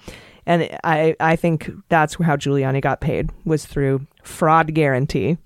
And 0.46 0.70
I, 0.84 1.16
I 1.20 1.36
think 1.36 1.70
that's 1.90 2.16
how 2.16 2.36
Giuliani 2.36 2.82
got 2.82 3.02
paid 3.02 3.30
was 3.46 3.66
through 3.66 4.08
fraud 4.24 4.74
guarantee 4.74 5.38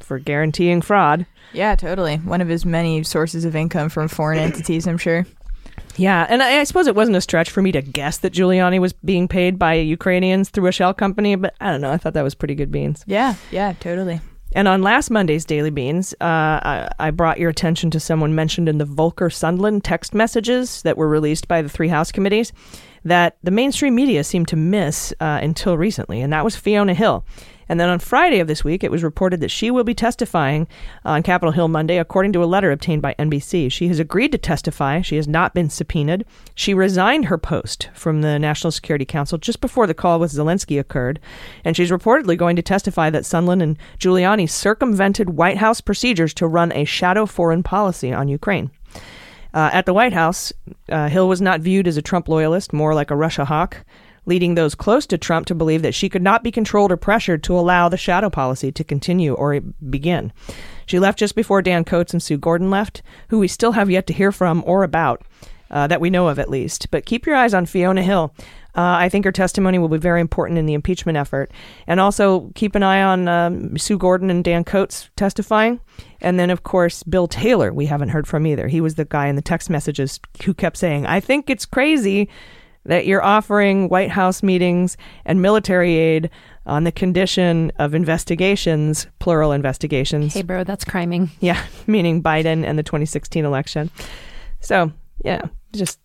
for 0.00 0.18
guaranteeing 0.18 0.80
fraud. 0.82 1.26
Yeah, 1.52 1.74
totally. 1.74 2.16
One 2.16 2.40
of 2.40 2.48
his 2.48 2.64
many 2.64 3.02
sources 3.02 3.44
of 3.44 3.54
income 3.54 3.88
from 3.88 4.08
foreign 4.08 4.38
entities, 4.38 4.86
I'm 4.86 4.96
sure. 4.98 5.26
Yeah, 5.96 6.26
and 6.28 6.42
I, 6.42 6.60
I 6.60 6.64
suppose 6.64 6.86
it 6.86 6.94
wasn't 6.94 7.16
a 7.16 7.20
stretch 7.20 7.50
for 7.50 7.62
me 7.62 7.72
to 7.72 7.82
guess 7.82 8.18
that 8.18 8.32
Giuliani 8.32 8.80
was 8.80 8.92
being 8.92 9.28
paid 9.28 9.58
by 9.58 9.74
Ukrainians 9.74 10.48
through 10.48 10.66
a 10.68 10.72
shell 10.72 10.94
company, 10.94 11.34
but 11.36 11.54
I 11.60 11.70
don't 11.70 11.80
know. 11.80 11.90
I 11.90 11.98
thought 11.98 12.14
that 12.14 12.22
was 12.22 12.34
pretty 12.34 12.54
good 12.54 12.70
beans. 12.70 13.04
Yeah, 13.06 13.34
yeah, 13.50 13.74
totally. 13.80 14.20
And 14.54 14.68
on 14.68 14.82
last 14.82 15.10
Monday's 15.10 15.46
Daily 15.46 15.70
Beans, 15.70 16.12
uh, 16.20 16.24
I, 16.24 16.88
I 16.98 17.10
brought 17.10 17.38
your 17.38 17.48
attention 17.48 17.90
to 17.92 18.00
someone 18.00 18.34
mentioned 18.34 18.68
in 18.68 18.78
the 18.78 18.84
Volker 18.84 19.30
Sondland 19.30 19.80
text 19.82 20.12
messages 20.12 20.82
that 20.82 20.98
were 20.98 21.08
released 21.08 21.48
by 21.48 21.62
the 21.62 21.70
three 21.70 21.88
House 21.88 22.12
committees 22.12 22.52
that 23.04 23.38
the 23.42 23.50
mainstream 23.50 23.94
media 23.94 24.22
seemed 24.22 24.48
to 24.48 24.56
miss 24.56 25.12
uh, 25.20 25.40
until 25.42 25.76
recently, 25.76 26.20
and 26.20 26.32
that 26.32 26.44
was 26.44 26.54
Fiona 26.54 26.94
Hill. 26.94 27.24
And 27.72 27.80
then 27.80 27.88
on 27.88 28.00
Friday 28.00 28.38
of 28.38 28.48
this 28.48 28.62
week, 28.62 28.84
it 28.84 28.90
was 28.90 29.02
reported 29.02 29.40
that 29.40 29.50
she 29.50 29.70
will 29.70 29.82
be 29.82 29.94
testifying 29.94 30.68
on 31.06 31.22
Capitol 31.22 31.52
Hill 31.52 31.68
Monday, 31.68 31.96
according 31.96 32.34
to 32.34 32.44
a 32.44 32.44
letter 32.44 32.70
obtained 32.70 33.00
by 33.00 33.14
NBC. 33.18 33.72
She 33.72 33.88
has 33.88 33.98
agreed 33.98 34.30
to 34.32 34.36
testify. 34.36 35.00
She 35.00 35.16
has 35.16 35.26
not 35.26 35.54
been 35.54 35.70
subpoenaed. 35.70 36.26
She 36.54 36.74
resigned 36.74 37.24
her 37.24 37.38
post 37.38 37.88
from 37.94 38.20
the 38.20 38.38
National 38.38 38.72
Security 38.72 39.06
Council 39.06 39.38
just 39.38 39.62
before 39.62 39.86
the 39.86 39.94
call 39.94 40.20
with 40.20 40.32
Zelensky 40.32 40.78
occurred. 40.78 41.18
And 41.64 41.74
she's 41.74 41.90
reportedly 41.90 42.36
going 42.36 42.56
to 42.56 42.62
testify 42.62 43.08
that 43.08 43.22
Sondland 43.22 43.62
and 43.62 43.78
Giuliani 43.98 44.50
circumvented 44.50 45.30
White 45.30 45.56
House 45.56 45.80
procedures 45.80 46.34
to 46.34 46.46
run 46.46 46.72
a 46.72 46.84
shadow 46.84 47.24
foreign 47.24 47.62
policy 47.62 48.12
on 48.12 48.28
Ukraine. 48.28 48.70
Uh, 49.54 49.70
at 49.72 49.86
the 49.86 49.94
White 49.94 50.12
House, 50.12 50.52
uh, 50.90 51.08
Hill 51.08 51.26
was 51.26 51.40
not 51.40 51.62
viewed 51.62 51.88
as 51.88 51.96
a 51.96 52.02
Trump 52.02 52.28
loyalist, 52.28 52.74
more 52.74 52.94
like 52.94 53.10
a 53.10 53.16
Russia 53.16 53.46
hawk, 53.46 53.82
leading 54.24 54.54
those 54.54 54.74
close 54.74 55.06
to 55.06 55.18
Trump 55.18 55.46
to 55.46 55.54
believe 55.54 55.82
that 55.82 55.94
she 55.94 56.08
could 56.08 56.22
not 56.22 56.42
be 56.42 56.50
controlled 56.50 56.92
or 56.92 56.96
pressured 56.96 57.42
to 57.44 57.58
allow 57.58 57.88
the 57.88 57.96
shadow 57.96 58.30
policy 58.30 58.70
to 58.72 58.84
continue 58.84 59.34
or 59.34 59.60
begin. 59.60 60.32
She 60.86 60.98
left 60.98 61.18
just 61.18 61.34
before 61.34 61.62
Dan 61.62 61.84
Coats 61.84 62.12
and 62.12 62.22
Sue 62.22 62.38
Gordon 62.38 62.70
left, 62.70 63.02
who 63.28 63.38
we 63.38 63.48
still 63.48 63.72
have 63.72 63.90
yet 63.90 64.06
to 64.08 64.12
hear 64.12 64.32
from 64.32 64.62
or 64.66 64.82
about, 64.84 65.22
uh, 65.70 65.86
that 65.86 66.00
we 66.00 66.10
know 66.10 66.28
of 66.28 66.38
at 66.38 66.50
least. 66.50 66.90
But 66.90 67.06
keep 67.06 67.26
your 67.26 67.36
eyes 67.36 67.54
on 67.54 67.66
Fiona 67.66 68.02
Hill. 68.02 68.34
Uh, 68.74 68.96
I 69.00 69.10
think 69.10 69.26
her 69.26 69.32
testimony 69.32 69.78
will 69.78 69.88
be 69.88 69.98
very 69.98 70.20
important 70.20 70.58
in 70.58 70.64
the 70.64 70.72
impeachment 70.72 71.18
effort. 71.18 71.50
And 71.86 72.00
also 72.00 72.50
keep 72.54 72.74
an 72.74 72.82
eye 72.82 73.02
on 73.02 73.28
um, 73.28 73.76
Sue 73.76 73.98
Gordon 73.98 74.30
and 74.30 74.42
Dan 74.42 74.64
Coats 74.64 75.10
testifying. 75.16 75.80
And 76.22 76.38
then, 76.38 76.48
of 76.48 76.62
course, 76.62 77.02
Bill 77.02 77.26
Taylor, 77.26 77.72
we 77.72 77.86
haven't 77.86 78.10
heard 78.10 78.26
from 78.26 78.46
either. 78.46 78.68
He 78.68 78.80
was 78.80 78.94
the 78.94 79.04
guy 79.04 79.26
in 79.26 79.36
the 79.36 79.42
text 79.42 79.68
messages 79.68 80.20
who 80.44 80.54
kept 80.54 80.78
saying, 80.78 81.06
I 81.06 81.20
think 81.20 81.50
it's 81.50 81.66
crazy 81.66 82.30
that 82.84 83.06
you're 83.06 83.22
offering 83.22 83.88
White 83.88 84.10
House 84.10 84.42
meetings 84.42 84.96
and 85.24 85.40
military 85.40 85.96
aid 85.96 86.30
on 86.66 86.84
the 86.84 86.92
condition 86.92 87.72
of 87.78 87.94
investigations, 87.94 89.06
plural 89.18 89.52
investigations. 89.52 90.34
Hey, 90.34 90.42
bro, 90.42 90.64
that's 90.64 90.84
criming. 90.84 91.30
Yeah, 91.40 91.62
meaning 91.86 92.22
Biden 92.22 92.64
and 92.64 92.78
the 92.78 92.82
2016 92.82 93.44
election. 93.44 93.90
So, 94.60 94.92
yeah, 95.24 95.42
just 95.72 95.98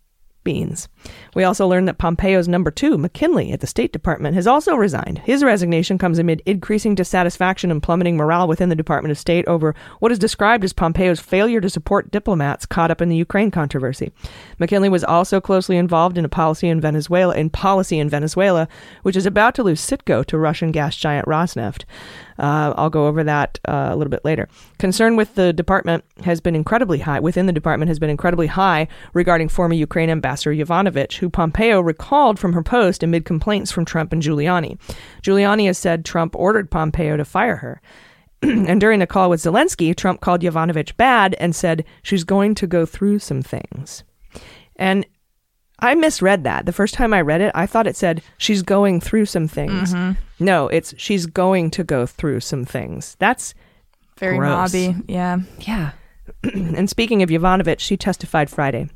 beans. 0.47 0.87
We 1.35 1.43
also 1.43 1.67
learned 1.67 1.89
that 1.89 1.97
Pompeo's 1.97 2.47
number 2.47 2.71
two, 2.71 2.97
McKinley, 2.97 3.51
at 3.51 3.59
the 3.59 3.67
State 3.67 3.91
Department, 3.91 4.33
has 4.33 4.47
also 4.47 4.75
resigned. 4.75 5.19
His 5.19 5.43
resignation 5.43 5.97
comes 5.97 6.19
amid 6.19 6.41
increasing 6.45 6.95
dissatisfaction 6.95 7.69
and 7.69 7.83
plummeting 7.83 8.15
morale 8.15 8.47
within 8.47 8.69
the 8.69 8.75
Department 8.75 9.11
of 9.11 9.17
State 9.17 9.45
over 9.45 9.75
what 9.99 10.09
is 10.09 10.17
described 10.17 10.63
as 10.63 10.71
Pompeo's 10.71 11.19
failure 11.19 11.59
to 11.59 11.69
support 11.69 12.11
diplomats 12.11 12.65
caught 12.65 12.91
up 12.91 13.01
in 13.01 13.09
the 13.09 13.17
Ukraine 13.17 13.51
controversy. 13.51 14.13
McKinley 14.57 14.87
was 14.87 15.03
also 15.03 15.41
closely 15.41 15.75
involved 15.75 16.17
in 16.17 16.23
a 16.23 16.29
policy 16.29 16.69
in 16.69 16.79
Venezuela, 16.79 17.35
in 17.35 17.49
policy 17.49 17.99
in 17.99 18.07
Venezuela, 18.07 18.69
which 19.03 19.17
is 19.17 19.25
about 19.25 19.53
to 19.55 19.63
lose 19.63 19.85
Citgo 19.85 20.23
to 20.23 20.37
Russian 20.37 20.71
gas 20.71 20.95
giant 20.95 21.27
Rosneft. 21.27 21.83
Uh, 22.39 22.73
I'll 22.77 22.89
go 22.89 23.07
over 23.07 23.23
that 23.23 23.59
uh, 23.67 23.89
a 23.91 23.95
little 23.95 24.11
bit 24.11 24.23
later. 24.23 24.47
Concern 24.79 25.15
with 25.15 25.35
the 25.35 25.53
department 25.53 26.03
has 26.23 26.39
been 26.39 26.55
incredibly 26.55 26.99
high, 26.99 27.19
within 27.19 27.45
the 27.45 27.53
department 27.53 27.89
has 27.89 27.99
been 27.99 28.09
incredibly 28.09 28.47
high 28.47 28.87
regarding 29.13 29.49
former 29.49 29.73
Ukraine 29.73 30.09
ambassador 30.09 30.51
Yovanovitch, 30.53 31.17
who 31.17 31.29
Pompeo 31.29 31.79
recalled 31.79 32.39
from 32.39 32.53
her 32.53 32.63
post 32.63 33.03
amid 33.03 33.25
complaints 33.25 33.71
from 33.71 33.85
Trump 33.85 34.13
and 34.13 34.21
Giuliani. 34.21 34.77
Giuliani 35.23 35.65
has 35.67 35.77
said 35.77 36.05
Trump 36.05 36.35
ordered 36.35 36.69
Pompeo 36.69 37.17
to 37.17 37.25
fire 37.25 37.57
her. 37.57 37.81
and 38.41 38.79
during 38.79 38.99
the 38.99 39.07
call 39.07 39.29
with 39.29 39.41
Zelensky, 39.41 39.95
Trump 39.95 40.21
called 40.21 40.41
Yovanovitch 40.41 40.95
bad 40.95 41.35
and 41.39 41.55
said 41.55 41.83
she's 42.03 42.23
going 42.23 42.53
to 42.55 42.67
go 42.67 42.85
through 42.85 43.19
some 43.19 43.41
things. 43.41 44.03
And 44.75 45.05
I 45.79 45.93
misread 45.95 46.43
that. 46.43 46.65
The 46.65 46.73
first 46.73 46.93
time 46.95 47.13
I 47.13 47.21
read 47.21 47.41
it, 47.41 47.51
I 47.53 47.65
thought 47.67 47.87
it 47.87 47.95
said 47.95 48.23
she's 48.37 48.63
going 48.63 48.99
through 48.99 49.25
some 49.25 49.47
things. 49.47 49.93
Mm-hmm. 49.93 50.43
No, 50.43 50.67
it's 50.69 50.93
she's 50.97 51.25
going 51.25 51.69
to 51.71 51.83
go 51.83 52.05
through 52.05 52.39
some 52.39 52.65
things. 52.65 53.15
That's 53.19 53.53
Very 54.17 54.37
Gross. 54.37 54.71
mobby. 54.71 55.03
Yeah. 55.07 55.39
Yeah. 55.59 55.91
and 56.43 56.89
speaking 56.89 57.21
of 57.21 57.29
Yovanovitch, 57.29 57.79
she 57.79 57.95
testified 57.95 58.49
Friday 58.49 58.89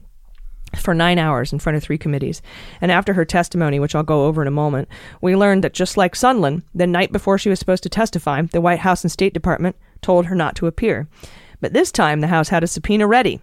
for 0.76 0.94
nine 0.94 1.20
hours 1.20 1.52
in 1.52 1.60
front 1.60 1.76
of 1.76 1.84
three 1.84 1.98
committees. 1.98 2.42
And 2.80 2.92
after 2.92 3.14
her 3.14 3.26
testimony, 3.26 3.80
which 3.80 3.94
I'll 3.94 4.04
go 4.04 4.26
over 4.26 4.42
in 4.42 4.48
a 4.48 4.52
moment, 4.52 4.88
we 5.22 5.36
learned 5.36 5.64
that 5.64 5.74
just 5.74 5.98
like 5.98 6.16
Sondland, 6.16 6.64
the 6.74 6.88
night 6.88 7.12
before 7.12 7.38
she 7.38 7.50
was 7.50 7.60
supposed 7.60 7.84
to 7.84 7.90
testify, 7.90 8.42
the 8.42 8.62
White 8.62 8.80
House 8.80 9.04
and 9.04 9.12
State 9.12 9.34
Department 9.34 9.76
told 10.02 10.28
her 10.28 10.36
not 10.36 10.56
to 10.56 10.68
appear. 10.68 11.08
But 11.60 11.74
this 11.74 11.92
time, 11.92 12.22
the 12.22 12.28
House 12.28 12.50
had 12.50 12.64
a 12.64 12.68
subpoena 12.68 13.06
ready, 13.06 13.42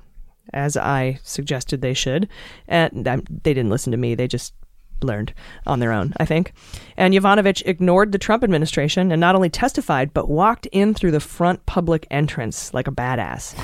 as 0.53 0.76
I 0.76 1.18
suggested 1.22 1.80
they 1.80 1.94
should. 1.94 2.28
And 2.66 3.07
um, 3.07 3.24
they 3.42 3.55
didn't 3.55 3.70
listen 3.70 3.90
to 3.92 3.99
me, 3.99 4.14
they 4.14 4.28
just 4.28 4.55
learned 5.03 5.32
on 5.66 5.78
their 5.78 5.92
own, 5.92 6.12
I 6.18 6.24
think. 6.24 6.53
And 6.96 7.14
Yovanovitch 7.14 7.62
ignored 7.66 8.12
the 8.12 8.18
Trump 8.18 8.42
administration 8.42 9.12
and 9.12 9.20
not 9.20 9.34
only 9.34 9.49
testified, 9.49 10.12
but 10.12 10.28
walked 10.28 10.66
in 10.66 10.94
through 10.94 11.12
the 11.12 11.20
front 11.20 11.64
public 11.66 12.07
entrance 12.11 12.74
like 12.74 12.88
a 12.88 12.92
badass. 12.92 13.55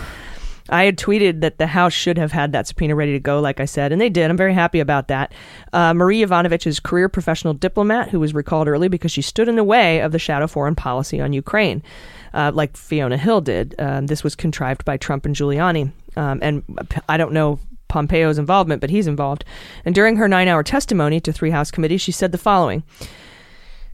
I 0.70 0.84
had 0.84 0.96
tweeted 0.96 1.42
that 1.42 1.58
the 1.58 1.66
House 1.66 1.92
should 1.92 2.16
have 2.16 2.32
had 2.32 2.52
that 2.52 2.66
subpoena 2.66 2.94
ready 2.94 3.12
to 3.12 3.20
go, 3.20 3.38
like 3.38 3.60
I 3.60 3.66
said, 3.66 3.92
and 3.92 4.00
they 4.00 4.08
did. 4.08 4.30
I'm 4.30 4.36
very 4.36 4.54
happy 4.54 4.80
about 4.80 5.08
that. 5.08 5.32
Uh, 5.74 5.92
Marie 5.92 6.22
Yovanovitch 6.22 6.66
is 6.66 6.80
career 6.80 7.10
professional 7.10 7.52
diplomat 7.52 8.08
who 8.08 8.18
was 8.18 8.34
recalled 8.34 8.66
early 8.66 8.88
because 8.88 9.12
she 9.12 9.20
stood 9.20 9.46
in 9.46 9.56
the 9.56 9.64
way 9.64 10.00
of 10.00 10.12
the 10.12 10.18
shadow 10.18 10.46
foreign 10.46 10.74
policy 10.74 11.20
on 11.20 11.34
Ukraine, 11.34 11.82
uh, 12.32 12.50
like 12.54 12.78
Fiona 12.78 13.18
Hill 13.18 13.42
did. 13.42 13.74
Um, 13.78 14.06
this 14.06 14.24
was 14.24 14.34
contrived 14.34 14.86
by 14.86 14.96
Trump 14.96 15.26
and 15.26 15.36
Giuliani. 15.36 15.92
Um, 16.16 16.38
and 16.42 16.62
I 17.08 17.16
don't 17.16 17.32
know 17.32 17.58
Pompeo's 17.88 18.38
involvement, 18.38 18.80
but 18.80 18.90
he's 18.90 19.06
involved. 19.06 19.44
And 19.84 19.94
during 19.94 20.16
her 20.16 20.28
nine 20.28 20.48
hour 20.48 20.62
testimony 20.62 21.20
to 21.20 21.32
three 21.32 21.50
House 21.50 21.70
committees, 21.70 22.00
she 22.00 22.12
said 22.12 22.32
the 22.32 22.38
following. 22.38 22.82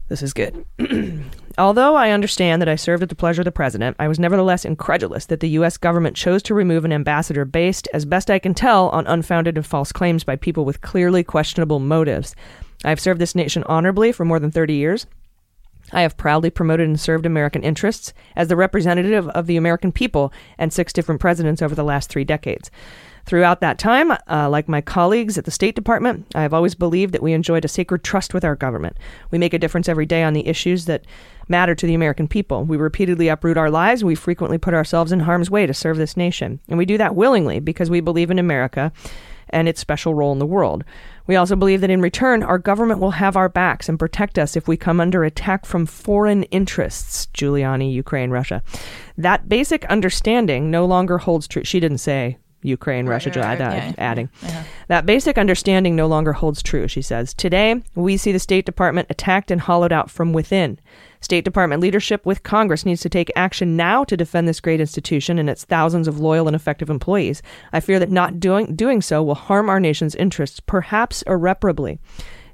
This 0.07 0.21
is 0.21 0.33
good. 0.33 0.65
Although 1.57 1.95
I 1.95 2.11
understand 2.11 2.61
that 2.61 2.67
I 2.67 2.75
served 2.75 3.03
at 3.03 3.09
the 3.09 3.15
pleasure 3.15 3.41
of 3.41 3.45
the 3.45 3.51
president, 3.51 3.95
I 3.99 4.07
was 4.07 4.19
nevertheless 4.19 4.65
incredulous 4.65 5.25
that 5.27 5.39
the 5.39 5.49
U.S. 5.49 5.77
government 5.77 6.17
chose 6.17 6.43
to 6.43 6.53
remove 6.53 6.83
an 6.83 6.91
ambassador 6.91 7.45
based, 7.45 7.87
as 7.93 8.05
best 8.05 8.29
I 8.29 8.39
can 8.39 8.53
tell, 8.53 8.89
on 8.89 9.07
unfounded 9.07 9.55
and 9.55 9.65
false 9.65 9.91
claims 9.91 10.23
by 10.23 10.35
people 10.35 10.65
with 10.65 10.81
clearly 10.81 11.23
questionable 11.23 11.79
motives. 11.79 12.35
I 12.83 12.89
have 12.89 12.99
served 12.99 13.21
this 13.21 13.35
nation 13.35 13.63
honorably 13.67 14.11
for 14.11 14.25
more 14.25 14.39
than 14.39 14.51
30 14.51 14.73
years. 14.73 15.05
I 15.91 16.01
have 16.01 16.17
proudly 16.17 16.49
promoted 16.49 16.87
and 16.87 16.99
served 16.99 17.25
American 17.25 17.63
interests 17.63 18.13
as 18.35 18.47
the 18.47 18.55
representative 18.55 19.27
of 19.29 19.47
the 19.47 19.57
American 19.57 19.91
people 19.91 20.31
and 20.57 20.71
six 20.71 20.93
different 20.93 21.21
presidents 21.21 21.61
over 21.61 21.75
the 21.75 21.83
last 21.83 22.09
three 22.09 22.23
decades. 22.23 22.71
Throughout 23.25 23.61
that 23.61 23.77
time, 23.77 24.11
uh, 24.29 24.49
like 24.49 24.67
my 24.67 24.81
colleagues 24.81 25.37
at 25.37 25.45
the 25.45 25.51
State 25.51 25.75
Department, 25.75 26.25
I 26.33 26.41
have 26.41 26.53
always 26.53 26.73
believed 26.73 27.13
that 27.13 27.21
we 27.21 27.33
enjoyed 27.33 27.63
a 27.63 27.67
sacred 27.67 28.03
trust 28.03 28.33
with 28.33 28.43
our 28.43 28.55
government. 28.55 28.97
We 29.29 29.37
make 29.37 29.53
a 29.53 29.59
difference 29.59 29.87
every 29.87 30.07
day 30.07 30.23
on 30.23 30.33
the 30.33 30.47
issues 30.47 30.85
that 30.85 31.05
matter 31.47 31.75
to 31.75 31.85
the 31.85 31.93
American 31.93 32.27
people. 32.27 32.63
We 32.63 32.77
repeatedly 32.77 33.27
uproot 33.27 33.57
our 33.57 33.69
lives. 33.69 34.03
We 34.03 34.15
frequently 34.15 34.57
put 34.57 34.73
ourselves 34.73 35.11
in 35.11 35.21
harm's 35.21 35.51
way 35.51 35.67
to 35.67 35.73
serve 35.73 35.97
this 35.97 36.17
nation. 36.17 36.59
And 36.67 36.77
we 36.77 36.85
do 36.85 36.97
that 36.97 37.15
willingly 37.15 37.59
because 37.59 37.89
we 37.89 37.99
believe 37.99 38.31
in 38.31 38.39
America 38.39 38.91
and 39.49 39.67
its 39.67 39.81
special 39.81 40.15
role 40.15 40.31
in 40.31 40.39
the 40.39 40.45
world. 40.45 40.83
We 41.27 41.35
also 41.35 41.55
believe 41.55 41.81
that 41.81 41.89
in 41.89 42.01
return, 42.01 42.43
our 42.43 42.57
government 42.57 42.99
will 42.99 43.11
have 43.11 43.37
our 43.37 43.49
backs 43.49 43.87
and 43.87 43.99
protect 43.99 44.37
us 44.37 44.55
if 44.55 44.67
we 44.67 44.77
come 44.77 44.99
under 44.99 45.23
attack 45.23 45.65
from 45.65 45.85
foreign 45.85 46.43
interests 46.43 47.27
Giuliani, 47.33 47.93
Ukraine, 47.93 48.31
Russia. 48.31 48.63
That 49.17 49.47
basic 49.47 49.85
understanding 49.85 50.71
no 50.71 50.85
longer 50.85 51.19
holds 51.19 51.47
true. 51.47 51.63
She 51.63 51.79
didn't 51.79 51.99
say 51.99 52.37
Ukraine, 52.63 53.07
Russia, 53.07 53.29
right, 53.29 53.59
right, 53.59 53.59
yeah, 53.59 53.93
adding. 53.97 54.29
That 54.87 55.05
basic 55.05 55.37
understanding 55.37 55.95
no 55.95 56.07
longer 56.07 56.33
holds 56.33 56.61
true, 56.61 56.87
she 56.87 57.01
says. 57.01 57.33
Today, 57.33 57.81
we 57.95 58.17
see 58.17 58.31
the 58.31 58.39
State 58.39 58.65
Department 58.65 59.07
attacked 59.09 59.51
and 59.51 59.61
hollowed 59.61 59.91
out 59.91 60.11
from 60.11 60.33
within. 60.33 60.79
State 61.21 61.45
Department 61.45 61.81
leadership 61.81 62.25
with 62.25 62.43
Congress 62.43 62.85
needs 62.85 63.01
to 63.01 63.09
take 63.09 63.31
action 63.35 63.77
now 63.77 64.03
to 64.03 64.17
defend 64.17 64.47
this 64.47 64.59
great 64.59 64.81
institution 64.81 65.37
and 65.37 65.49
its 65.49 65.63
thousands 65.63 66.07
of 66.07 66.19
loyal 66.19 66.47
and 66.47 66.55
effective 66.55 66.89
employees. 66.89 67.43
I 67.71 67.79
fear 67.79 67.99
that 67.99 68.09
not 68.09 68.39
doing 68.39 68.75
doing 68.75 69.01
so 69.01 69.21
will 69.21 69.35
harm 69.35 69.69
our 69.69 69.79
nation's 69.79 70.15
interests, 70.15 70.59
perhaps 70.59 71.21
irreparably. 71.23 71.99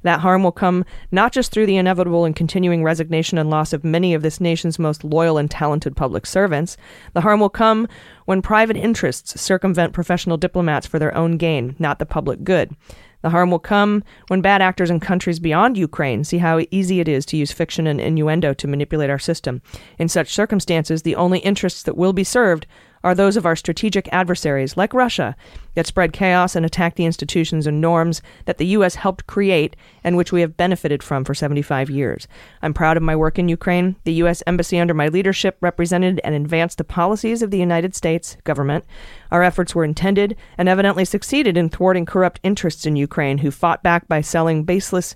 That 0.03 0.19
harm 0.19 0.43
will 0.43 0.51
come 0.51 0.85
not 1.11 1.31
just 1.31 1.51
through 1.51 1.65
the 1.65 1.77
inevitable 1.77 2.25
and 2.25 2.35
continuing 2.35 2.83
resignation 2.83 3.37
and 3.37 3.49
loss 3.49 3.73
of 3.73 3.83
many 3.83 4.13
of 4.13 4.21
this 4.21 4.39
nation's 4.39 4.79
most 4.79 5.03
loyal 5.03 5.37
and 5.37 5.49
talented 5.49 5.95
public 5.95 6.25
servants. 6.25 6.77
The 7.13 7.21
harm 7.21 7.39
will 7.39 7.49
come 7.49 7.87
when 8.25 8.41
private 8.41 8.77
interests 8.77 9.39
circumvent 9.39 9.93
professional 9.93 10.37
diplomats 10.37 10.87
for 10.87 10.99
their 10.99 11.15
own 11.15 11.37
gain, 11.37 11.75
not 11.79 11.99
the 11.99 12.05
public 12.05 12.43
good. 12.43 12.75
The 13.21 13.31
harm 13.31 13.49
will 13.49 13.59
come 13.59 14.03
when 14.27 14.41
bad 14.41 14.61
actors 14.61 14.89
in 14.89 14.99
countries 14.99 15.39
beyond 15.39 15.75
Ukraine 15.75 16.23
see 16.23 16.37
how 16.37 16.61
easy 16.69 16.99
it 16.99 17.07
is 17.07 17.25
to 17.27 17.37
use 17.37 17.51
fiction 17.51 17.87
and 17.87 17.99
innuendo 17.99 18.53
to 18.53 18.67
manipulate 18.67 19.09
our 19.09 19.19
system. 19.19 19.61
In 19.97 20.07
such 20.07 20.33
circumstances, 20.33 21.01
the 21.01 21.15
only 21.15 21.39
interests 21.39 21.83
that 21.83 21.97
will 21.97 22.13
be 22.13 22.23
served 22.23 22.67
are 23.07 23.15
those 23.15 23.37
of 23.37 23.45
our 23.45 23.55
strategic 23.55 24.09
adversaries, 24.11 24.75
like 24.75 24.93
Russia, 24.93 25.33
that 25.75 25.87
spread 25.87 26.11
chaos 26.11 26.57
and 26.57 26.65
attack 26.65 26.95
the 26.95 27.05
institutions 27.05 27.65
and 27.65 27.79
norms 27.79 28.21
that 28.43 28.57
the 28.57 28.65
U.S. 28.65 28.95
helped 28.95 29.27
create 29.27 29.77
and 30.03 30.17
which 30.17 30.33
we 30.33 30.41
have 30.41 30.57
benefited 30.57 31.01
from 31.01 31.23
for 31.23 31.33
75 31.33 31.89
years. 31.89 32.27
I'm 32.61 32.73
proud 32.73 32.97
of 32.97 33.03
my 33.03 33.15
work 33.15 33.39
in 33.39 33.47
Ukraine. 33.47 33.95
The 34.03 34.11
U.S. 34.15 34.43
Embassy, 34.45 34.77
under 34.77 34.93
my 34.93 35.07
leadership, 35.07 35.55
represented 35.61 36.19
and 36.25 36.35
advanced 36.35 36.79
the 36.79 36.83
policies 36.83 37.41
of 37.41 37.49
the 37.49 37.57
United 37.57 37.95
States 37.95 38.35
government. 38.43 38.83
Our 39.31 39.41
efforts 39.41 39.73
were 39.73 39.85
intended 39.85 40.35
and 40.57 40.67
evidently 40.67 41.05
succeeded 41.05 41.55
in 41.55 41.69
thwarting 41.69 42.05
corrupt 42.05 42.41
interests 42.43 42.85
in 42.85 42.97
Ukraine 42.97 43.37
who 43.37 43.51
fought 43.51 43.83
back 43.83 44.09
by 44.09 44.19
selling 44.19 44.65
baseless 44.65 45.15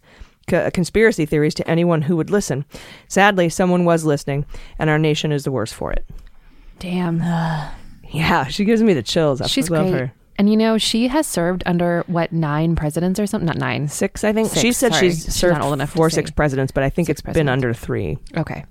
uh, 0.54 0.70
conspiracy 0.74 1.26
theories 1.26 1.56
to 1.56 1.70
anyone 1.70 2.04
who 2.04 2.16
would 2.16 2.30
listen. 2.30 2.64
Sadly, 3.10 3.50
someone 3.50 3.84
was 3.84 4.06
listening, 4.06 4.46
and 4.80 4.90
our 4.90 4.98
nation 4.98 5.34
is 5.34 5.44
the 5.44 5.52
worse 5.52 5.74
for 5.74 5.92
it. 5.92 6.06
Damn. 6.80 7.22
Yeah, 8.12 8.46
she 8.48 8.66
gives 8.66 8.82
me 8.84 8.94
the 8.94 9.04
chills. 9.04 9.42
I 9.42 9.48
She's 9.48 9.70
love 9.70 9.90
great. 9.90 10.00
her. 10.00 10.14
And 10.38 10.50
you 10.50 10.58
know, 10.58 10.78
she 10.78 11.08
has 11.10 11.28
served 11.28 11.62
under 11.66 12.04
what 12.08 12.32
nine 12.32 12.76
presidents 12.76 13.20
or 13.20 13.28
something? 13.28 13.46
Not 13.46 13.58
nine. 13.58 13.88
Six, 13.88 14.24
I 14.24 14.34
think. 14.34 14.50
Six, 14.50 14.62
she 14.62 14.72
said 14.72 14.94
sorry. 14.94 15.10
she's 15.12 15.24
She's 15.26 15.44
not 15.44 15.62
old 15.62 15.74
enough 15.74 15.92
to 15.92 15.96
four, 15.98 16.10
six 16.10 16.32
presidents, 16.32 16.72
but 16.72 16.84
I 16.84 16.90
think 16.90 17.08
Six 17.08 17.22
it's 17.22 17.34
been 17.34 17.48
under 17.50 17.74
three. 17.74 18.18
Okay. 18.36 18.66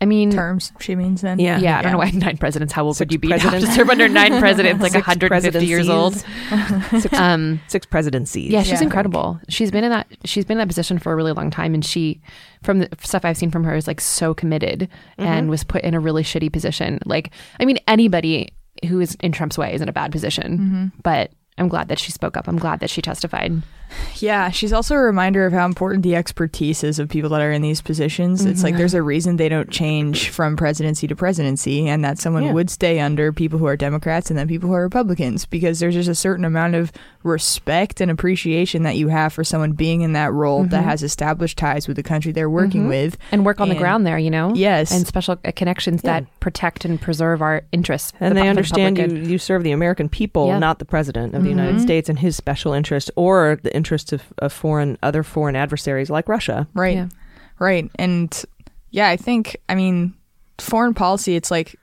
I 0.00 0.06
mean, 0.06 0.30
Terms, 0.32 0.72
she 0.80 0.96
means 0.96 1.20
then. 1.22 1.38
Yeah. 1.38 1.58
yeah, 1.58 1.78
I 1.78 1.82
don't 1.82 1.92
know 1.92 1.98
why 1.98 2.10
nine 2.10 2.36
presidents. 2.36 2.72
How 2.72 2.84
old 2.84 2.96
Six 2.96 3.06
would 3.06 3.12
you 3.12 3.18
be 3.18 3.28
to 3.28 3.38
to 3.38 3.66
serve 3.72 3.88
under 3.90 4.08
nine 4.08 4.38
presidents, 4.38 4.82
like 4.82 4.92
Six 4.92 5.06
150 5.06 5.64
years 5.66 5.88
old? 5.88 6.14
Six, 6.90 7.12
Um, 7.12 7.60
six 7.68 7.86
presidencies. 7.86 8.50
yeah, 8.50 8.62
she's 8.62 8.80
Yeah. 8.80 8.84
incredible. 8.86 9.40
She's 9.48 9.70
been 9.70 9.84
in 9.84 9.90
that. 9.90 10.06
She's 10.24 10.44
been 10.44 10.56
in 10.56 10.58
that 10.58 10.68
position 10.68 10.98
for 10.98 11.12
a 11.12 11.16
really 11.16 11.32
long 11.32 11.50
time, 11.50 11.74
and 11.74 11.84
she, 11.84 12.20
from 12.62 12.80
the 12.80 12.88
stuff 13.00 13.24
I've 13.24 13.36
seen 13.36 13.50
from 13.50 13.64
her, 13.64 13.74
is 13.74 13.86
like 13.86 14.00
so 14.00 14.34
committed 14.34 14.88
and 15.16 15.48
was 15.48 15.64
put 15.64 15.82
in 15.82 15.94
a 15.94 16.00
really 16.00 16.22
shitty 16.24 16.52
position. 16.52 16.98
Like, 17.06 17.30
I 17.60 17.64
mean, 17.64 17.78
anybody 17.86 18.48
who 18.86 19.00
is 19.00 19.16
in 19.20 19.32
Trump's 19.32 19.58
way 19.58 19.74
is 19.74 19.80
in 19.80 19.88
a 19.88 19.92
bad 19.92 20.12
position, 20.12 20.58
mm-hmm. 20.58 21.00
but. 21.02 21.30
I'm 21.56 21.68
glad 21.68 21.86
that 21.86 22.00
she 22.00 22.10
spoke 22.10 22.36
up. 22.36 22.48
I'm 22.48 22.58
glad 22.58 22.80
that 22.80 22.90
she 22.90 23.00
testified. 23.00 23.62
Yeah, 24.16 24.50
she's 24.50 24.72
also 24.72 24.94
a 24.94 24.98
reminder 24.98 25.44
of 25.46 25.52
how 25.52 25.64
important 25.66 26.02
the 26.02 26.14
expertise 26.16 26.82
is 26.84 26.98
of 26.98 27.08
people 27.08 27.30
that 27.30 27.40
are 27.40 27.52
in 27.52 27.62
these 27.62 27.80
positions. 27.82 28.44
It's 28.44 28.62
like 28.62 28.76
there's 28.76 28.94
a 28.94 29.02
reason 29.02 29.36
they 29.36 29.48
don't 29.48 29.70
change 29.70 30.30
from 30.30 30.56
presidency 30.56 31.06
to 31.08 31.16
presidency, 31.16 31.88
and 31.88 32.04
that 32.04 32.18
someone 32.18 32.44
Yeah. 32.44 32.52
would 32.52 32.70
stay 32.70 33.00
under 33.00 33.32
people 33.32 33.58
who 33.58 33.66
are 33.66 33.76
Democrats 33.76 34.30
and 34.30 34.38
then 34.38 34.48
people 34.48 34.68
who 34.68 34.74
are 34.74 34.82
Republicans 34.82 35.46
because 35.46 35.80
there's 35.80 35.94
just 35.94 36.08
a 36.08 36.14
certain 36.14 36.44
amount 36.44 36.74
of 36.74 36.92
respect 37.22 38.00
and 38.00 38.10
appreciation 38.10 38.82
that 38.82 38.96
you 38.96 39.08
have 39.08 39.32
for 39.32 39.42
someone 39.44 39.72
being 39.72 40.02
in 40.02 40.12
that 40.12 40.32
role 40.32 40.64
that 40.64 40.84
has 40.84 41.02
established 41.02 41.56
ties 41.58 41.88
with 41.88 41.96
the 41.96 42.02
country 42.02 42.32
they're 42.32 42.50
working 42.50 42.86
with. 42.86 43.16
And 43.32 43.44
work 43.44 43.60
on 43.60 43.68
the 43.70 43.74
ground 43.74 44.06
there, 44.06 44.18
you 44.18 44.30
know? 44.30 44.52
Yes. 44.54 44.92
And 44.92 45.06
special 45.06 45.38
uh, 45.44 45.50
connections 45.56 46.02
Yeah. 46.04 46.20
that 46.20 46.40
protect 46.40 46.84
and 46.84 47.00
preserve 47.00 47.40
our 47.42 47.62
interests. 47.72 48.12
And 48.20 48.32
the 48.32 48.34
they 48.34 48.40
pu- 48.42 48.44
the 48.44 48.50
understand 48.50 48.96
public 48.98 49.22
you, 49.24 49.28
you 49.32 49.38
serve 49.38 49.62
the 49.64 49.72
American 49.72 50.08
people, 50.08 50.48
Yeah. 50.48 50.58
not 50.58 50.78
the 50.78 50.84
president 50.84 51.34
of 51.34 51.42
the 51.42 51.48
United 51.48 51.76
Mhm. 51.76 51.80
States 51.82 52.08
and 52.10 52.18
his 52.18 52.36
special 52.36 52.72
interest 52.74 53.10
or 53.16 53.58
the 53.62 53.74
interests 53.84 54.12
of, 54.14 54.22
of 54.38 54.52
foreign 54.52 54.96
other 55.02 55.22
foreign 55.22 55.56
adversaries 55.56 56.08
like 56.08 56.28
Russia. 56.28 56.66
Right. 56.72 56.96
Yeah. 56.96 57.08
Right. 57.58 57.90
And 57.98 58.44
yeah, 58.90 59.08
I 59.08 59.16
think, 59.16 59.56
I 59.68 59.74
mean, 59.74 60.14
foreign 60.58 60.94
policy, 60.94 61.36
it's 61.36 61.50
like 61.50 61.76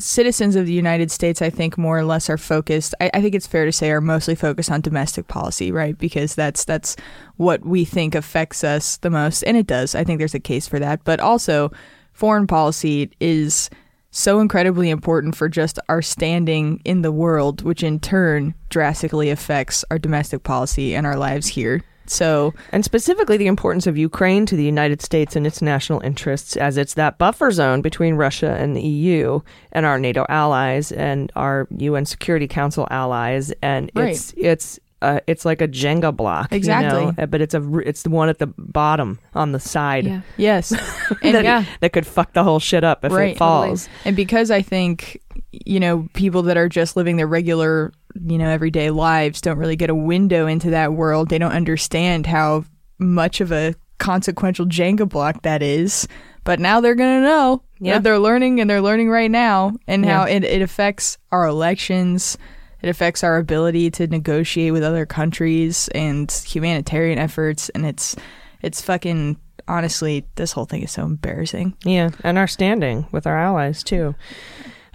citizens 0.00 0.56
of 0.56 0.66
the 0.66 0.72
United 0.72 1.10
States, 1.10 1.40
I 1.40 1.50
think, 1.50 1.78
more 1.78 1.98
or 1.98 2.04
less 2.04 2.28
are 2.28 2.36
focused. 2.36 2.94
I, 3.00 3.10
I 3.14 3.22
think 3.22 3.34
it's 3.34 3.46
fair 3.46 3.64
to 3.64 3.72
say 3.72 3.90
are 3.92 4.00
mostly 4.00 4.34
focused 4.34 4.70
on 4.70 4.80
domestic 4.80 5.28
policy, 5.28 5.70
right? 5.70 5.96
Because 5.96 6.34
that's 6.34 6.64
that's 6.64 6.96
what 7.36 7.64
we 7.64 7.84
think 7.84 8.14
affects 8.14 8.64
us 8.64 8.96
the 8.98 9.10
most, 9.10 9.42
and 9.44 9.56
it 9.56 9.66
does. 9.66 9.94
I 9.94 10.04
think 10.04 10.18
there's 10.18 10.34
a 10.34 10.40
case 10.40 10.66
for 10.68 10.78
that, 10.80 11.04
but 11.04 11.20
also 11.20 11.70
foreign 12.12 12.46
policy 12.46 13.10
is 13.20 13.70
so 14.16 14.40
incredibly 14.40 14.88
important 14.90 15.36
for 15.36 15.48
just 15.48 15.78
our 15.88 16.00
standing 16.00 16.80
in 16.84 17.02
the 17.02 17.12
world, 17.12 17.62
which 17.62 17.82
in 17.82 18.00
turn 18.00 18.54
drastically 18.70 19.30
affects 19.30 19.84
our 19.90 19.98
domestic 19.98 20.42
policy 20.42 20.94
and 20.94 21.06
our 21.06 21.16
lives 21.16 21.46
here. 21.46 21.82
So 22.06 22.54
And 22.72 22.84
specifically, 22.84 23.36
the 23.36 23.46
importance 23.46 23.86
of 23.86 23.98
Ukraine 23.98 24.46
to 24.46 24.56
the 24.56 24.64
United 24.64 25.02
States 25.02 25.36
and 25.36 25.46
its 25.46 25.60
national 25.60 26.00
interests, 26.00 26.56
as 26.56 26.76
it's 26.76 26.94
that 26.94 27.18
buffer 27.18 27.50
zone 27.50 27.82
between 27.82 28.14
Russia 28.14 28.56
and 28.58 28.76
the 28.76 28.80
EU 28.80 29.40
and 29.72 29.84
our 29.84 29.98
NATO 29.98 30.24
allies 30.28 30.92
and 30.92 31.30
our 31.36 31.66
UN 31.76 32.06
Security 32.06 32.46
Council 32.46 32.86
allies. 32.90 33.52
And 33.60 33.90
it's 33.96 34.32
it's 34.36 34.78
uh, 35.02 35.20
it's 35.26 35.44
like 35.44 35.60
a 35.60 35.68
Jenga 35.68 36.14
block, 36.16 36.50
you 36.52 36.56
Exactly. 36.56 37.06
know? 37.06 37.14
Uh, 37.18 37.26
But 37.26 37.40
it's 37.42 37.54
a 37.54 37.78
it's 37.78 38.02
the 38.02 38.10
one 38.10 38.28
at 38.28 38.38
the 38.38 38.46
bottom 38.58 39.18
on 39.34 39.52
the 39.52 39.60
side 39.60 40.06
Yeah. 40.06 40.20
Yes. 40.36 40.70
that, 40.70 41.44
yeah. 41.44 41.64
that 41.80 41.92
could 41.92 42.06
fuck 42.06 42.32
the 42.32 42.42
whole 42.44 42.58
shit 42.60 42.82
up 42.84 43.04
if 43.04 43.12
Right. 43.12 43.32
it 43.32 43.38
falls. 43.38 43.88
And 44.04 44.16
because 44.16 44.50
I 44.50 44.62
think, 44.62 45.20
you 45.52 45.78
know, 45.80 46.08
people 46.14 46.42
that 46.42 46.56
are 46.56 46.68
just 46.68 46.96
living 46.96 47.16
their 47.16 47.26
regular, 47.26 47.92
you 48.26 48.38
know, 48.38 48.48
everyday 48.48 48.90
lives 48.90 49.40
don't 49.40 49.58
really 49.58 49.76
get 49.76 49.90
a 49.90 49.94
window 49.94 50.46
into 50.46 50.70
that 50.70 50.94
world. 50.94 51.28
They 51.28 51.38
don't 51.38 51.52
understand 51.52 52.26
how 52.26 52.64
much 52.98 53.40
of 53.42 53.52
a 53.52 53.74
consequential 53.98 54.66
Jenga 54.66 55.08
block 55.08 55.42
that 55.42 55.62
is. 55.62 56.08
But 56.44 56.60
now 56.60 56.80
they're 56.80 56.94
going 56.94 57.20
to 57.22 57.26
know. 57.26 57.62
Yeah. 57.80 57.98
They're 57.98 58.18
learning 58.20 58.60
and 58.60 58.70
they're 58.70 58.80
learning 58.80 59.10
right 59.10 59.30
now 59.30 59.72
and 59.86 60.04
Yeah. 60.04 60.20
how 60.20 60.24
it, 60.24 60.44
it 60.44 60.62
affects 60.62 61.18
our 61.32 61.46
elections. 61.46 62.38
It 62.86 62.90
affects 62.90 63.24
our 63.24 63.36
ability 63.36 63.90
to 63.92 64.06
negotiate 64.06 64.72
with 64.72 64.84
other 64.84 65.06
countries 65.06 65.88
and 65.88 66.30
humanitarian 66.30 67.18
efforts. 67.18 67.68
And 67.70 67.84
it's, 67.84 68.14
it's 68.62 68.80
fucking, 68.80 69.40
honestly, 69.66 70.24
this 70.36 70.52
whole 70.52 70.66
thing 70.66 70.84
is 70.84 70.92
so 70.92 71.02
embarrassing. 71.02 71.76
Yeah, 71.84 72.10
and 72.22 72.38
our 72.38 72.46
standing 72.46 73.08
with 73.10 73.26
our 73.26 73.36
allies 73.36 73.82
too. 73.82 74.14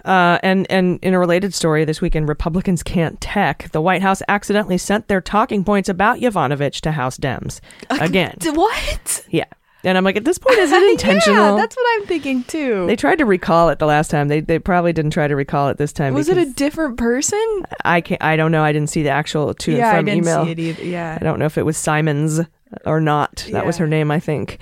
Uh, 0.06 0.38
and 0.42 0.66
and 0.70 1.00
in 1.02 1.12
a 1.12 1.18
related 1.18 1.52
story 1.52 1.84
this 1.84 2.00
weekend, 2.00 2.30
Republicans 2.30 2.82
can't 2.82 3.20
tech. 3.20 3.70
The 3.72 3.82
White 3.82 4.00
House 4.00 4.22
accidentally 4.26 4.78
sent 4.78 5.08
their 5.08 5.20
talking 5.20 5.62
points 5.62 5.90
about 5.90 6.18
Yovanovitch 6.18 6.80
to 6.80 6.92
House 6.92 7.18
Dems 7.18 7.60
again. 7.90 8.38
What? 8.42 9.26
Yeah, 9.28 9.44
and 9.84 9.98
I'm 9.98 10.04
like, 10.04 10.16
at 10.16 10.24
this 10.24 10.38
point, 10.38 10.58
is 10.58 10.70
it 10.72 10.82
intentional? 10.90 11.56
Yeah, 11.56 11.56
that's 11.56 11.76
what 11.76 12.00
I'm 12.00 12.06
thinking 12.06 12.44
too. 12.44 12.86
they 12.86 12.96
tried 12.96 13.18
to 13.18 13.24
recall 13.24 13.68
it 13.68 13.78
the 13.78 13.86
last 13.86 14.10
time. 14.10 14.28
They 14.28 14.40
they 14.40 14.58
probably 14.58 14.92
didn't 14.92 15.12
try 15.12 15.26
to 15.28 15.36
recall 15.36 15.68
it 15.68 15.78
this 15.78 15.92
time. 15.92 16.14
was 16.14 16.28
it 16.28 16.38
a 16.38 16.46
different 16.46 16.96
person? 16.98 17.64
I 17.84 18.00
can't. 18.00 18.22
I 18.22 18.36
don't 18.36 18.52
know. 18.52 18.62
I 18.62 18.72
didn't 18.72 18.90
see 18.90 19.02
the 19.02 19.10
actual 19.10 19.52
to 19.54 19.72
yeah, 19.72 19.90
and 19.90 19.98
I 19.98 20.02
didn't 20.12 20.24
email. 20.24 20.44
see 20.44 20.50
it 20.52 20.58
either. 20.58 20.84
Yeah. 20.84 21.18
I 21.20 21.24
don't 21.24 21.38
know 21.38 21.46
if 21.46 21.58
it 21.58 21.64
was 21.64 21.76
Simons 21.76 22.40
or 22.86 23.00
not. 23.00 23.46
That 23.52 23.66
was 23.66 23.76
her 23.78 23.86
name, 23.86 24.10
I 24.10 24.20
think. 24.20 24.58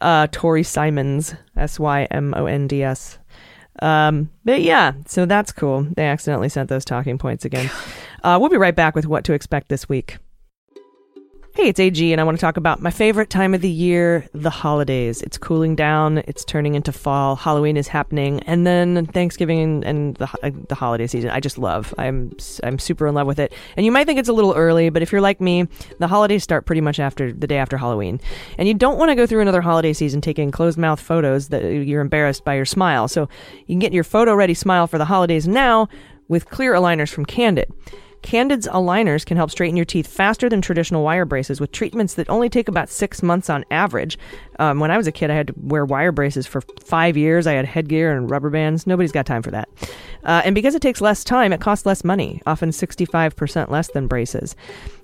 Uh, 0.00 0.26
Tori 0.32 0.62
Simons, 0.62 1.34
S 1.56 1.78
Y 1.78 2.06
M 2.10 2.32
O 2.36 2.46
N 2.46 2.66
D 2.66 2.82
S. 2.82 3.18
Um, 3.82 4.30
but 4.44 4.60
yeah, 4.62 4.92
so 5.06 5.26
that's 5.26 5.52
cool. 5.52 5.86
They 5.96 6.04
accidentally 6.06 6.48
sent 6.48 6.68
those 6.68 6.84
talking 6.84 7.18
points 7.18 7.44
again. 7.44 7.70
Uh, 8.22 8.36
we'll 8.40 8.50
be 8.50 8.56
right 8.58 8.74
back 8.76 8.94
with 8.94 9.06
what 9.06 9.24
to 9.24 9.32
expect 9.32 9.68
this 9.68 9.88
week. 9.88 10.18
Hey, 11.56 11.68
it's 11.68 11.80
AG, 11.80 12.12
and 12.12 12.20
I 12.20 12.24
want 12.24 12.38
to 12.38 12.40
talk 12.40 12.56
about 12.56 12.80
my 12.80 12.92
favorite 12.92 13.28
time 13.28 13.54
of 13.54 13.60
the 13.60 13.68
year, 13.68 14.24
the 14.32 14.50
holidays. 14.50 15.20
It's 15.20 15.36
cooling 15.36 15.74
down, 15.74 16.18
it's 16.18 16.44
turning 16.44 16.76
into 16.76 16.92
fall, 16.92 17.34
Halloween 17.34 17.76
is 17.76 17.88
happening, 17.88 18.40
and 18.44 18.64
then 18.64 19.06
Thanksgiving 19.06 19.82
and 19.84 20.14
the 20.14 20.28
uh, 20.44 20.52
the 20.68 20.76
holiday 20.76 21.08
season. 21.08 21.30
I 21.30 21.40
just 21.40 21.58
love. 21.58 21.92
I'm 21.98 22.36
I'm 22.62 22.78
super 22.78 23.08
in 23.08 23.14
love 23.14 23.26
with 23.26 23.40
it. 23.40 23.52
And 23.76 23.84
you 23.84 23.90
might 23.90 24.06
think 24.06 24.20
it's 24.20 24.28
a 24.28 24.32
little 24.32 24.54
early, 24.54 24.90
but 24.90 25.02
if 25.02 25.10
you're 25.10 25.20
like 25.20 25.40
me, 25.40 25.66
the 25.98 26.06
holidays 26.06 26.44
start 26.44 26.66
pretty 26.66 26.82
much 26.82 27.00
after 27.00 27.32
the 27.32 27.48
day 27.48 27.58
after 27.58 27.76
Halloween, 27.76 28.20
and 28.56 28.68
you 28.68 28.74
don't 28.74 28.96
want 28.96 29.10
to 29.10 29.16
go 29.16 29.26
through 29.26 29.40
another 29.40 29.60
holiday 29.60 29.92
season 29.92 30.20
taking 30.20 30.52
closed 30.52 30.78
mouth 30.78 31.00
photos 31.00 31.48
that 31.48 31.64
you're 31.64 32.00
embarrassed 32.00 32.44
by 32.44 32.54
your 32.54 32.64
smile. 32.64 33.08
So 33.08 33.28
you 33.66 33.74
can 33.74 33.80
get 33.80 33.92
your 33.92 34.04
photo 34.04 34.36
ready 34.36 34.54
smile 34.54 34.86
for 34.86 34.98
the 34.98 35.04
holidays 35.04 35.48
now 35.48 35.88
with 36.28 36.48
clear 36.48 36.74
aligners 36.74 37.08
from 37.08 37.26
Candid. 37.26 37.72
Candid's 38.22 38.68
aligners 38.68 39.24
can 39.24 39.36
help 39.36 39.50
straighten 39.50 39.76
your 39.76 39.84
teeth 39.86 40.06
faster 40.06 40.48
than 40.48 40.60
traditional 40.60 41.02
wire 41.02 41.24
braces 41.24 41.60
with 41.60 41.72
treatments 41.72 42.14
that 42.14 42.28
only 42.28 42.48
take 42.48 42.68
about 42.68 42.90
six 42.90 43.22
months 43.22 43.48
on 43.48 43.64
average. 43.70 44.18
Um, 44.60 44.78
when 44.78 44.90
I 44.90 44.98
was 44.98 45.06
a 45.06 45.12
kid, 45.12 45.30
I 45.30 45.34
had 45.34 45.46
to 45.48 45.54
wear 45.56 45.86
wire 45.86 46.12
braces 46.12 46.46
for 46.46 46.60
five 46.84 47.16
years. 47.16 47.46
I 47.46 47.54
had 47.54 47.64
headgear 47.64 48.14
and 48.14 48.30
rubber 48.30 48.50
bands. 48.50 48.86
Nobody's 48.86 49.10
got 49.10 49.24
time 49.24 49.42
for 49.42 49.50
that. 49.50 49.70
Uh, 50.22 50.42
and 50.44 50.54
because 50.54 50.74
it 50.74 50.82
takes 50.82 51.00
less 51.00 51.24
time, 51.24 51.50
it 51.52 51.62
costs 51.62 51.86
less 51.86 52.04
money, 52.04 52.42
often 52.46 52.70
65% 52.70 53.70
less 53.70 53.88
than 53.88 54.06
braces. 54.06 54.54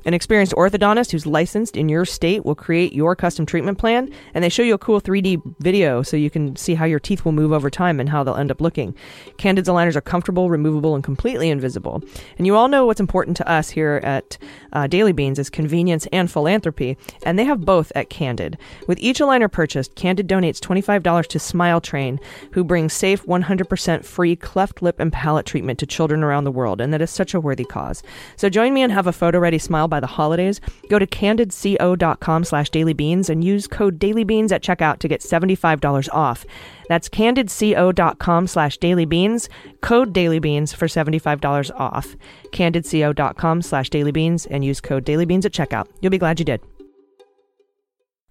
An 0.05 0.15
experienced 0.15 0.53
orthodontist 0.53 1.11
who's 1.11 1.27
licensed 1.27 1.77
in 1.77 1.89
your 1.89 2.05
state 2.05 2.45
will 2.45 2.55
create 2.55 2.93
your 2.93 3.17
custom 3.17 3.45
treatment 3.45 3.77
plan, 3.79 4.09
and 4.35 4.45
they 4.45 4.49
show 4.49 4.63
you 4.63 4.75
a 4.75 4.79
cool 4.79 5.01
3D 5.01 5.43
video 5.59 6.03
so 6.03 6.17
you 6.17 6.31
can 6.31 6.55
see 6.55 6.75
how 6.75 6.85
your 6.85 7.01
teeth 7.01 7.25
will 7.25 7.33
move 7.33 7.53
over 7.53 7.71
time 7.71 7.99
and 7.99 8.09
how 8.11 8.23
they'll 8.23 8.37
end 8.37 8.53
up 8.53 8.61
looking. 8.61 8.95
Candid's 9.37 9.69
aligners 9.69 9.97
are 9.97 10.01
comfortable, 10.01 10.49
removable, 10.49 10.95
and 10.95 11.03
completely 11.03 11.51
invisible. 11.51 12.05
And 12.39 12.47
you 12.47 12.55
all 12.55 12.69
know 12.69 12.87
what's 12.87 13.01
important 13.01 13.37
to 13.39 13.51
us 13.51 13.71
here 13.71 14.01
at 14.05 14.39
uh, 14.73 14.87
Daily 14.87 15.13
Beans 15.13 15.41
is 15.41 15.51
convenience 15.51 16.07
and 16.13 16.31
philanthropy, 16.31 16.97
and 17.25 17.37
they 17.37 17.45
have 17.45 17.65
both 17.65 17.91
at 17.97 18.09
Candid. 18.09 18.59
With 18.87 19.01
each 19.01 19.19
aligner 19.19 19.46
purchased, 19.49 19.95
Candid 19.95 20.29
donates 20.29 20.61
$25 20.61 21.27
to 21.27 21.39
Smile 21.39 21.81
Train, 21.81 22.21
who 22.53 22.65
brings 22.65 22.93
safe, 22.93 23.25
100% 23.25 24.05
free 24.05 24.37
cleft 24.37 24.83
lip 24.83 25.01
and 25.01 25.13
palate 25.13 25.47
treatment 25.47 25.79
to 25.79 25.87
children 25.87 26.23
around 26.23 26.45
the 26.45 26.51
world, 26.51 26.81
and 26.81 26.93
that 26.93 27.03
is 27.03 27.11
such 27.11 27.35
a 27.35 27.41
worthy 27.41 27.65
cause. 27.65 28.03
So 28.37 28.49
join 28.49 28.75
me 28.75 28.83
and 28.83 28.93
have 28.93 29.07
a 29.07 29.13
photo-ready 29.13 29.59
smile 29.59 29.89
by 29.89 30.01
the 30.01 30.07
holidays. 30.07 30.61
Go 30.89 30.99
to 30.99 31.07
candidco.com 31.07 32.45
slash 32.45 32.71
dailybeans 32.71 33.29
and 33.29 33.43
use 33.43 33.67
code 33.67 33.99
dailybeans 33.99 34.53
at 34.53 34.63
checkout 34.63 34.99
to 34.99 35.09
get 35.09 35.21
$75 35.21 36.09
off. 36.13 36.45
That's 36.89 37.09
candidco.com 37.09 38.47
slash 38.47 38.79
dailybeans, 38.79 39.49
code 39.81 40.15
dailybeans 40.15 40.75
for 40.75 40.87
$75 40.87 41.71
off. 41.75 42.17
candidco.com 42.53 43.63
slash 43.63 43.91
dailybeans 43.91 44.47
and 44.51 44.65
use 44.65 44.81
code 44.81 45.05
dailybeans 45.05 45.45
at 45.45 45.53
checkout. 45.53 45.89
You'll 46.01 46.11
be 46.11 46.19
glad 46.19 46.39
you 46.39 46.45
did. 46.45 46.61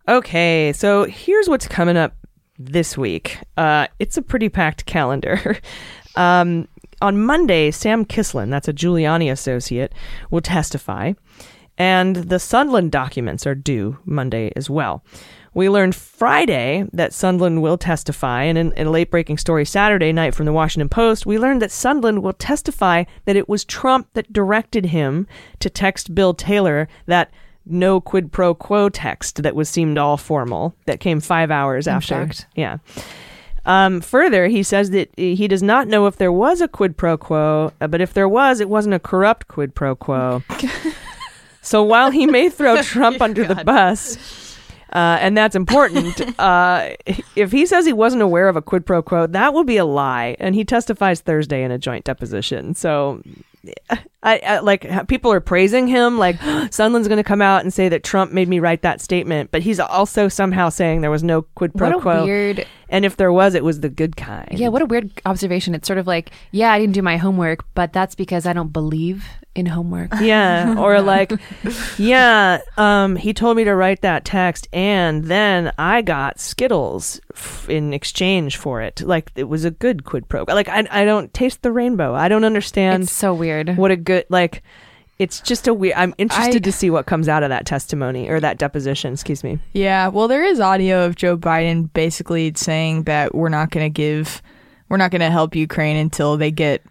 Okay, 0.08 0.72
so 0.72 1.06
here's 1.06 1.50
what's 1.50 1.68
coming 1.68 1.98
up 1.98 2.14
this 2.60 2.96
week. 2.96 3.40
Uh, 3.58 3.88
it's 3.98 4.18
a 4.18 4.22
pretty 4.22 4.50
packed 4.50 4.86
calendar. 4.86 5.58
um, 6.16 6.68
on 7.02 7.26
Monday, 7.26 7.72
Sam 7.72 8.06
Kislin, 8.06 8.52
that's 8.52 8.68
a 8.68 8.74
Giuliani 8.74 9.32
associate, 9.32 9.94
will 10.30 10.42
testify, 10.42 11.14
and 11.80 12.18
the 12.18 12.36
Sondland 12.36 12.92
documents 12.92 13.48
are 13.48 13.56
due 13.56 13.98
Monday 14.06 14.52
as 14.56 14.70
well. 14.70 15.04
We 15.56 15.70
learned 15.70 15.96
Friday 15.96 16.86
that 16.94 17.10
Sondland 17.10 17.62
will 17.62 17.78
testify, 17.78 18.44
and 18.44 18.60
in, 18.60 18.74
in 18.74 18.88
a 18.88 18.92
late 18.92 19.10
breaking 19.10 19.40
story 19.40 19.66
Saturday 19.66 20.14
night 20.14 20.36
from 20.36 20.46
the 20.46 20.54
Washington 20.54 20.90
Post, 20.90 21.26
we 21.26 21.40
learned 21.40 21.64
that 21.64 21.72
Sondland 21.72 22.22
will 22.22 22.34
testify 22.34 23.06
that 23.26 23.36
it 23.36 23.50
was 23.50 23.66
Trump 23.66 24.10
that 24.14 24.32
directed 24.32 24.88
him 24.88 25.26
to 25.62 25.70
text 25.70 26.14
Bill 26.14 26.36
Taylor 26.36 26.88
that 27.08 27.32
no 27.66 28.00
quid 28.00 28.32
pro 28.32 28.54
quo 28.54 28.90
text 28.90 29.42
that 29.44 29.56
was 29.56 29.70
seemed 29.70 29.98
all 29.98 30.18
formal 30.18 30.76
that 30.86 31.00
came 31.00 31.20
five 31.20 31.52
hours 31.52 31.88
I'm 31.88 31.98
after. 31.98 32.28
shocked. 32.28 32.48
Yeah. 32.56 32.78
Um, 33.66 34.00
further, 34.00 34.48
he 34.48 34.62
says 34.62 34.92
that 34.92 35.10
he 35.18 35.48
does 35.48 35.64
not 35.64 35.88
know 35.88 36.06
if 36.06 36.18
there 36.18 36.32
was 36.32 36.62
a 36.62 36.68
quid 36.68 36.98
pro 36.98 37.18
quo, 37.18 37.74
uh, 37.82 37.88
but 37.88 38.00
if 38.00 38.14
there 38.14 38.30
was, 38.30 38.60
it 38.60 38.70
wasn't 38.70 38.94
a 38.94 39.00
corrupt 39.00 39.48
quid 39.48 39.74
pro 39.74 39.96
quo. 39.96 40.44
so 41.62 41.82
while 41.82 42.12
he 42.12 42.28
may 42.28 42.50
throw 42.50 42.82
Trump 42.84 43.22
under 43.22 43.44
the 43.44 43.64
bus, 43.64 44.58
uh, 44.94 45.18
and 45.20 45.36
that's 45.36 45.56
important, 45.56 46.40
uh, 46.40 46.92
if 47.36 47.52
he 47.52 47.66
says 47.66 47.88
he 47.88 47.94
wasn't 47.94 48.22
aware 48.22 48.48
of 48.48 48.56
a 48.56 48.62
quid 48.62 48.86
pro 48.86 49.02
quo, 49.02 49.26
that 49.28 49.54
will 49.54 49.64
be 49.64 49.78
a 49.78 49.86
lie. 49.86 50.36
And 50.40 50.54
he 50.54 50.64
testifies 50.64 51.22
Thursday 51.22 51.64
in 51.64 51.72
a 51.72 51.78
joint 51.78 52.06
deposition. 52.06 52.76
So. 52.76 53.22
I, 54.24 54.38
I 54.38 54.60
like 54.60 55.08
people 55.08 55.32
are 55.32 55.40
praising 55.40 55.88
him 55.88 56.18
like 56.18 56.38
Sondland's 56.40 57.08
going 57.08 57.18
to 57.18 57.24
come 57.24 57.42
out 57.42 57.62
and 57.62 57.74
say 57.74 57.90
that 57.90 58.04
Trump 58.04 58.32
made 58.32 58.48
me 58.48 58.60
write 58.60 58.82
that 58.82 59.02
statement 59.02 59.52
but 59.52 59.62
he's 59.62 59.80
also 59.80 60.28
somehow 60.28 60.70
saying 60.70 61.02
there 61.02 61.12
was 61.12 61.24
no 61.24 61.44
quid 61.44 61.74
pro 61.76 62.00
quo 62.00 62.26
weird. 62.26 62.66
and 62.90 63.06
if 63.06 63.18
there 63.18 63.32
was, 63.32 63.56
it 63.56 63.64
was 63.64 63.80
the 63.82 63.90
good 63.90 64.16
kind. 64.16 64.58
Yeah, 64.58 64.70
what 64.70 64.82
a 64.82 64.86
weird 64.86 65.12
observation. 65.26 65.76
It's 65.76 65.88
sort 65.88 66.00
of 66.00 66.08
like, 66.08 66.32
yeah, 66.52 66.72
I 66.72 66.80
didn't 66.80 66.94
do 66.94 67.02
my 67.02 67.18
homework, 67.18 67.66
but 67.74 67.94
that's 67.94 68.16
because 68.16 68.46
I 68.46 68.54
don't 68.54 68.74
believe 68.74 69.26
in 69.56 69.66
homework. 69.66 70.10
Yeah. 70.22 70.76
Or 70.78 71.02
like, 71.02 71.32
yeah, 71.98 72.60
um, 72.78 73.16
he 73.16 73.34
told 73.34 73.58
me 73.58 73.64
to 73.64 73.74
write 73.76 74.02
that 74.02 74.26
text 74.26 74.68
and 74.74 75.24
then 75.26 75.72
I 75.78 76.02
got 76.02 76.40
Skittles 76.40 77.20
f- 77.34 77.70
in 77.70 77.94
exchange 77.94 78.58
for 78.58 78.82
it. 78.82 79.02
Like, 79.02 79.32
it 79.36 79.46
was 79.46 79.66
a 79.66 79.72
good 79.72 80.04
quid 80.04 80.28
pro. 80.28 80.44
Like, 80.48 80.68
I, 80.70 80.86
I 80.92 81.06
don't 81.06 81.34
taste 81.34 81.62
the 81.62 81.72
rainbow. 81.72 82.14
I 82.14 82.28
don't 82.28 82.44
understand 82.44 83.04
It's 83.04 83.12
so 83.12 83.34
weird. 83.34 83.78
what 83.78 83.92
a 83.92 83.96
good, 83.96 84.26
like, 84.30 84.64
it's 85.18 85.40
just 85.40 85.68
a 85.70 85.74
weird. 85.74 85.96
I'm 85.96 86.14
interested 86.18 86.58
I- 86.64 86.66
to 86.66 86.72
see 86.74 86.90
what 86.90 87.06
comes 87.06 87.30
out 87.30 87.44
of 87.44 87.50
that 87.50 87.66
testimony 87.66 88.28
or 88.30 88.40
that 88.42 88.58
deposition. 88.58 89.14
Excuse 89.14 89.44
me. 89.44 89.60
Yeah, 89.74 90.10
well, 90.10 90.28
there 90.28 90.44
is 90.44 90.60
audio 90.60 91.06
of 91.06 91.16
Joe 91.16 91.38
Biden 91.38 91.92
basically 91.94 92.52
saying 92.56 93.04
that 93.04 93.34
we're 93.34 93.48
not 93.50 93.72
going 93.72 93.86
to 93.86 93.90
give, 93.90 94.42
we're 94.90 94.98
not 94.98 95.12
going 95.12 95.22
to 95.22 95.30
help 95.32 95.56
Ukraine 95.56 95.96
until 95.96 96.36
they 96.36 96.52
get, 96.52 96.82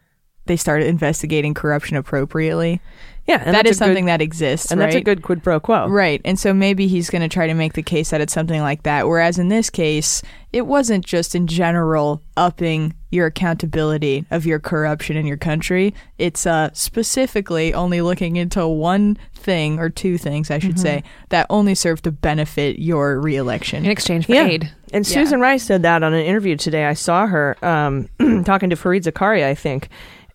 they 0.46 0.56
started 0.56 0.86
investigating 0.88 1.54
corruption 1.54 1.96
appropriately. 1.96 2.80
Yeah, 3.26 3.36
and 3.42 3.54
that 3.54 3.64
that's 3.64 3.70
is 3.70 3.76
a 3.76 3.80
good- 3.80 3.86
something 3.86 4.04
that 4.04 4.20
exists, 4.20 4.70
and 4.70 4.78
right? 4.78 4.86
that's 4.88 4.96
a 4.96 5.00
good 5.00 5.22
quid 5.22 5.42
pro 5.42 5.58
quo. 5.58 5.88
Right. 5.88 6.20
And 6.26 6.38
so 6.38 6.52
maybe 6.52 6.88
he's 6.88 7.08
going 7.08 7.22
to 7.22 7.28
try 7.28 7.46
to 7.46 7.54
make 7.54 7.72
the 7.72 7.82
case 7.82 8.10
that 8.10 8.20
it's 8.20 8.34
something 8.34 8.60
like 8.60 8.82
that. 8.82 9.08
Whereas 9.08 9.38
in 9.38 9.48
this 9.48 9.70
case, 9.70 10.20
it 10.52 10.66
wasn't 10.66 11.06
just 11.06 11.34
in 11.34 11.46
general 11.46 12.20
upping 12.36 12.92
your 13.10 13.24
accountability 13.28 14.26
of 14.30 14.44
your 14.44 14.58
corruption 14.58 15.16
in 15.16 15.24
your 15.24 15.38
country. 15.38 15.94
It's 16.18 16.46
uh, 16.46 16.68
specifically 16.74 17.72
only 17.72 18.02
looking 18.02 18.36
into 18.36 18.66
one 18.68 19.16
thing 19.34 19.78
or 19.78 19.88
two 19.88 20.18
things, 20.18 20.50
I 20.50 20.58
should 20.58 20.78
say, 20.78 21.02
that 21.30 21.46
only 21.48 21.74
serve 21.74 22.02
to 22.02 22.10
benefit 22.12 22.78
your 22.78 23.18
reelection. 23.20 23.84
in 23.86 23.90
exchange 23.90 24.26
for 24.26 24.34
Yeah. 24.34 24.46
aid. 24.46 24.70
And 24.92 25.06
Yeah. 25.06 25.14
Susan 25.14 25.40
Rice 25.40 25.62
said 25.62 25.82
that 25.82 26.02
on 26.02 26.12
an 26.12 26.24
interview 26.26 26.56
today. 26.56 26.84
I 26.84 26.92
saw 26.94 27.26
her 27.26 27.56
um, 27.64 28.08
talking 28.44 28.68
to 28.70 28.76
Fareed 28.76 29.04
Zakaria, 29.04 29.46
I 29.46 29.54
think. 29.54 29.88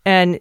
And 0.06 0.40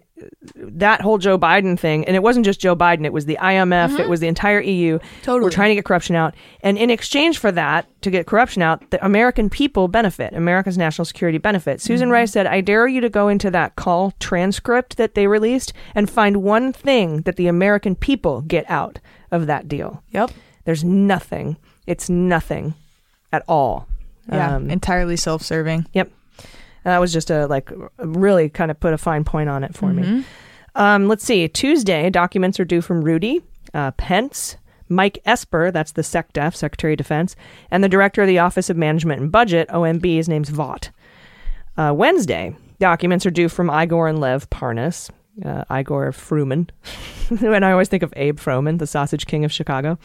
that 0.55 1.01
whole 1.01 1.17
Joe 1.17 1.37
Biden 1.37 1.77
thing, 1.77 2.05
and 2.05 2.15
it 2.15 2.23
wasn't 2.23 2.45
just 2.45 2.59
Joe 2.59 2.75
Biden, 2.75 3.05
it 3.05 3.13
was 3.13 3.25
the 3.25 3.37
IMF, 3.39 3.99
it 3.99 4.09
was 4.09 4.19
the 4.19 4.27
entire 4.27 4.61
EU. 4.61 4.99
Totally. 5.21 5.41
We're 5.43 5.51
trying 5.51 5.69
to 5.69 5.75
get 5.75 5.85
corruption 5.85 6.15
out. 6.15 6.33
And 6.61 6.77
in 6.77 6.89
exchange 6.89 7.37
for 7.37 7.51
that, 7.51 7.85
to 8.01 8.09
get 8.09 8.25
corruption 8.25 8.61
out, 8.61 8.89
the 8.89 9.03
American 9.05 9.49
people 9.49 9.87
benefit. 9.87 10.33
America's 10.33 10.77
national 10.77 11.05
security 11.05 11.37
benefit. 11.37 11.81
Susan 11.81 12.09
Rice 12.09 12.31
said, 12.31 12.47
I 12.47 12.61
dare 12.61 12.87
you 12.87 13.01
to 13.01 13.09
go 13.09 13.27
into 13.27 13.51
that 13.51 13.75
call 13.75 14.13
transcript 14.19 14.97
that 14.97 15.13
they 15.13 15.27
released 15.27 15.73
and 15.93 16.09
find 16.09 16.37
one 16.37 16.73
thing 16.73 17.21
that 17.21 17.35
the 17.35 17.47
American 17.47 17.95
people 17.95 18.41
get 18.41 18.69
out 18.69 18.99
of 19.29 19.45
that 19.47 19.67
deal. 19.67 20.03
Yep. 20.11 20.31
There's 20.65 20.83
nothing. 20.83 21.57
It's 21.85 22.09
nothing 22.09 22.73
at 23.31 23.43
all. 23.47 23.87
Yeah. 24.31 24.55
Um, 24.55 24.69
entirely 24.69 25.17
self-serving. 25.17 25.87
Yep. 25.93 26.11
And 26.85 26.91
that 26.93 26.99
was 26.99 27.11
just 27.13 27.29
a 27.29 27.47
like 27.47 27.71
really 27.97 28.49
kind 28.49 28.71
of 28.71 28.79
put 28.79 28.93
a 28.93 28.97
fine 28.97 29.23
point 29.23 29.49
on 29.49 29.63
it 29.63 29.75
for 29.75 29.91
me. 29.93 30.23
Um, 30.75 31.07
let's 31.07 31.23
see. 31.25 31.47
Tuesday, 31.47 32.09
documents 32.09 32.59
are 32.59 32.65
due 32.65 32.81
from 32.81 33.03
Rudy, 33.03 33.41
uh, 33.73 33.91
Pence, 33.91 34.55
Mike 34.87 35.19
Esper, 35.25 35.71
that's 35.71 35.91
the 35.91 36.01
SecDef, 36.01 36.55
Secretary 36.55 36.93
of 36.93 36.97
Defense, 36.97 37.35
and 37.69 37.83
the 37.83 37.89
Director 37.89 38.21
of 38.23 38.27
the 38.27 38.39
Office 38.39 38.69
of 38.69 38.77
Management 38.77 39.21
and 39.21 39.31
Budget, 39.31 39.67
OMB, 39.69 40.15
his 40.15 40.27
name's 40.27 40.49
Vought. 40.49 40.89
Uh, 41.77 41.93
Wednesday, 41.95 42.55
documents 42.79 43.25
are 43.25 43.31
due 43.31 43.49
from 43.49 43.69
Igor 43.69 44.07
and 44.07 44.19
Lev 44.19 44.49
Parnas, 44.49 45.09
uh, 45.45 45.63
Igor 45.71 46.11
Fruman. 46.11 46.69
and 47.29 47.63
I 47.65 47.71
always 47.71 47.87
think 47.87 48.03
of 48.03 48.13
Abe 48.15 48.39
Froman, 48.39 48.79
the 48.79 48.87
sausage 48.87 49.27
king 49.27 49.45
of 49.45 49.51
Chicago, 49.51 49.97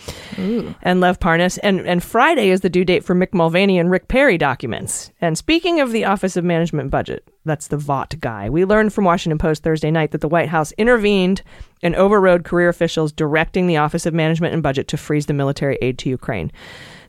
and 0.83 1.01
Lev 1.01 1.21
Parnas. 1.21 1.59
And, 1.63 1.81
and 1.87 2.03
Friday 2.03 2.51
is 2.51 2.61
the 2.61 2.69
due 2.71 2.85
date 2.85 3.05
for 3.05 3.15
Mick 3.15 3.33
Mulvaney 3.33 3.79
and 3.79 3.91
Rick 3.91 4.09
Perry 4.09 4.37
documents. 4.39 5.11
And 5.21 5.39
speaking 5.39 5.81
of 5.81 5.93
the 5.93 6.05
Office 6.05 6.37
of 6.37 6.45
Management 6.45 6.91
Budget, 6.91 7.27
that's 7.45 7.69
the 7.69 7.77
Vought 7.77 8.19
guy. 8.21 8.49
We 8.51 8.65
learned 8.65 8.93
from 8.93 9.05
Washington 9.05 9.39
Post 9.39 9.63
Thursday 9.63 9.91
night 9.91 10.11
that 10.13 10.21
the 10.21 10.29
White 10.29 10.49
House 10.49 10.73
intervened 10.79 11.43
and 11.83 11.95
overrode 11.95 12.45
career 12.45 12.69
officials 12.69 13.13
directing 13.13 13.67
the 13.67 13.77
Office 13.77 14.07
of 14.07 14.15
Management 14.15 14.55
and 14.55 14.63
Budget 14.63 14.89
to 14.89 14.97
freeze 14.97 15.27
the 15.27 15.35
military 15.35 15.79
aid 15.83 15.99
to 15.99 16.09
Ukraine. 16.09 16.51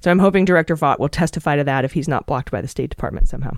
So 0.01 0.11
I'm 0.11 0.19
hoping 0.19 0.45
Director 0.45 0.75
Vought 0.75 0.99
will 0.99 1.09
testify 1.09 1.55
to 1.55 1.63
that 1.63 1.83
if 1.85 1.93
he's 1.93 2.07
not 2.07 2.25
blocked 2.27 2.51
by 2.51 2.61
the 2.61 2.67
State 2.67 2.89
Department 2.89 3.27
somehow. 3.27 3.53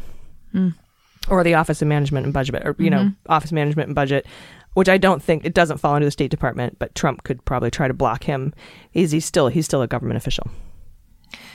Or 1.30 1.44
the 1.44 1.56
Office 1.56 1.82
of 1.82 1.90
Management 1.90 2.26
and 2.26 2.34
Budget, 2.34 2.66
or, 2.66 2.74
you 2.80 2.90
know, 2.90 3.12
Office 3.28 3.52
Management 3.52 3.88
and 3.88 3.96
Budget, 3.96 4.26
which 4.78 4.88
I 4.90 5.00
don't 5.00 5.24
think 5.24 5.44
it 5.44 5.56
doesn't 5.56 5.80
fall 5.80 5.96
under 5.96 6.06
the 6.06 6.12
State 6.12 6.30
Department, 6.30 6.78
but 6.78 6.94
Trump 6.94 7.24
could 7.24 7.44
probably 7.46 7.72
try 7.72 7.88
to 7.88 7.96
block 7.96 8.26
him. 8.26 8.54
He's, 8.92 9.10
he's 9.10 9.26
still 9.26 9.48
he's 9.48 9.66
still 9.66 9.82
a 9.82 9.88
government 9.88 10.18
official. 10.18 10.48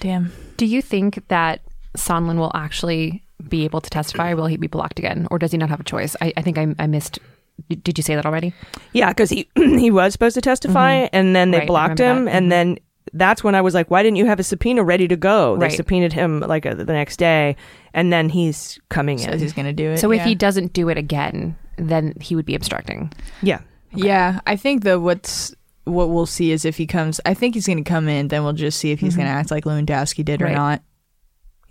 Damn. 0.00 0.32
Do 0.56 0.66
you 0.66 0.82
think 0.82 1.22
that 1.28 1.60
Sondland 1.96 2.38
will 2.38 2.50
actually 2.54 3.22
be 3.48 3.64
able 3.64 3.80
to 3.80 3.88
testify? 3.90 4.34
Will 4.34 4.46
he 4.46 4.56
be 4.56 4.66
blocked 4.66 4.98
again, 4.98 5.28
or 5.30 5.38
does 5.38 5.52
he 5.52 5.58
not 5.58 5.68
have 5.70 5.78
a 5.78 5.84
choice? 5.84 6.16
I, 6.20 6.32
I 6.36 6.42
think 6.42 6.58
I, 6.58 6.74
I 6.80 6.88
missed. 6.88 7.20
Did 7.68 7.96
you 7.96 8.02
say 8.02 8.16
that 8.16 8.26
already? 8.26 8.52
Yeah, 8.92 9.10
because 9.10 9.30
he 9.30 9.48
he 9.56 9.90
was 9.92 10.12
supposed 10.12 10.34
to 10.34 10.40
testify, 10.40 11.06
and 11.12 11.36
then 11.36 11.52
they 11.52 11.58
Right, 11.58 11.68
blocked 11.68 12.00
him, 12.00 12.24
that. 12.24 12.34
and 12.34 12.50
then 12.50 12.78
that's 13.12 13.44
when 13.44 13.54
I 13.54 13.60
was 13.60 13.72
like, 13.74 13.88
"Why 13.88 14.02
didn't 14.02 14.16
you 14.16 14.26
have 14.26 14.40
a 14.40 14.42
subpoena 14.44 14.82
ready 14.82 15.06
to 15.06 15.16
go?" 15.16 15.56
They 15.58 15.66
Right. 15.66 15.76
subpoenaed 15.76 16.12
him 16.12 16.40
like 16.40 16.66
uh, 16.66 16.74
the 16.74 16.84
next 16.86 17.18
day, 17.18 17.54
and 17.94 18.12
then 18.12 18.30
he's 18.30 18.80
coming 18.88 19.18
Says 19.18 19.34
in. 19.34 19.38
he's 19.40 19.52
gonna 19.52 19.72
do 19.72 19.90
it. 19.90 19.98
So 19.98 20.10
if 20.12 20.22
he 20.22 20.34
doesn't 20.34 20.72
do 20.72 20.88
it 20.88 20.98
again, 20.98 21.56
then 21.90 22.14
he 22.20 22.34
would 22.34 22.46
be 22.46 22.54
obstructing. 22.54 23.12
Yeah, 23.42 23.60
Yeah, 23.94 24.40
I 24.46 24.56
think 24.56 24.84
that 24.84 25.00
what's 25.00 25.54
what 25.84 26.10
we'll 26.10 26.26
see 26.26 26.52
is 26.52 26.64
if 26.64 26.76
he 26.76 26.86
comes. 26.86 27.20
I 27.26 27.34
think 27.34 27.54
he's 27.54 27.66
going 27.66 27.82
to 27.82 27.88
come 27.88 28.08
in. 28.08 28.28
Then 28.28 28.44
we'll 28.44 28.52
just 28.52 28.78
see 28.78 28.92
if 28.92 29.00
he's 29.00 29.12
mm-hmm. 29.12 29.22
going 29.22 29.32
to 29.32 29.38
act 29.38 29.50
like 29.50 29.64
Lewandowski 29.64 30.24
did 30.24 30.42
or 30.42 30.50
not. 30.50 30.82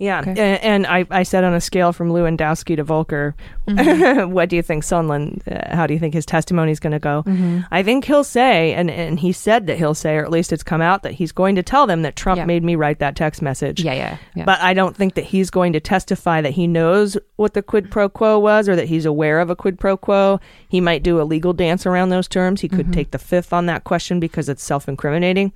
Yeah. 0.02 0.20
Okay. 0.22 0.32
A- 0.34 0.60
And, 0.66 0.86
I 0.88 1.06
I 1.12 1.24
said 1.24 1.44
on 1.44 1.54
a 1.54 1.62
scale 1.62 1.94
from 1.94 2.10
Lewandowski 2.10 2.76
to 2.76 2.84
Volker, 2.84 3.36
Mm-hmm. 3.68 4.32
what 4.36 4.50
do 4.50 4.56
you 4.58 4.62
think 4.62 4.84
Sondland? 4.84 5.48
Uh, 5.48 5.74
how 5.76 5.88
do 5.88 5.94
you 5.94 6.00
think 6.00 6.14
his 6.14 6.26
testimony 6.26 6.72
is 6.72 6.80
going 6.80 6.92
to 6.92 7.00
go? 7.00 7.24
Mm-hmm. 7.26 7.60
I 7.72 7.84
think 7.84 8.06
he'll 8.06 8.24
say, 8.26 8.74
and 8.74 8.90
and 8.92 9.20
he 9.20 9.32
said 9.32 9.68
that 9.68 9.78
he'll 9.78 9.94
say, 9.94 10.16
or 10.18 10.24
at 10.26 10.32
least 10.32 10.52
it's 10.52 10.64
come 10.64 10.82
out 10.82 11.04
that 11.04 11.14
he's 11.14 11.32
going 11.32 11.56
to 11.56 11.64
tell 11.64 11.88
them 11.88 12.02
that 12.02 12.16
Trump 12.16 12.38
Yeah. 12.38 12.46
made 12.46 12.64
me 12.64 12.76
write 12.76 13.00
that 13.00 13.16
text 13.16 13.42
message. 13.42 13.82
Yeah, 13.84 13.94
yeah, 13.94 14.18
yeah. 14.36 14.46
But 14.46 14.60
I 14.62 14.74
don't 14.74 14.96
think 14.96 15.14
that 15.14 15.24
he's 15.26 15.50
going 15.52 15.74
to 15.74 15.80
testify 15.80 16.42
that 16.42 16.52
he 16.54 16.68
knows 16.68 17.18
what 17.38 17.54
the 17.54 17.62
quid 17.62 17.92
pro 17.92 18.10
quo 18.10 18.40
was 18.40 18.68
or 18.68 18.76
that 18.76 18.88
he's 18.88 19.06
aware 19.06 19.40
of 19.40 19.50
a 19.50 19.56
quid 19.56 19.80
pro 19.80 19.96
quo. 19.96 20.40
He 20.68 20.82
might 20.82 21.04
do 21.04 21.22
a 21.22 21.24
legal 21.24 21.54
dance 21.54 21.86
around 21.86 22.10
those 22.10 22.28
terms. 22.28 22.62
He 22.62 22.68
could 22.68 22.92
take 22.92 23.12
the 23.12 23.20
fifth 23.20 23.54
on 23.54 23.68
that 23.68 23.84
question 23.84 24.20
because 24.20 24.50
it's 24.50 24.64
self 24.64 24.90
incriminating. 24.90 25.54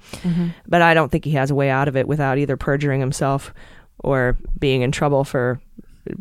But 0.68 0.82
I 0.84 0.94
don't 0.94 1.12
think 1.12 1.26
he 1.26 1.32
has 1.32 1.50
a 1.52 1.56
way 1.56 1.70
out 1.70 1.88
of 1.88 1.98
it 1.98 2.08
without 2.08 2.38
either 2.38 2.56
perjuring 2.56 3.00
himself 3.02 3.54
or 4.00 4.38
being 4.60 4.82
in 4.82 4.92
trouble 4.92 5.24
for 5.24 5.60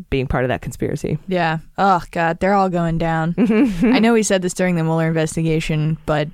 being 0.09 0.25
part 0.27 0.43
of 0.43 0.47
that 0.49 0.61
conspiracy. 0.61 1.17
Yeah. 1.27 1.59
Oh 1.77 2.01
God, 2.11 2.39
they're 2.39 2.53
all 2.53 2.69
going 2.69 2.97
down. 2.97 3.35
I 3.83 3.99
know 3.99 4.15
he 4.15 4.23
said 4.23 4.41
this 4.41 4.53
during 4.53 4.75
the 4.75 4.83
Mueller 4.83 5.07
investigation, 5.07 5.97
but 6.05 6.27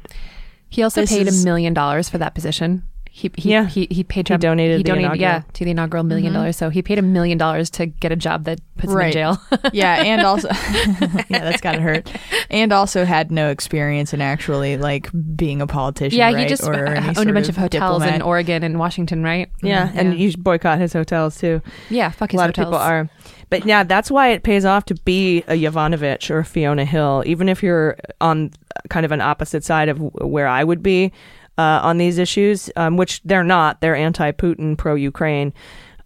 he 0.69 0.83
also 0.83 1.01
this 1.01 1.09
paid 1.11 1.27
is- 1.27 1.41
a 1.41 1.45
million 1.45 1.73
dollars 1.73 2.07
for 2.09 2.17
that 2.19 2.33
position. 2.33 2.83
He, 3.13 3.29
he, 3.35 3.51
Yeah. 3.51 3.67
he, 3.67 3.87
he 3.91 4.05
paid 4.05 4.25
Trump. 4.25 4.41
donated 4.41 4.77
He 4.77 4.83
donated, 4.83 5.19
yeah, 5.19 5.41
to 5.53 5.65
the 5.65 5.71
inaugural 5.71 6.05
1000000 6.05 6.31
dollars. 6.31 6.55
So 6.55 6.69
he 6.69 6.81
paid 6.81 6.97
a 6.97 7.01
million 7.01 7.37
dollars 7.37 7.69
to 7.71 7.85
get 7.85 8.09
a 8.13 8.15
job 8.15 8.45
that 8.45 8.61
puts 8.77 8.93
him 8.93 8.99
in 9.01 9.11
jail. 9.11 9.37
yeah, 9.73 10.01
and 10.01 10.21
also 10.21 10.47
yeah, 10.87 11.23
that's 11.29 11.59
gotta 11.59 11.81
hurt. 11.81 12.09
And 12.49 12.71
also 12.71 13.03
had 13.03 13.29
no 13.29 13.49
experience 13.49 14.13
in 14.13 14.21
actually 14.21 14.77
like 14.77 15.09
being 15.35 15.61
a 15.61 15.67
politician. 15.67 16.17
yeah, 16.17 16.27
right? 16.31 16.37
he 16.39 16.45
just 16.45 16.63
uh, 16.63 17.13
owned 17.17 17.29
a 17.29 17.33
bunch 17.33 17.49
of 17.49 17.57
hotels 17.57 17.99
diplomat. 18.01 18.15
in 18.15 18.21
Oregon 18.21 18.63
and 18.63 18.79
Washington, 18.79 19.23
right? 19.23 19.49
Yeah, 19.61 19.91
and 19.93 20.17
you 20.17 20.31
should 20.31 20.43
boycott 20.43 20.79
his 20.79 20.93
hotels 20.93 21.37
too. 21.37 21.61
yeah, 21.89 22.11
fuck 22.11 22.33
a 22.33 22.37
lot 22.37 22.45
hotels. 22.47 22.67
of 22.67 22.71
people 22.71 22.79
are. 22.79 23.09
But 23.49 23.65
yeah, 23.65 23.83
that's 23.83 24.09
why 24.09 24.29
it 24.29 24.43
pays 24.43 24.63
off 24.63 24.85
to 24.85 24.95
be 25.03 25.39
a 25.49 25.61
Yovanovitch 25.61 26.31
or 26.31 26.39
a 26.39 26.45
Fiona 26.45 26.85
Hill, 26.85 27.23
even 27.25 27.49
if 27.49 27.61
you're 27.61 27.97
on 28.21 28.51
kind 28.89 29.05
of 29.05 29.11
an 29.11 29.19
opposite 29.19 29.65
side 29.65 29.89
of 29.89 29.99
where 29.99 30.47
I 30.47 30.63
would 30.63 30.81
be 30.81 31.11
uh, 31.57 31.79
on 31.83 31.97
these 31.97 32.17
issues, 32.17 32.69
um, 32.75 32.97
which 32.97 33.21
they're 33.23 33.43
not. 33.43 33.81
They're 33.81 33.95
anti-Putin, 33.95 34.77
pro-Ukraine, 34.77 35.53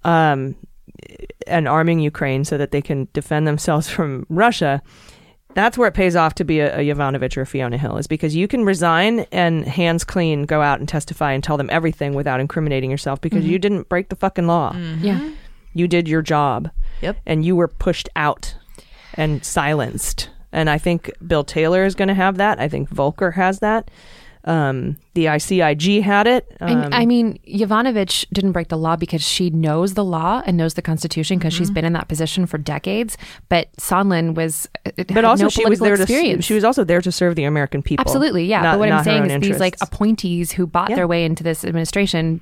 um, 0.04 0.56
and 1.48 1.68
arming 1.68 2.00
Ukraine 2.00 2.46
so 2.46 2.58
that 2.58 2.72
they 2.72 2.82
can 2.82 3.08
defend 3.14 3.48
themselves 3.48 3.90
from 3.96 4.26
Russia. 4.30 4.82
That's 5.54 5.78
where 5.78 5.88
it 5.88 5.94
pays 5.94 6.18
off 6.18 6.36
to 6.36 6.44
be 6.44 6.60
a, 6.60 6.80
a 6.80 6.82
Yovanovitch 6.82 7.38
or 7.38 7.42
a 7.42 7.46
Fiona 7.46 7.78
Hill, 7.78 7.98
is 7.98 8.08
because 8.08 8.36
you 8.36 8.46
can 8.48 8.66
resign 8.66 9.22
and 9.32 9.66
hands 9.66 10.04
clean 10.04 10.44
go 10.44 10.62
out 10.62 10.80
and 10.80 10.90
testify 10.90 11.32
and 11.32 11.42
tell 11.42 11.56
them 11.56 11.70
everything 11.72 12.14
without 12.14 12.42
incriminating 12.42 12.92
yourself 12.92 13.22
because 13.22 13.46
you 13.46 13.58
didn't 13.58 13.88
break 13.88 14.10
the 14.10 14.18
fucking 14.18 14.48
law 14.48 14.76
Yeah. 15.00 15.30
you 15.74 15.88
did 15.88 16.10
your 16.10 16.22
job. 16.22 16.70
Yep. 17.02 17.18
And 17.26 17.46
you 17.46 17.56
were 17.56 17.70
pushed 17.70 18.10
out 18.18 18.56
and 19.14 19.46
silenced. 19.46 20.30
And 20.52 20.70
I 20.70 20.78
think 20.78 21.10
Bill 21.26 21.44
Taylor 21.46 21.86
is 21.86 21.96
going 21.96 22.08
to 22.10 22.14
have 22.14 22.36
that. 22.38 22.60
I 22.60 22.68
think 22.68 22.90
Volker 22.90 23.32
has 23.32 23.60
that. 23.60 23.90
Um, 24.48 24.98
the 25.16 25.26
ICIG 25.26 26.04
had 26.04 26.28
it. 26.28 26.46
Um, 26.62 26.70
And 26.84 26.94
I 26.94 27.06
mean, 27.08 27.40
Yovanovitch 27.48 28.26
didn't 28.32 28.52
break 28.52 28.68
the 28.68 28.78
law 28.78 28.96
because 28.96 29.22
she 29.24 29.50
knows 29.50 29.96
the 29.96 30.04
law 30.04 30.44
and 30.46 30.56
knows 30.56 30.76
the 30.76 30.84
Constitution 30.84 31.40
because 31.40 31.54
Mm-hmm. 31.56 31.58
she's 31.64 31.72
been 31.72 31.84
in 31.86 31.94
that 31.94 32.08
position 32.08 32.46
for 32.46 32.60
decades. 32.60 33.18
But 33.50 33.70
Sondland 33.78 34.36
was, 34.36 34.70
uh, 34.86 34.92
but 35.14 35.26
also 35.26 35.46
no 35.46 35.50
she 35.50 35.66
was 35.66 35.80
political 35.80 35.86
there 35.86 35.98
to 35.98 36.04
experience. 36.04 36.46
she 36.46 36.54
was 36.54 36.64
also 36.64 36.84
there 36.84 37.02
to 37.02 37.12
serve 37.12 37.36
the 37.36 37.44
American 37.46 37.82
people. 37.82 38.02
Absolutely, 38.04 38.46
yeah. 38.46 38.62
not- 38.62 38.74
but 38.74 38.80
what 38.82 38.92
I'm 38.92 39.04
saying 39.04 39.24
own 39.24 39.32
is 39.32 39.42
these 39.50 39.60
like 39.60 39.78
appointees 39.82 40.52
who 40.52 40.68
bought 40.68 40.92
Yeah. 40.92 40.98
their 40.98 41.08
way 41.08 41.26
into 41.26 41.44
this 41.44 41.66
administration 41.66 42.40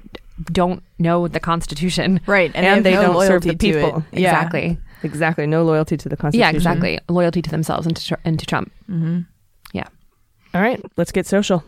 don't 0.51 0.83
know 0.99 1.27
the 1.29 1.39
Constitution. 1.39 2.19
right, 2.27 2.51
and, 2.53 2.65
have 2.65 2.83
they 2.83 2.93
no 2.95 3.13
don't 3.13 3.27
serve 3.27 3.43
the 3.43 3.49
loyalty 3.49 3.71
to 3.71 3.79
it. 3.79 3.85
people. 3.85 4.03
Yeah. 4.11 4.29
Exactly. 4.31 4.77
Exactly. 5.03 5.47
No 5.47 5.63
loyalty 5.63 5.95
to 5.95 6.09
the 6.09 6.17
Constitution. 6.17 6.51
Yeah, 6.51 6.55
exactly. 6.55 6.99
Loyalty 7.07 7.41
to 7.41 7.49
themselves 7.49 7.85
and 7.87 7.95
to, 7.95 8.05
Tr- 8.07 8.21
and 8.25 8.39
to 8.39 8.45
Trump. 8.45 8.71
Yeah. 9.73 9.83
All 10.53 10.61
right, 10.61 10.81
let's 10.97 11.11
get 11.11 11.25
social. 11.27 11.63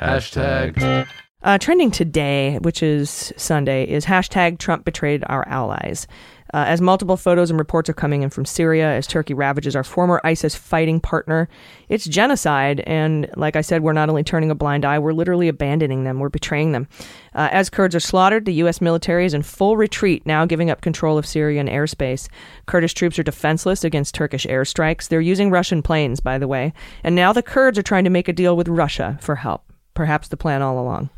Hashtag. 0.00 1.06
Uh, 1.42 1.58
trending 1.58 1.90
today, 1.90 2.58
which 2.62 2.82
is 2.82 3.32
Sunday, 3.36 3.84
is 3.88 4.06
hashtag 4.06 4.58
Trump 4.58 4.84
betrayed 4.84 5.24
our 5.26 5.46
allies. 5.48 6.06
Uh, 6.52 6.64
as 6.66 6.80
multiple 6.80 7.16
photos 7.16 7.50
and 7.50 7.58
reports 7.58 7.88
are 7.88 7.94
coming 7.94 8.22
in 8.22 8.30
from 8.30 8.44
Syria 8.44 8.92
as 8.92 9.06
Turkey 9.06 9.32
ravages 9.32 9.74
our 9.74 9.84
former 9.84 10.20
ISIS 10.22 10.54
fighting 10.54 11.00
partner, 11.00 11.48
it's 11.88 12.04
genocide. 12.04 12.80
And 12.80 13.30
like 13.36 13.56
I 13.56 13.62
said, 13.62 13.82
we're 13.82 13.92
not 13.92 14.08
only 14.10 14.22
turning 14.22 14.50
a 14.50 14.54
blind 14.54 14.84
eye, 14.84 14.98
we're 14.98 15.12
literally 15.12 15.48
abandoning 15.48 16.04
them, 16.04 16.18
we're 16.18 16.28
betraying 16.28 16.72
them. 16.72 16.88
Uh, 17.34 17.48
as 17.52 17.70
Kurds 17.70 17.94
are 17.94 18.00
slaughtered, 18.00 18.44
the 18.44 18.54
U.S. 18.54 18.80
military 18.80 19.24
is 19.24 19.34
in 19.34 19.42
full 19.42 19.76
retreat, 19.76 20.26
now 20.26 20.44
giving 20.44 20.70
up 20.70 20.82
control 20.82 21.16
of 21.16 21.26
Syrian 21.26 21.68
airspace. 21.68 22.28
Kurdish 22.66 22.94
troops 22.94 23.18
are 23.18 23.22
defenseless 23.22 23.84
against 23.84 24.14
Turkish 24.14 24.46
airstrikes. 24.46 25.08
They're 25.08 25.20
using 25.20 25.50
Russian 25.50 25.82
planes, 25.82 26.20
by 26.20 26.38
the 26.38 26.48
way. 26.48 26.72
And 27.02 27.14
now 27.14 27.32
the 27.32 27.42
Kurds 27.42 27.78
are 27.78 27.82
trying 27.82 28.04
to 28.04 28.10
make 28.10 28.28
a 28.28 28.32
deal 28.32 28.56
with 28.56 28.68
Russia 28.68 29.18
for 29.20 29.36
help. 29.36 29.64
Perhaps 29.94 30.28
the 30.28 30.36
plan 30.36 30.62
all 30.62 30.78
along. 30.78 31.10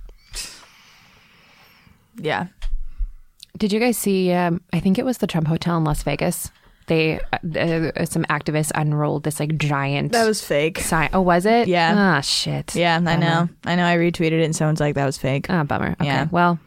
Yeah. 2.16 2.46
Did 3.58 3.72
you 3.72 3.80
guys 3.80 3.96
see? 3.96 4.32
Um, 4.32 4.60
I 4.72 4.80
think 4.80 4.98
it 4.98 5.04
was 5.04 5.18
the 5.18 5.26
Trump 5.26 5.46
Hotel 5.46 5.76
in 5.76 5.84
Las 5.84 6.02
Vegas. 6.02 6.50
They 6.86 7.18
uh, 7.32 7.58
uh, 7.58 8.04
some 8.04 8.24
activists 8.24 8.70
unrolled 8.74 9.22
this 9.22 9.40
like 9.40 9.56
giant 9.56 10.12
That 10.12 10.26
was 10.26 10.44
fake. 10.44 10.78
sign. 10.80 11.08
Oh, 11.14 11.22
was 11.22 11.46
it? 11.46 11.66
Yeah. 11.66 11.94
Ah, 11.96 12.20
shit. 12.20 12.74
Yeah, 12.74 12.96
I 12.96 13.16
know. 13.16 13.48
I 13.64 13.74
know. 13.74 13.86
I 13.86 13.96
retweeted 13.96 14.32
it 14.32 14.44
and 14.44 14.54
someone's 14.54 14.80
like, 14.80 14.94
that 14.96 15.06
was 15.06 15.16
fake. 15.16 15.46
Ah, 15.48 15.64
bummer. 15.64 15.92
Okay. 15.92 16.04
Yeah. 16.04 16.28
Well, 16.30 16.58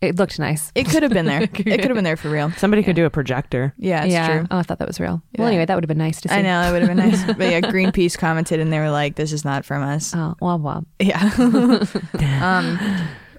It 0.00 0.16
looked 0.20 0.38
nice. 0.38 0.70
It 0.76 0.86
could 0.88 1.02
have 1.02 1.12
been 1.12 1.26
there. 1.26 1.42
it 1.44 1.52
could 1.52 1.66
have 1.66 1.94
been 1.94 2.04
there 2.04 2.16
for 2.16 2.28
real. 2.30 2.52
Somebody 2.52 2.84
could 2.84 2.94
do 2.94 3.06
a 3.06 3.10
projector. 3.10 3.74
Yeah, 3.76 4.04
it's 4.04 4.12
yeah. 4.12 4.28
true. 4.38 4.46
Oh, 4.52 4.58
I 4.58 4.62
thought 4.62 4.78
that 4.78 4.86
was 4.86 5.00
real. 5.00 5.20
Yeah. 5.32 5.40
Well, 5.40 5.48
anyway, 5.48 5.64
that 5.64 5.74
would 5.74 5.82
have 5.82 5.88
been 5.88 5.98
nice 5.98 6.20
to 6.20 6.28
see. 6.28 6.34
I 6.34 6.42
know 6.42 6.68
it 6.68 6.72
would 6.72 6.82
have 6.82 6.96
been 6.96 7.10
nice, 7.10 7.24
but 7.38 7.38
yeah, 7.50 7.60
Greenpeace 7.60 8.16
commented 8.16 8.60
and 8.60 8.72
they 8.72 8.78
were 8.78 8.90
like, 8.90 9.16
"This 9.16 9.32
is 9.32 9.44
not 9.44 9.64
from 9.64 9.82
us." 9.82 10.14
Oh, 10.14 10.36
well, 10.40 10.58
well. 10.60 10.84
Yeah. 11.00 11.28
um, 12.40 12.78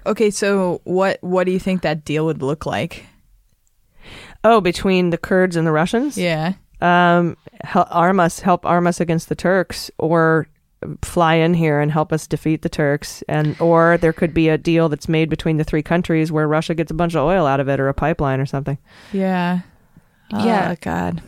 okay, 0.06 0.30
so 0.30 0.80
what 0.84 1.18
what 1.22 1.44
do 1.44 1.52
you 1.52 1.58
think 1.58 1.82
that 1.82 2.04
deal 2.04 2.24
would 2.26 2.42
look 2.42 2.66
like? 2.66 3.04
Oh, 4.44 4.60
between 4.60 5.10
the 5.10 5.18
Kurds 5.18 5.56
and 5.56 5.66
the 5.66 5.72
Russians? 5.72 6.16
Yeah. 6.16 6.54
Um, 6.80 7.36
help 7.62 7.88
arm 7.90 8.20
us, 8.20 8.40
help 8.40 8.64
arm 8.64 8.86
us 8.86 9.00
against 9.00 9.28
the 9.28 9.34
Turks, 9.34 9.90
or 9.98 10.46
fly 11.02 11.34
in 11.34 11.54
here 11.54 11.80
and 11.80 11.90
help 11.90 12.12
us 12.12 12.26
defeat 12.26 12.62
the 12.62 12.68
Turks, 12.68 13.22
and 13.28 13.60
or 13.60 13.98
there 13.98 14.12
could 14.12 14.34
be 14.34 14.48
a 14.48 14.58
deal 14.58 14.88
that's 14.88 15.08
made 15.08 15.28
between 15.28 15.56
the 15.56 15.64
three 15.64 15.82
countries 15.82 16.30
where 16.30 16.46
Russia 16.46 16.74
gets 16.74 16.90
a 16.90 16.94
bunch 16.94 17.14
of 17.14 17.24
oil 17.24 17.46
out 17.46 17.60
of 17.60 17.68
it, 17.68 17.80
or 17.80 17.88
a 17.88 17.94
pipeline 17.94 18.40
or 18.40 18.46
something. 18.46 18.78
Yeah. 19.12 19.60
Yeah. 20.30 20.72
Oh, 20.72 20.76
God. 20.80 21.22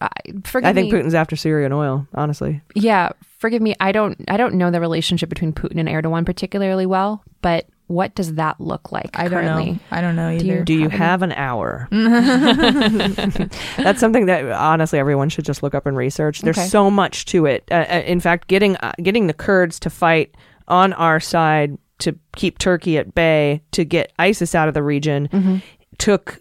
I, 0.00 0.08
forgive 0.44 0.64
me. 0.66 0.70
I 0.70 0.72
think 0.74 0.92
me. 0.92 0.98
Putin's 1.00 1.14
after 1.14 1.34
Syrian 1.36 1.72
oil, 1.72 2.06
honestly. 2.14 2.60
Yeah, 2.74 3.10
forgive 3.38 3.62
me. 3.62 3.74
I 3.80 3.92
don't. 3.92 4.22
I 4.28 4.36
don't 4.36 4.54
know 4.54 4.70
the 4.70 4.80
relationship 4.80 5.28
between 5.28 5.52
Putin 5.52 5.80
and 5.80 5.88
Erdogan 5.88 6.26
particularly 6.26 6.86
well. 6.86 7.24
But 7.40 7.66
what 7.88 8.14
does 8.14 8.34
that 8.34 8.60
look 8.60 8.90
like 8.92 9.18
I 9.18 9.28
don't 9.28 9.44
know. 9.44 9.78
I 9.90 10.00
don't 10.00 10.16
know 10.16 10.36
Do 10.36 10.44
you- 10.44 10.52
either. 10.54 10.64
Do 10.64 10.74
you 10.74 10.88
Have 10.88 10.98
have 10.98 11.22
an 11.22 11.32
hour? 11.32 11.88
That's 13.76 14.00
something 14.00 14.26
that 14.26 14.44
honestly 14.52 14.98
everyone 14.98 15.28
should 15.28 15.44
just 15.44 15.62
look 15.62 15.74
up 15.74 15.86
and 15.86 15.96
research. 15.96 16.40
There's 16.42 16.58
Okay. 16.58 16.66
so 16.68 16.90
much 16.90 17.24
to 17.26 17.46
it. 17.46 17.64
Uh, 17.70 17.74
uh, 17.88 18.02
in 18.06 18.20
fact, 18.20 18.48
getting 18.48 18.76
uh, 18.76 18.92
getting 19.02 19.26
the 19.26 19.34
Kurds 19.34 19.78
to 19.80 19.90
fight 19.90 20.34
on 20.68 20.92
our 20.94 21.20
side 21.20 21.78
to 21.98 22.18
keep 22.34 22.58
Turkey 22.58 22.98
at 22.98 23.14
bay 23.14 23.62
to 23.72 23.84
get 23.84 24.12
ISIS 24.18 24.54
out 24.54 24.68
of 24.68 24.74
the 24.74 24.82
region 24.82 25.28
Mm-hmm. 25.28 25.56
took 25.98 26.40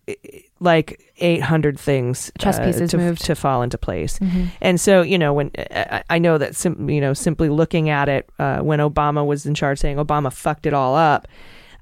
like 0.59 1.13
800 1.17 1.79
things 1.79 2.31
uh, 2.39 2.43
Chess 2.43 2.59
pieces 2.59 2.91
to, 2.91 2.97
moved. 2.97 3.23
to 3.25 3.35
fall 3.35 3.61
into 3.61 3.77
place. 3.77 4.19
Mm-hmm. 4.19 4.45
And 4.61 4.79
so, 4.79 5.01
you 5.01 5.17
know, 5.17 5.33
when 5.33 5.51
I, 5.57 6.03
I 6.09 6.19
know 6.19 6.37
that, 6.37 6.55
sim, 6.55 6.89
you 6.89 7.01
know, 7.01 7.13
simply 7.13 7.49
looking 7.49 7.89
at 7.89 8.09
it 8.09 8.29
uh, 8.39 8.59
when 8.59 8.79
Obama 8.79 9.25
was 9.25 9.45
in 9.45 9.53
charge, 9.53 9.79
saying 9.79 9.97
Obama 9.97 10.31
fucked 10.31 10.65
it 10.65 10.73
all 10.73 10.95
up. 10.95 11.27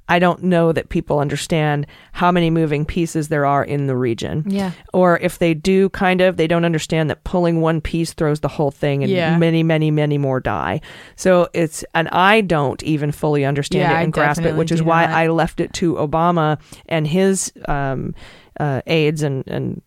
I 0.09 0.19
don't 0.19 0.43
know 0.43 0.73
that 0.73 0.89
people 0.89 1.19
understand 1.19 1.87
how 2.11 2.29
many 2.31 2.49
moving 2.49 2.83
pieces 2.85 3.29
there 3.29 3.45
are 3.45 3.63
in 3.63 3.87
the 3.87 3.95
region. 3.95 4.43
Yeah. 4.47 4.71
Or 4.93 5.17
if 5.19 5.39
they 5.39 5.53
do, 5.53 5.89
kind 5.89 6.19
of, 6.19 6.35
they 6.35 6.45
don't 6.47 6.65
understand 6.65 7.09
that 7.09 7.23
pulling 7.23 7.61
one 7.61 7.79
piece 7.79 8.11
throws 8.13 8.41
the 8.41 8.49
whole 8.49 8.69
thing 8.71 9.03
and 9.03 9.11
Yeah. 9.11 9.37
many, 9.37 9.63
many, 9.63 9.91
many 9.91 10.17
more 10.17 10.39
die. 10.41 10.81
So 11.15 11.47
it's, 11.53 11.85
and 11.95 12.09
I 12.09 12.41
don't 12.41 12.83
even 12.83 13.11
fully 13.13 13.45
understand 13.45 13.81
Yeah, 13.81 13.93
it 13.93 13.99
I 13.99 14.01
and 14.03 14.11
grasp 14.13 14.41
it, 14.43 14.55
which 14.55 14.71
is 14.71 14.83
why 14.83 15.05
not. 15.05 15.15
I 15.15 15.27
left 15.27 15.59
it 15.61 15.71
to 15.75 15.93
Obama 15.95 16.59
and 16.89 17.07
his 17.07 17.53
um, 17.69 18.13
uh, 18.59 18.81
aides 18.85 19.23
and, 19.23 19.47
and 19.47 19.81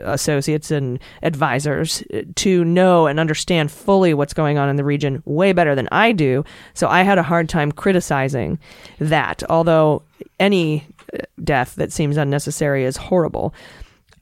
associates 0.00 0.70
and 0.70 0.98
advisors 1.22 2.02
uh, 2.12 2.22
to 2.36 2.64
know 2.64 3.06
and 3.06 3.20
understand 3.20 3.70
fully 3.70 4.14
what's 4.14 4.34
going 4.34 4.58
on 4.58 4.68
in 4.68 4.76
the 4.76 4.84
region 4.84 5.22
way 5.24 5.52
better 5.52 5.74
than 5.74 5.88
I 5.92 6.12
do. 6.12 6.44
So 6.74 6.88
I 6.88 7.02
had 7.02 7.18
a 7.18 7.22
hard 7.22 7.48
time 7.48 7.72
criticizing 7.72 8.58
that, 8.98 9.42
although 9.50 10.02
any 10.38 10.86
uh, 11.12 11.18
death 11.42 11.74
that 11.76 11.92
seems 11.92 12.16
unnecessary 12.16 12.84
is 12.84 12.96
horrible. 12.96 13.54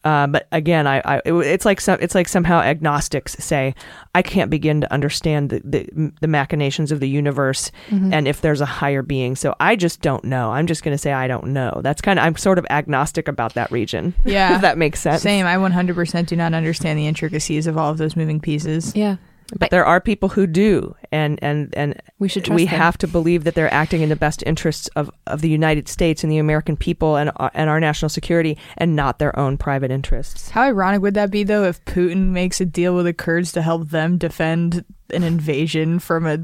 Uh, 0.04 0.26
but 0.26 0.46
again, 0.52 0.86
I, 0.86 1.00
I 1.04 1.16
it, 1.24 1.32
it's 1.32 1.64
like 1.64 1.80
some, 1.80 1.98
it's 2.00 2.14
like 2.14 2.28
somehow 2.28 2.60
agnostics 2.60 3.32
say, 3.38 3.74
I 4.14 4.20
can't 4.22 4.50
begin 4.50 4.82
to 4.82 4.92
understand 4.92 5.48
the, 5.50 5.60
the, 5.64 6.12
the 6.20 6.28
machinations 6.28 6.92
of 6.92 7.00
the 7.00 7.08
universe 7.08 7.70
and 7.90 8.28
if 8.28 8.40
there's 8.42 8.60
a 8.60 8.66
higher 8.66 9.02
being. 9.02 9.34
So 9.34 9.54
I 9.60 9.76
just 9.76 10.02
don't 10.02 10.24
know. 10.24 10.50
I'm 10.52 10.66
just 10.66 10.82
going 10.82 10.94
to 10.94 10.98
say 10.98 11.12
I 11.12 11.26
don't 11.26 11.46
know. 11.48 11.80
That's 11.82 12.00
kind 12.02 12.18
of 12.18 12.24
I'm 12.24 12.36
sort 12.36 12.58
of 12.58 12.66
agnostic 12.70 13.28
about 13.28 13.54
that 13.54 13.70
region. 13.70 14.14
Yeah. 14.24 14.56
if 14.56 14.62
that 14.62 14.78
makes 14.78 15.00
sense. 15.00 15.22
Same. 15.22 15.46
I 15.46 15.56
100% 15.56 16.26
do 16.26 16.34
not 16.36 16.54
understand 16.54 16.98
the 16.98 17.06
intricacies 17.06 17.66
of 17.66 17.78
all 17.78 17.90
of 17.90 17.98
those 17.98 18.16
moving 18.16 18.40
pieces. 18.40 18.94
Yeah. 18.96 19.16
But 19.58 19.70
there 19.70 19.84
are 19.84 20.00
people 20.00 20.30
who 20.30 20.46
do, 20.46 20.96
and 21.12 21.38
and 21.42 21.72
and 21.76 22.00
We 22.18 22.28
should 22.28 22.48
we 22.48 22.64
them. 22.64 22.74
have 22.78 22.96
to 22.98 23.06
believe 23.06 23.44
that 23.44 23.54
they're 23.54 23.72
acting 23.72 24.00
in 24.00 24.08
the 24.08 24.16
best 24.16 24.42
interests 24.46 24.88
of, 24.96 25.10
of 25.26 25.42
the 25.42 25.48
United 25.50 25.86
States 25.88 26.24
and 26.24 26.32
the 26.32 26.38
American 26.38 26.76
people 26.76 27.16
and 27.16 27.30
our- 27.36 27.50
and 27.54 27.68
our 27.68 27.78
national 27.78 28.08
security, 28.08 28.56
and 28.78 28.96
not 28.96 29.18
their 29.18 29.38
own 29.38 29.58
private 29.58 29.90
interests. 29.90 30.50
How 30.50 30.62
ironic 30.62 31.02
would 31.02 31.14
that 31.14 31.30
be, 31.30 31.44
though, 31.44 31.64
if 31.64 31.84
Putin 31.84 32.30
makes 32.30 32.60
a 32.60 32.64
deal 32.64 32.94
with 32.96 33.04
the 33.04 33.12
Kurds 33.12 33.52
to 33.52 33.62
help 33.62 33.90
them 33.90 34.16
defend 34.16 34.84
an 35.12 35.22
invasion 35.22 35.98
from 35.98 36.26
a 36.26 36.38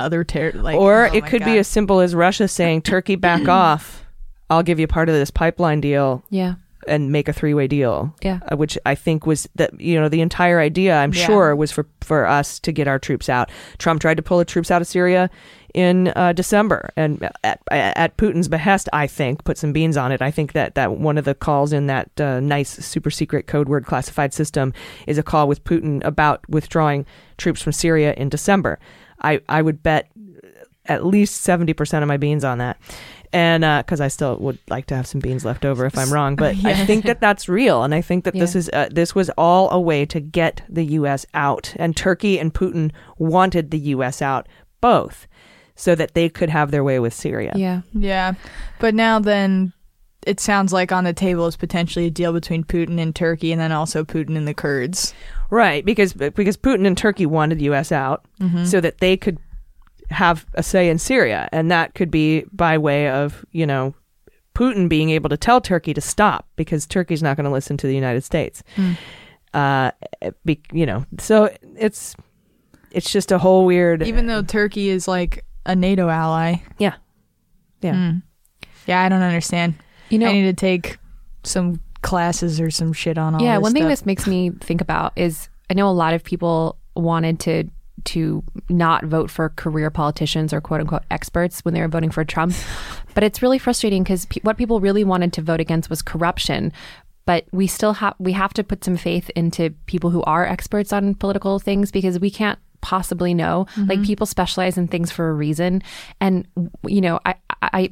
other 0.00 0.24
terror? 0.24 0.52
Like, 0.54 0.76
or 0.78 1.08
oh 1.08 1.14
it 1.14 1.26
could 1.26 1.44
be 1.44 1.58
as 1.58 1.68
simple 1.68 2.00
as 2.00 2.14
Russia 2.14 2.48
saying, 2.48 2.82
"Turkey, 2.82 3.14
back 3.16 3.46
off. 3.48 4.04
I'll 4.48 4.62
give 4.62 4.80
you 4.80 4.86
part 4.86 5.08
of 5.10 5.14
this 5.14 5.30
pipeline 5.30 5.80
deal." 5.82 6.24
Yeah. 6.30 6.54
And 6.88 7.10
make 7.12 7.28
a 7.28 7.32
three-way 7.32 7.66
deal. 7.66 8.14
Yeah. 8.22 8.40
uh, 8.50 8.56
which 8.56 8.76
I 8.86 8.94
think 8.94 9.26
was 9.26 9.48
that 9.54 9.78
you 9.80 10.00
know 10.00 10.08
the 10.08 10.20
entire 10.20 10.60
idea. 10.60 10.96
I'm 10.96 11.12
Yeah. 11.12 11.26
sure 11.26 11.56
was 11.56 11.70
for 11.72 11.86
for 12.00 12.26
us 12.26 12.58
to 12.60 12.72
get 12.72 12.88
our 12.88 12.98
troops 12.98 13.28
out. 13.28 13.50
Trump 13.78 14.00
tried 14.00 14.16
to 14.16 14.22
pull 14.22 14.38
the 14.38 14.44
troops 14.44 14.70
out 14.70 14.80
of 14.82 14.88
Syria 14.88 15.30
in 15.74 16.08
uh, 16.16 16.32
December, 16.34 16.90
and 16.96 17.30
at 17.44 17.60
at 17.70 18.16
Putin's 18.18 18.48
behest, 18.48 18.88
I 18.92 19.06
think 19.06 19.44
put 19.44 19.56
some 19.56 19.72
beans 19.72 19.96
on 19.96 20.12
it. 20.12 20.20
I 20.20 20.30
think 20.30 20.52
that 20.52 20.74
that 20.74 20.92
one 20.98 21.16
of 21.18 21.24
the 21.24 21.34
calls 21.34 21.72
in 21.72 21.86
that 21.86 22.20
uh, 22.20 22.40
nice 22.40 22.70
super 22.84 23.10
secret 23.10 23.46
code 23.46 23.68
word 23.68 23.86
classified 23.86 24.34
system 24.34 24.72
is 25.06 25.16
a 25.18 25.22
call 25.22 25.48
with 25.48 25.64
Putin 25.64 26.04
about 26.04 26.46
withdrawing 26.48 27.06
troops 27.38 27.62
from 27.62 27.72
Syria 27.72 28.12
in 28.16 28.28
December. 28.28 28.78
I 29.22 29.40
I 29.48 29.62
would 29.62 29.82
bet 29.82 30.08
at 30.86 31.06
least 31.06 31.46
70% 31.46 32.02
of 32.02 32.08
my 32.08 32.16
beans 32.16 32.42
on 32.44 32.58
that. 32.58 32.76
And 33.32 33.62
because 33.84 34.00
I 34.00 34.08
still 34.08 34.36
would 34.38 34.58
like 34.68 34.86
to 34.86 34.96
have 34.96 35.06
some 35.06 35.20
beans 35.20 35.44
left 35.44 35.64
over 35.64 35.86
if 35.86 35.96
I'm 35.96 36.12
wrong, 36.12 36.36
but 36.36 36.54
I 36.64 36.84
think 36.84 37.06
that 37.06 37.20
that's 37.20 37.48
real, 37.48 37.82
and 37.82 37.94
I 37.94 38.02
think 38.02 38.24
that 38.24 38.34
this 38.34 38.54
is 38.54 38.68
uh, 38.72 38.88
this 38.90 39.14
was 39.14 39.30
all 39.38 39.70
a 39.70 39.80
way 39.80 40.04
to 40.06 40.20
get 40.20 40.62
the 40.68 40.84
U.S. 40.84 41.24
out, 41.32 41.74
and 41.76 41.96
Turkey 41.96 42.38
and 42.38 42.52
Putin 42.52 42.92
wanted 43.16 43.70
the 43.70 43.78
U.S. 43.78 44.20
out 44.20 44.48
both, 44.82 45.26
so 45.74 45.94
that 45.94 46.12
they 46.14 46.28
could 46.28 46.50
have 46.50 46.70
their 46.70 46.84
way 46.84 46.98
with 46.98 47.14
Syria. 47.14 47.52
Yeah. 47.56 47.82
Yeah. 47.94 48.34
But 48.78 48.94
now 48.94 49.18
then 49.18 49.72
it 50.26 50.38
sounds 50.40 50.72
like 50.72 50.92
on 50.92 51.04
the 51.04 51.12
table 51.12 51.46
is 51.46 51.56
potentially 51.56 52.06
a 52.06 52.10
deal 52.10 52.32
between 52.32 52.64
Putin 52.64 53.00
and 53.00 53.14
Turkey 53.14 53.50
and 53.52 53.60
then 53.60 53.72
also 53.72 54.04
Putin 54.04 54.36
and 54.36 54.46
the 54.46 54.54
Kurds. 54.54 55.14
Right, 55.50 55.84
because 55.84 56.12
because 56.12 56.56
Putin 56.56 56.86
and 56.86 56.96
Turkey 56.96 57.26
wanted 57.26 57.58
the 57.58 57.64
U.S. 57.64 57.92
out 57.92 58.24
so 58.64 58.80
that 58.80 58.98
they 58.98 59.16
could 59.16 59.38
have 60.12 60.46
a 60.54 60.62
say 60.62 60.88
in 60.88 60.98
Syria, 60.98 61.48
and 61.52 61.70
that 61.70 61.94
could 61.94 62.10
be 62.10 62.44
by 62.52 62.78
way 62.78 63.08
of 63.08 63.44
you 63.52 63.66
know 63.66 63.94
Putin 64.54 64.88
being 64.88 65.10
able 65.10 65.28
to 65.30 65.36
tell 65.36 65.60
Turkey 65.60 65.94
to 65.94 66.00
stop 66.00 66.46
because 66.56 66.86
Turkey's 66.86 67.22
not 67.22 67.36
going 67.36 67.44
to 67.44 67.50
listen 67.50 67.76
to 67.78 67.86
the 67.86 67.94
United 67.94 68.22
States. 68.24 68.62
Uh, 69.54 69.90
be, 70.44 70.60
you 70.72 70.86
know, 70.86 71.04
so 71.18 71.54
it's 71.76 72.14
it's 72.90 73.10
just 73.10 73.32
a 73.32 73.38
whole 73.38 73.64
weird. 73.66 74.02
Even 74.02 74.26
though 74.26 74.42
Turkey 74.42 74.88
is 74.88 75.06
like 75.08 75.44
a 75.66 75.74
NATO 75.76 76.08
ally. 76.08 76.56
yeah, 76.78 76.94
yeah. 77.80 77.94
Hmm. 77.94 78.18
Yeah, 78.86 79.02
I 79.02 79.08
don't 79.08 79.22
understand. 79.22 79.74
You 80.10 80.18
know, 80.18 80.28
I 80.28 80.32
need 80.32 80.42
to 80.42 80.52
take 80.52 80.98
some 81.44 81.80
classes 82.02 82.60
or 82.60 82.70
some 82.70 82.92
shit 82.92 83.16
on 83.16 83.34
all 83.34 83.40
yeah 83.40 83.56
this 83.56 83.62
one 83.62 83.72
thing 83.72 83.82
stuff. 83.82 83.90
this 83.90 84.06
makes 84.06 84.26
me 84.26 84.50
think 84.60 84.80
about 84.80 85.12
is 85.14 85.48
i 85.70 85.74
know 85.74 85.88
a 85.88 85.90
lot 85.92 86.14
of 86.14 86.24
people 86.24 86.76
wanted 86.96 87.38
to 87.38 87.62
to 88.04 88.42
not 88.68 89.04
vote 89.04 89.30
for 89.30 89.50
career 89.50 89.90
politicians 89.90 90.52
or 90.52 90.60
quote 90.60 90.80
unquote 90.80 91.02
experts 91.10 91.60
when 91.64 91.74
they 91.74 91.80
were 91.80 91.88
voting 91.88 92.10
for 92.10 92.24
trump. 92.24 92.54
But 93.14 93.24
it's 93.24 93.42
really 93.42 93.58
frustrating 93.58 94.02
because 94.02 94.24
pe- 94.24 94.40
what 94.40 94.56
people 94.56 94.80
really 94.80 95.04
wanted 95.04 95.34
to 95.34 95.42
vote 95.42 95.60
against 95.60 95.90
was 95.90 96.00
corruption. 96.00 96.72
But 97.26 97.44
we 97.52 97.66
still 97.66 97.92
have 97.92 98.14
we 98.18 98.32
have 98.32 98.54
to 98.54 98.64
put 98.64 98.82
some 98.82 98.96
faith 98.96 99.28
into 99.36 99.70
people 99.84 100.08
who 100.08 100.22
are 100.22 100.46
experts 100.46 100.94
on 100.94 101.14
political 101.14 101.58
things 101.58 101.92
because 101.92 102.18
we 102.18 102.30
can't 102.30 102.58
possibly 102.80 103.34
know. 103.34 103.66
Like 103.76 103.98
mm-hmm. 103.98 104.04
people 104.04 104.24
specialize 104.26 104.78
in 104.78 104.88
things 104.88 105.12
for 105.12 105.28
a 105.28 105.34
reason. 105.34 105.82
And 106.22 106.48
you 106.86 107.02
know 107.02 107.20
i 107.26 107.34
i 107.60 107.90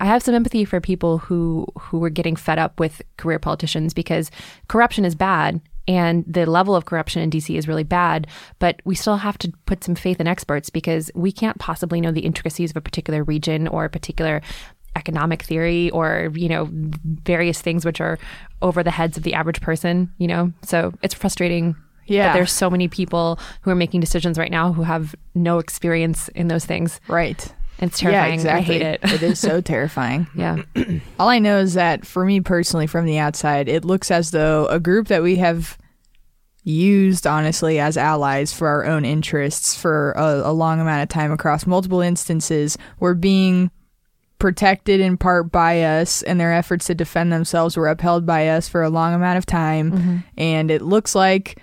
I 0.00 0.06
have 0.06 0.22
some 0.22 0.34
empathy 0.34 0.64
for 0.64 0.80
people 0.80 1.18
who 1.18 1.66
who 1.78 2.02
are 2.04 2.10
getting 2.10 2.36
fed 2.36 2.58
up 2.58 2.78
with 2.80 3.02
career 3.16 3.38
politicians 3.38 3.94
because 3.94 4.30
corruption 4.68 5.04
is 5.04 5.14
bad 5.14 5.60
and 5.88 6.24
the 6.28 6.46
level 6.46 6.76
of 6.76 6.84
corruption 6.84 7.22
in 7.22 7.30
DC 7.30 7.56
is 7.58 7.66
really 7.66 7.82
bad, 7.82 8.26
but 8.60 8.80
we 8.84 8.94
still 8.94 9.16
have 9.16 9.38
to 9.38 9.52
put 9.66 9.82
some 9.82 9.94
faith 9.96 10.20
in 10.20 10.28
experts 10.28 10.70
because 10.70 11.10
we 11.14 11.32
can't 11.32 11.58
possibly 11.58 12.00
know 12.00 12.12
the 12.12 12.20
intricacies 12.20 12.70
of 12.70 12.76
a 12.76 12.80
particular 12.82 13.24
region 13.24 13.66
or 13.66 13.86
a 13.86 13.90
particular 13.90 14.42
economic 14.96 15.42
theory 15.42 15.90
or 15.90 16.30
you 16.34 16.48
know 16.48 16.68
various 16.72 17.60
things 17.60 17.84
which 17.84 18.00
are 18.00 18.18
over 18.62 18.82
the 18.82 18.90
heads 18.90 19.16
of 19.16 19.22
the 19.22 19.32
average 19.34 19.60
person 19.60 20.10
you 20.18 20.26
know 20.26 20.52
so 20.62 20.92
it's 21.02 21.14
frustrating 21.14 21.76
Yeah. 22.06 22.28
that 22.28 22.32
there's 22.34 22.50
so 22.50 22.68
many 22.68 22.88
people 22.88 23.38
who 23.60 23.70
are 23.70 23.76
making 23.76 24.00
decisions 24.00 24.38
right 24.38 24.50
now 24.50 24.72
who 24.72 24.82
have 24.82 25.14
no 25.36 25.58
experience 25.58 26.28
in 26.30 26.48
those 26.48 26.64
things 26.64 27.00
Right. 27.06 27.54
It's 27.80 27.98
terrifying 27.98 28.28
Yeah, 28.30 28.34
exactly. 28.34 28.58
i 28.58 28.78
hate 28.78 28.82
it 28.82 29.00
it 29.12 29.22
is 29.22 29.38
so 29.38 29.60
terrifying. 29.72 30.26
yeah 30.34 30.62
All 31.18 31.28
I 31.28 31.38
know 31.38 31.58
is 31.58 31.74
that 31.74 32.06
for 32.06 32.24
me 32.24 32.40
personally, 32.40 32.86
from 32.86 33.04
the 33.06 33.18
outside, 33.18 33.68
it 33.68 33.84
looks 33.84 34.10
as 34.10 34.30
though 34.30 34.66
a 34.66 34.78
group 34.80 35.08
that 35.08 35.22
we 35.22 35.36
have 35.36 35.76
used, 36.64 37.26
honestly, 37.26 37.78
as 37.80 37.96
allies 37.96 38.52
for 38.52 38.68
our 38.68 38.84
own 38.84 39.04
interests 39.04 39.74
for 39.76 40.12
a, 40.12 40.50
a 40.50 40.52
long 40.52 40.80
amount 40.80 41.02
of 41.02 41.08
time 41.08 41.32
across 41.32 41.66
multiple 41.66 42.00
instances, 42.00 42.76
we're 43.00 43.14
being 43.14 43.70
protected 44.38 45.00
in 45.00 45.16
part 45.16 45.50
by 45.50 45.82
us, 45.82 46.22
and 46.22 46.38
their 46.38 46.52
efforts 46.52 46.86
to 46.86 46.94
defend 46.94 47.32
themselves 47.32 47.76
were 47.76 47.88
upheld 47.88 48.24
by 48.26 48.48
us 48.48 48.68
for 48.68 48.82
a 48.82 48.90
long 48.90 49.14
amount 49.14 49.38
of 49.38 49.46
time. 49.46 49.90
Mm-hmm. 49.92 50.16
And 50.36 50.70
it 50.70 50.82
looks 50.82 51.14
like 51.14 51.60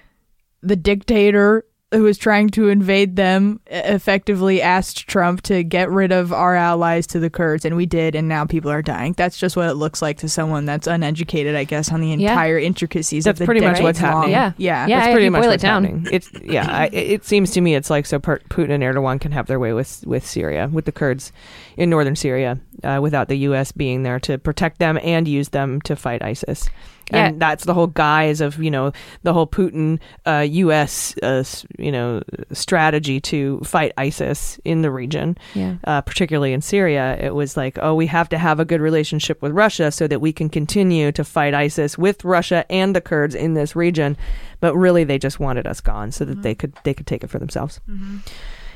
the 0.62 0.76
dictator 0.76 1.64
who 1.96 2.04
was 2.04 2.18
trying 2.18 2.50
to 2.50 2.70
invade 2.70 3.16
them 3.16 3.60
effectively 3.68 4.62
asked 4.62 5.08
Trump 5.08 5.42
to 5.44 5.64
get 5.64 5.90
rid 5.90 6.12
of 6.12 6.32
our 6.34 6.56
allies 6.56 7.08
to 7.08 7.20
the 7.20 7.30
Kurds, 7.30 7.66
and 7.66 7.76
we 7.76 7.86
did, 7.86 8.16
and 8.16 8.28
now 8.28 8.46
people 8.46 8.70
are 8.72 8.82
dying. 8.82 9.14
That's 9.14 9.38
just 9.38 9.56
what 9.56 9.70
it 9.70 9.74
looks 9.76 10.02
like 10.02 10.18
to 10.20 10.30
someone 10.30 10.66
that's 10.66 10.88
uneducated, 10.88 11.56
I 11.56 11.64
guess, 11.64 11.92
on 11.92 12.02
the 12.02 12.10
Yeah. 12.10 12.32
entire 12.32 12.60
intricacies 12.60 13.24
That's 13.26 13.36
of 13.36 13.40
the 13.40 13.46
pretty 13.46 13.62
much 13.62 13.82
what's 13.82 14.00
decades-long- 14.00 14.30
happening. 14.32 14.32
Yeah. 14.32 14.52
yeah, 14.58 14.88
Yeah. 14.88 15.00
That's 15.00 15.14
pretty 15.14 15.30
much 15.30 15.42
boil 15.42 15.50
it 15.50 15.54
what's 15.54 15.64
down. 15.64 15.84
happening. 15.84 16.08
It's 16.12 16.30
yeah. 16.44 16.68
I, 16.70 16.86
it 16.88 17.12
it 17.16 17.26
seems 17.26 17.52
to 17.52 17.62
me 17.62 17.76
it's 17.76 17.90
like 17.90 18.06
so 18.06 18.20
per- 18.20 18.40
Putin 18.50 18.72
and 18.72 18.84
Erdogan 18.84 19.20
can 19.20 19.32
have 19.32 19.48
their 19.48 19.60
way 19.60 19.74
with 19.74 20.04
with 20.06 20.26
Syria, 20.26 20.70
with 20.72 20.86
the 20.86 20.92
Kurds 20.92 21.32
in 21.78 21.90
northern 21.90 22.16
Syria, 22.16 22.60
uh, 22.84 23.00
without 23.02 23.28
the 23.30 23.38
U.S. 23.50 23.72
being 23.72 24.04
there 24.04 24.20
to 24.22 24.38
protect 24.38 24.80
them 24.80 25.00
and 25.04 25.28
use 25.28 25.50
them 25.50 25.82
to 25.82 25.96
fight 25.96 26.22
ISIS. 26.24 26.70
Yeah. 27.12 27.28
And 27.28 27.40
that's 27.40 27.66
the 27.66 27.74
whole 27.74 27.88
guise 27.88 28.42
of 28.42 28.58
you 28.62 28.72
know 28.72 28.92
the 29.24 29.32
whole 29.34 29.46
Putin 29.48 30.00
uh, 30.26 30.46
U.S. 30.50 31.16
Uh, 31.22 31.44
you 31.78 31.92
know 31.92 32.22
strategy 32.52 33.20
to 33.22 33.60
fight 33.64 33.92
ISIS 33.98 34.60
in 34.66 34.82
the 34.82 34.90
region 34.90 35.38
Yeah. 35.54 35.76
uh, 35.84 36.02
particularly 36.02 36.52
in 36.54 36.62
Syria, 36.62 37.16
it 37.20 37.36
was 37.36 37.56
like, 37.56 37.78
oh, 37.82 37.94
we 37.94 38.08
have 38.08 38.28
to 38.30 38.38
have 38.38 38.60
a 38.60 38.66
good 38.66 38.82
relationship 38.82 39.42
with 39.42 39.52
Russia 39.52 39.92
so 39.92 40.08
that 40.08 40.20
we 40.20 40.34
can 40.34 40.50
continue 40.50 41.12
to 41.12 41.24
fight 41.24 41.54
ISIS 41.54 41.98
with 41.98 42.24
Russia 42.26 42.66
and 42.72 42.96
the 42.96 43.02
Kurds 43.02 43.36
in 43.36 43.54
this 43.54 43.76
region. 43.76 44.18
But 44.60 44.76
really, 44.76 45.04
they 45.04 45.20
just 45.20 45.40
wanted 45.40 45.68
us 45.68 45.82
gone 45.82 46.12
so 46.12 46.26
that 46.26 46.42
they 46.42 46.56
could 46.56 46.74
they 46.84 46.94
could 46.94 47.06
take 47.08 47.24
it 47.24 47.30
for 47.30 47.38
themselves 47.40 47.80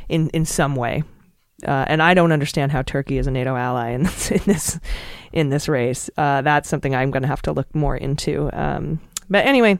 in 0.07 0.29
in 0.29 0.45
some 0.45 0.75
way. 0.75 1.03
Uh, 1.67 1.85
and 1.87 2.01
I 2.01 2.13
don't 2.13 2.31
understand 2.31 2.71
how 2.71 2.81
Turkey 2.81 3.17
is 3.17 3.27
a 3.27 3.31
NATO 3.31 3.55
ally 3.55 3.89
in 3.91 4.03
this 4.03 4.31
in 4.31 4.41
this 4.45 4.79
in 5.31 5.49
this 5.49 5.67
race. 5.67 6.09
Uh, 6.17 6.41
that's 6.41 6.69
something 6.69 6.95
I'm 6.95 7.11
going 7.11 7.23
to 7.23 7.27
have 7.27 7.41
to 7.43 7.51
look 7.51 7.73
more 7.75 7.95
into. 7.95 8.49
Um, 8.53 8.99
but 9.29 9.45
anyway, 9.45 9.79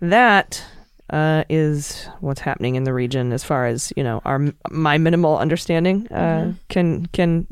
that 0.00 0.64
uh, 1.10 1.44
is 1.48 2.06
what's 2.20 2.40
happening 2.40 2.76
in 2.76 2.84
the 2.84 2.92
region 2.92 3.32
as 3.32 3.42
far 3.42 3.66
as 3.66 3.92
you 3.96 4.04
know 4.04 4.22
our 4.24 4.40
my 4.70 4.98
minimal 4.98 5.38
understanding 5.38 6.06
uh, 6.08 6.52
can 6.68 7.06
can 7.06 7.46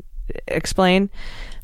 explain. 0.47 1.09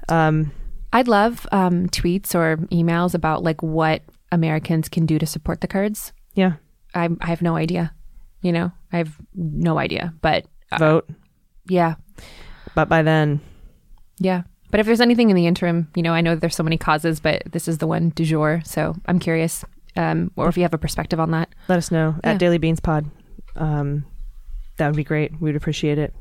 Um, 0.09 0.51
I'd 0.93 1.07
love 1.07 1.47
um, 1.51 1.87
tweets 1.89 2.35
or 2.35 2.57
emails 2.67 3.13
about 3.13 3.43
like 3.43 3.61
what 3.61 4.01
Americans 4.31 4.89
can 4.89 5.05
do 5.05 5.19
to 5.19 5.25
support 5.25 5.61
the 5.61 5.67
Kurds. 5.67 6.13
yeah, 6.35 6.53
I, 6.93 7.09
I 7.21 7.27
have 7.27 7.41
no 7.41 7.55
idea. 7.55 7.93
You 8.41 8.51
know, 8.51 8.71
I 8.91 8.97
have 8.97 9.17
no 9.33 9.77
idea. 9.77 10.13
But 10.21 10.45
uh, 10.71 10.77
vote. 10.77 11.09
yeah, 11.67 11.95
But 12.75 12.89
by 12.89 13.01
then, 13.01 13.39
yeah. 14.19 14.43
But 14.71 14.79
if 14.79 14.85
there's 14.85 15.01
anything 15.01 15.29
in 15.29 15.35
the 15.35 15.47
interim, 15.47 15.89
you 15.95 16.03
know, 16.03 16.13
I 16.13 16.21
know 16.21 16.35
that 16.35 16.41
there's 16.41 16.55
so 16.55 16.63
many 16.63 16.77
causes, 16.77 17.19
but 17.19 17.43
this 17.51 17.67
is 17.67 17.77
the 17.77 17.87
one 17.87 18.09
du 18.09 18.25
jour. 18.25 18.61
So 18.65 18.95
I'm 19.05 19.19
curious, 19.19 19.63
um, 19.95 20.31
or 20.35 20.49
if 20.49 20.57
you 20.57 20.63
have 20.63 20.73
a 20.73 20.77
perspective 20.77 21.19
on 21.19 21.31
that. 21.31 21.49
let 21.69 21.77
us 21.77 21.91
know 21.91 22.15
Yeah. 22.23 22.31
at 22.31 22.39
Daily 22.39 22.57
Beans 22.57 22.79
Pod. 22.79 23.05
Um, 23.55 24.05
that 24.77 24.87
would 24.87 24.97
be 24.97 25.03
great. 25.05 25.39
We'd 25.39 25.55
appreciate 25.55 25.97
it. 25.97 26.13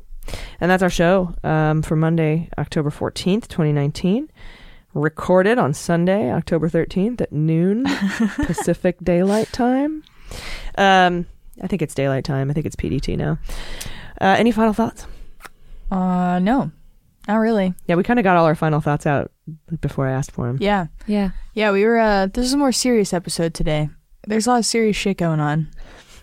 And 0.61 0.71
that's 0.71 0.81
our 0.83 0.89
show 0.89 1.35
um, 1.43 1.81
for 1.81 1.95
Monday, 1.97 2.49
October 2.57 2.89
14th, 2.89 3.47
2019. 3.49 4.29
Recorded 4.93 5.57
on 5.57 5.73
Sunday, 5.73 6.31
October 6.31 6.69
13th 6.69 7.19
at 7.19 7.33
noon 7.33 7.83
Pacific 8.45 8.95
Daylight 9.03 9.51
Time. 9.51 10.03
Um, 10.77 11.25
I 11.61 11.67
think 11.67 11.81
it's 11.81 11.93
daylight 11.93 12.23
time. 12.23 12.49
I 12.49 12.53
think 12.53 12.65
it's 12.65 12.77
PDT 12.77 13.17
now. 13.17 13.37
Uh, 14.21 14.35
any 14.39 14.51
final 14.51 14.71
thoughts? 14.73 15.05
Uh, 15.91 16.39
no, 16.39 16.71
not 17.27 17.35
really. 17.37 17.73
Yeah, 17.87 17.95
we 17.95 18.03
kind 18.03 18.19
of 18.19 18.23
got 18.23 18.37
all 18.37 18.45
our 18.45 18.55
final 18.55 18.81
thoughts 18.81 19.05
out 19.05 19.31
before 19.81 20.07
I 20.07 20.11
asked 20.11 20.31
for 20.31 20.47
them. 20.47 20.57
Yeah, 20.59 20.87
Yeah. 21.07 21.31
yeah. 21.53 21.71
We 21.71 21.83
were. 21.85 21.97
Uh, 21.99 22.27
this 22.27 22.45
is 22.45 22.53
a 22.53 22.57
more 22.57 22.71
serious 22.71 23.13
episode 23.13 23.53
today. 23.53 23.89
There's 24.27 24.47
a 24.47 24.51
lot 24.51 24.59
of 24.59 24.65
serious 24.65 24.95
shit 24.95 25.17
going 25.17 25.39
on. 25.39 25.67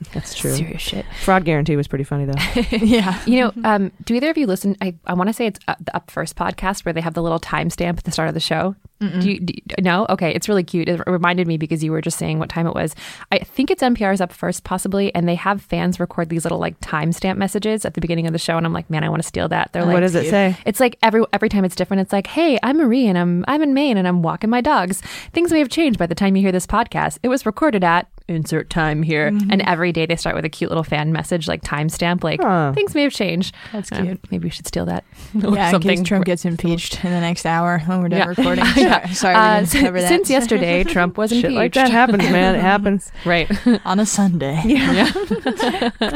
That's 0.13 0.35
true. 0.35 0.53
Serious 0.53 0.83
shit. 0.83 1.07
Fraud 1.23 1.45
guarantee 1.45 1.77
was 1.77 1.87
pretty 1.87 2.03
funny 2.03 2.25
though. 2.25 2.61
yeah. 2.77 3.23
You 3.25 3.41
know, 3.41 3.53
um, 3.63 3.93
do 4.05 4.15
either 4.15 4.31
of 4.31 4.37
you 4.37 4.49
listen? 4.49 4.77
I, 4.81 4.97
I 5.07 5.15
want 5.15 5.29
to 5.29 5.33
say 5.33 5.47
it's 5.47 5.61
up, 5.69 5.79
the 5.85 5.95
Up 5.95 6.11
First 6.11 6.35
podcast 6.35 6.85
where 6.85 6.93
they 6.93 7.01
have 7.01 7.15
the 7.15 7.23
little 7.23 7.39
timestamp 7.39 7.99
at 7.99 8.05
the 8.05 8.11
start 8.11 8.27
of 8.29 8.35
the 8.35 8.41
show. 8.41 8.75
Do 9.21 9.31
you, 9.31 9.41
do 9.41 9.55
you- 9.55 9.83
no? 9.83 10.07
Okay, 10.11 10.31
it's 10.33 10.49
really 10.49 10.63
cute. 10.65 10.89
It 10.89 11.01
reminded 11.07 11.47
me 11.47 11.57
because 11.57 11.83
you 11.83 11.91
were 11.93 12.01
just 12.01 12.19
saying 12.19 12.39
what 12.39 12.49
time 12.49 12.67
it 12.67 12.75
was. 12.75 12.95
I 13.31 13.39
think 13.39 13.71
it's 13.71 13.83
NPR's 13.83 14.21
Up 14.21 14.33
First, 14.33 14.65
possibly, 14.65 15.15
and 15.15 15.29
they 15.29 15.35
have 15.35 15.61
fans 15.61 15.99
record 16.01 16.29
these 16.29 16.45
little 16.45 16.59
like 16.59 16.81
timestamp 16.81 17.37
messages 17.37 17.85
at 17.85 17.95
the 17.95 18.01
beginning 18.01 18.27
of 18.27 18.33
the 18.33 18.39
show, 18.39 18.57
and 18.57 18.65
I'm 18.67 18.73
like, 18.73 18.89
man, 18.91 19.05
I 19.05 19.09
want 19.09 19.23
to 19.23 19.27
steal 19.29 19.49
that. 19.49 19.71
They're 19.73 19.85
like, 19.85 19.95
what 19.95 20.01
does 20.01 20.15
it 20.15 20.31
say? 20.31 20.57
It's 20.67 20.81
like 20.81 20.97
every 21.03 21.23
every 21.33 21.49
time 21.49 21.65
it's 21.65 21.75
different. 21.77 22.01
It's 22.03 22.13
like, 22.13 22.27
hey, 22.29 22.59
I'm 22.63 22.77
Marie 22.79 23.07
and 23.07 23.19
I'm 23.19 23.45
I'm 23.49 23.63
in 23.63 23.75
Maine 23.75 23.97
and 23.97 24.07
I'm 24.07 24.23
walking 24.23 24.51
my 24.51 24.61
dogs. 24.61 25.01
Things 25.33 25.51
may 25.53 25.59
have 25.59 25.69
changed 25.69 25.99
by 25.99 26.07
the 26.07 26.15
time 26.15 26.37
you 26.37 26.43
hear 26.43 26.53
this 26.53 26.67
podcast. 26.67 27.19
It 27.23 27.29
was 27.29 27.45
recorded 27.47 27.83
at 27.85 28.09
insert 28.29 28.71
time 28.71 29.03
here, 29.03 29.27
and 29.27 29.61
every 29.63 29.91
day 29.93 30.07
they 30.07 30.17
start 30.17 30.37
with 30.37 30.45
a 30.45 30.49
cute 30.49 30.71
little 30.71 30.85
fan 30.85 31.13
message 31.13 31.49
like 31.49 31.61
timestamp, 31.63 32.23
like 32.23 32.41
Huh. 32.41 32.73
things 32.73 32.95
may 32.95 33.03
have 33.03 33.13
changed. 33.13 33.55
That's 33.73 33.91
Uh, 33.93 34.03
cute. 34.03 34.21
maybe 34.31 34.45
we 34.45 34.51
should 34.51 34.67
steal 34.67 34.87
that. 34.87 35.05
or 35.45 35.55
Yeah, 35.55 35.75
in 35.75 35.81
case 35.81 36.03
Trump 36.03 36.25
gets 36.25 36.45
impeached 36.45 37.05
in 37.05 37.11
the 37.11 37.21
next 37.21 37.45
hour 37.45 37.81
when 37.87 38.01
we're 38.01 38.09
done 38.09 38.21
Yeah. 38.21 38.27
recording. 38.27 38.65
Yeah. 38.93 39.07
Sorry, 39.13 39.35
sorry 39.35 39.35
Uh, 39.35 39.61
we 39.61 39.67
since, 39.67 39.91
that. 39.93 40.09
since 40.09 40.31
yesterday, 40.31 40.85
Trump 40.95 41.17
was 41.19 41.31
Shit 41.31 41.53
like 41.53 41.73
that 41.75 41.91
happens, 41.91 42.23
man. 42.25 42.55
It 42.55 42.61
happens. 42.73 43.11
Right. 43.25 43.51
on 43.87 44.01
a 44.01 44.07
Sunday. 44.07 44.61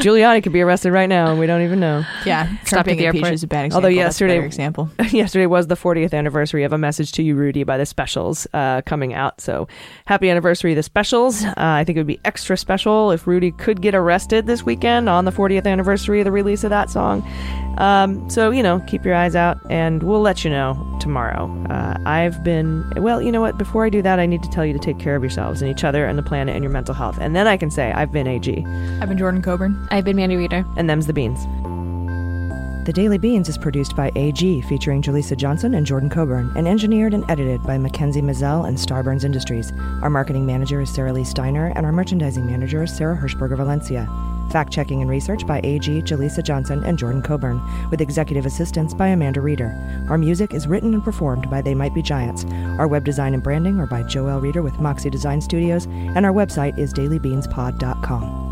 Giuliani 0.01 0.43
could 0.43 0.53
be 0.53 0.61
arrested 0.61 0.91
right 0.91 1.07
now, 1.09 1.29
and 1.29 1.39
we 1.39 1.47
don't 1.47 1.61
even 1.61 1.79
know. 1.79 2.03
Yeah, 2.25 2.47
Stopped 2.47 2.67
Trump 2.67 2.87
at 2.89 2.97
the 2.97 3.05
impeached 3.05 3.15
airport. 3.25 3.33
is 3.33 3.43
a 3.43 3.47
bad 3.47 3.65
example. 3.65 3.75
Although 3.85 3.95
That's 3.95 4.21
a 4.21 4.25
yesterday- 4.25 4.45
example. 4.45 4.89
Yesterday 5.11 5.45
was 5.45 5.67
the 5.67 5.75
40th 5.75 6.13
anniversary 6.13 6.63
of 6.63 6.73
a 6.73 6.77
message 6.77 7.11
to 7.13 7.23
you, 7.23 7.35
Rudy, 7.35 7.63
by 7.63 7.77
the 7.77 7.85
Specials 7.85 8.47
uh, 8.53 8.81
coming 8.83 9.13
out. 9.13 9.41
So 9.41 9.67
happy 10.05 10.29
anniversary, 10.29 10.73
the 10.73 10.83
Specials. 10.83 11.43
Uh, 11.43 11.53
I 11.57 11.83
think 11.83 11.95
it 11.97 11.99
would 11.99 12.07
be 12.07 12.19
extra 12.25 12.57
special 12.57 13.11
if 13.11 13.27
Rudy 13.27 13.51
could 13.51 13.81
get 13.81 13.95
arrested 13.95 14.45
this 14.47 14.63
weekend 14.63 15.09
on 15.09 15.25
the 15.25 15.31
40th 15.31 15.65
anniversary 15.65 16.19
of 16.21 16.25
the 16.25 16.31
release 16.31 16.63
of 16.63 16.69
that 16.69 16.89
song. 16.89 17.21
Um, 17.77 18.29
so 18.29 18.51
you 18.51 18.63
know, 18.63 18.79
keep 18.87 19.05
your 19.05 19.15
eyes 19.15 19.35
out, 19.35 19.59
and 19.69 20.03
we'll 20.03 20.21
let 20.21 20.43
you 20.43 20.49
know 20.49 20.97
tomorrow. 20.99 21.45
Uh, 21.69 21.97
I've 22.05 22.43
been 22.43 22.91
well. 22.97 23.21
You 23.21 23.31
know 23.31 23.41
what? 23.41 23.57
Before 23.57 23.85
I 23.85 23.89
do 23.89 24.01
that, 24.01 24.19
I 24.19 24.25
need 24.25 24.43
to 24.43 24.49
tell 24.49 24.65
you 24.65 24.73
to 24.73 24.79
take 24.79 24.99
care 24.99 25.15
of 25.15 25.23
yourselves 25.23 25.61
and 25.61 25.69
each 25.69 25.83
other 25.83 26.05
and 26.05 26.17
the 26.17 26.23
planet 26.23 26.55
and 26.55 26.63
your 26.63 26.71
mental 26.71 26.95
health, 26.95 27.17
and 27.19 27.35
then 27.35 27.47
I 27.47 27.57
can 27.57 27.71
say 27.71 27.91
I've 27.91 28.11
been 28.11 28.27
AG. 28.27 28.65
I've 29.01 29.09
been 29.09 29.17
Jordan 29.17 29.41
Coburn. 29.41 29.87
I've 29.91 30.05
been 30.05 30.15
Mandy 30.15 30.35
Reeder. 30.35 30.65
And 30.75 30.89
them's 30.89 31.07
the 31.07 31.13
beans. 31.13 31.45
The 32.87 32.93
Daily 32.93 33.17
Beans 33.17 33.49
is 33.49 33.57
produced 33.57 33.97
by 33.97 34.13
AG, 34.15 34.61
featuring 34.61 35.01
Jaleesa 35.01 35.35
Johnson 35.35 35.73
and 35.73 35.85
Jordan 35.85 36.09
Coburn, 36.09 36.53
and 36.55 36.69
engineered 36.69 37.13
and 37.13 37.29
edited 37.29 37.61
by 37.63 37.77
Mackenzie 37.77 38.21
Mazzell 38.21 38.65
and 38.65 38.77
Starburns 38.77 39.25
Industries. 39.25 39.73
Our 40.01 40.09
marketing 40.09 40.45
manager 40.45 40.79
is 40.79 40.89
Sarah 40.89 41.11
Lee 41.11 41.25
Steiner, 41.25 41.73
and 41.75 41.85
our 41.85 41.91
merchandising 41.91 42.45
manager 42.45 42.83
is 42.83 42.95
Sarah 42.95 43.17
Hirschberger 43.17 43.57
Valencia. 43.57 44.07
Fact 44.49 44.71
checking 44.71 45.01
and 45.01 45.09
research 45.09 45.45
by 45.45 45.59
AG, 45.63 46.01
Jaleesa 46.03 46.43
Johnson, 46.43 46.83
and 46.83 46.97
Jordan 46.97 47.21
Coburn, 47.21 47.61
with 47.89 48.01
executive 48.01 48.45
assistance 48.45 48.93
by 48.93 49.07
Amanda 49.07 49.41
Reeder. 49.41 50.05
Our 50.09 50.17
music 50.17 50.53
is 50.53 50.67
written 50.67 50.93
and 50.93 51.03
performed 51.03 51.49
by 51.49 51.61
They 51.61 51.75
Might 51.75 51.93
Be 51.93 52.01
Giants. 52.01 52.45
Our 52.79 52.87
web 52.87 53.03
design 53.03 53.33
and 53.33 53.43
branding 53.43 53.79
are 53.79 53.87
by 53.87 54.03
Joel 54.03 54.39
Reeder 54.39 54.61
with 54.61 54.79
Moxie 54.79 55.09
Design 55.09 55.41
Studios, 55.41 55.85
and 55.85 56.25
our 56.25 56.33
website 56.33 56.77
is 56.77 56.93
dailybeanspod.com. 56.93 58.46